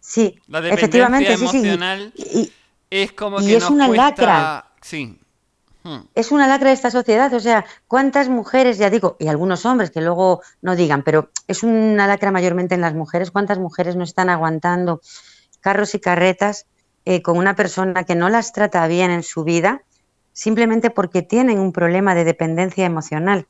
Sí, 0.00 0.38
la 0.46 0.60
dependencia 0.60 1.34
emocional 1.34 2.12
es 2.90 3.12
como 3.12 3.38
que 3.38 3.56
es 3.56 3.68
una 3.70 3.88
lacra. 3.88 4.70
Sí. 4.80 5.18
Hmm. 5.82 6.00
Es 6.14 6.30
una 6.30 6.46
lacra 6.46 6.68
de 6.68 6.74
esta 6.74 6.90
sociedad, 6.90 7.32
o 7.34 7.40
sea, 7.40 7.66
¿cuántas 7.88 8.28
mujeres, 8.28 8.78
ya 8.78 8.88
digo, 8.88 9.16
y 9.18 9.28
algunos 9.28 9.66
hombres 9.66 9.90
que 9.90 10.00
luego 10.00 10.42
no 10.62 10.76
digan, 10.76 11.02
pero 11.02 11.30
es 11.46 11.62
una 11.62 12.06
lacra 12.06 12.30
mayormente 12.30 12.74
en 12.74 12.80
las 12.80 12.94
mujeres, 12.94 13.30
cuántas 13.30 13.58
mujeres 13.58 13.96
no 13.96 14.04
están 14.04 14.30
aguantando 14.30 15.02
carros 15.60 15.94
y 15.94 16.00
carretas 16.00 16.66
eh, 17.04 17.22
con 17.22 17.36
una 17.36 17.54
persona 17.54 18.04
que 18.04 18.14
no 18.14 18.28
las 18.28 18.52
trata 18.52 18.86
bien 18.86 19.10
en 19.10 19.22
su 19.22 19.44
vida 19.44 19.82
simplemente 20.32 20.90
porque 20.90 21.22
tienen 21.22 21.58
un 21.58 21.72
problema 21.72 22.14
de 22.14 22.24
dependencia 22.24 22.84
emocional. 22.84 23.46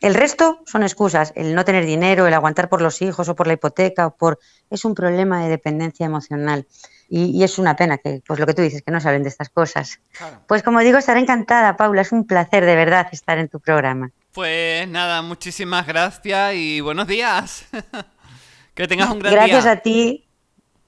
El 0.00 0.14
resto 0.14 0.60
son 0.64 0.82
excusas, 0.82 1.32
el 1.36 1.54
no 1.54 1.64
tener 1.64 1.84
dinero, 1.84 2.26
el 2.26 2.32
aguantar 2.32 2.70
por 2.70 2.80
los 2.80 3.02
hijos 3.02 3.28
o 3.28 3.36
por 3.36 3.46
la 3.46 3.52
hipoteca 3.52 4.06
o 4.06 4.16
por 4.16 4.38
es 4.70 4.86
un 4.86 4.94
problema 4.94 5.42
de 5.42 5.50
dependencia 5.50 6.06
emocional 6.06 6.66
y, 7.10 7.42
es 7.42 7.58
una 7.58 7.76
pena 7.76 7.98
que 7.98 8.22
pues 8.26 8.40
lo 8.40 8.46
que 8.46 8.54
tú 8.54 8.62
dices 8.62 8.82
que 8.82 8.92
no 8.92 9.00
saben 9.00 9.22
de 9.24 9.28
estas 9.28 9.50
cosas. 9.50 10.00
Pues 10.46 10.62
como 10.62 10.80
digo 10.80 10.96
estaré 10.96 11.20
encantada, 11.20 11.76
Paula, 11.76 12.00
es 12.00 12.12
un 12.12 12.26
placer 12.26 12.64
de 12.64 12.76
verdad 12.76 13.08
estar 13.12 13.36
en 13.36 13.48
tu 13.48 13.60
programa. 13.60 14.10
Pues 14.32 14.88
nada, 14.88 15.20
muchísimas 15.20 15.86
gracias 15.86 16.54
y 16.54 16.80
buenos 16.80 17.06
días. 17.06 17.66
que 18.74 18.86
tengas 18.86 19.10
un 19.10 19.18
gran 19.18 19.34
día. 19.34 19.46
Gracias 19.46 19.66
a 19.66 19.76
ti 19.80 20.29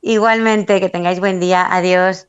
Igualmente, 0.03 0.81
que 0.81 0.89
tengáis 0.91 1.21
buen 1.21 1.39
día. 1.41 1.65
Adiós. 1.71 2.29